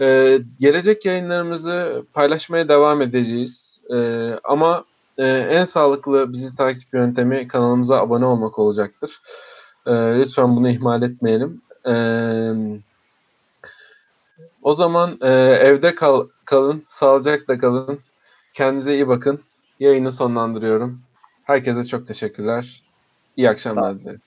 E, 0.00 0.38
gelecek 0.60 1.04
yayınlarımızı 1.04 2.04
paylaşmaya 2.12 2.68
devam 2.68 3.02
edeceğiz. 3.02 3.80
E, 3.94 4.30
ama 4.44 4.84
e, 5.18 5.24
en 5.26 5.64
sağlıklı 5.64 6.32
bizi 6.32 6.56
takip 6.56 6.94
yöntemi 6.94 7.48
kanalımıza 7.48 8.00
abone 8.00 8.24
olmak 8.24 8.58
olacaktır. 8.58 9.20
E, 9.86 9.92
lütfen 9.92 10.56
bunu 10.56 10.68
ihmal 10.68 11.02
etmeyelim. 11.02 11.62
E, 11.86 11.94
o 14.62 14.74
zaman 14.74 15.18
e, 15.22 15.28
evde 15.38 15.94
kal, 15.94 16.28
kalın, 16.44 16.84
sağlıcakla 16.88 17.58
kalın. 17.58 18.00
Kendinize 18.54 18.94
iyi 18.94 19.08
bakın. 19.08 19.40
Yayını 19.80 20.12
sonlandırıyorum. 20.12 21.00
Herkese 21.44 21.84
çok 21.84 22.06
teşekkürler. 22.06 22.82
İyi 23.36 23.50
akşamlar 23.50 24.00
dilerim. 24.00 24.20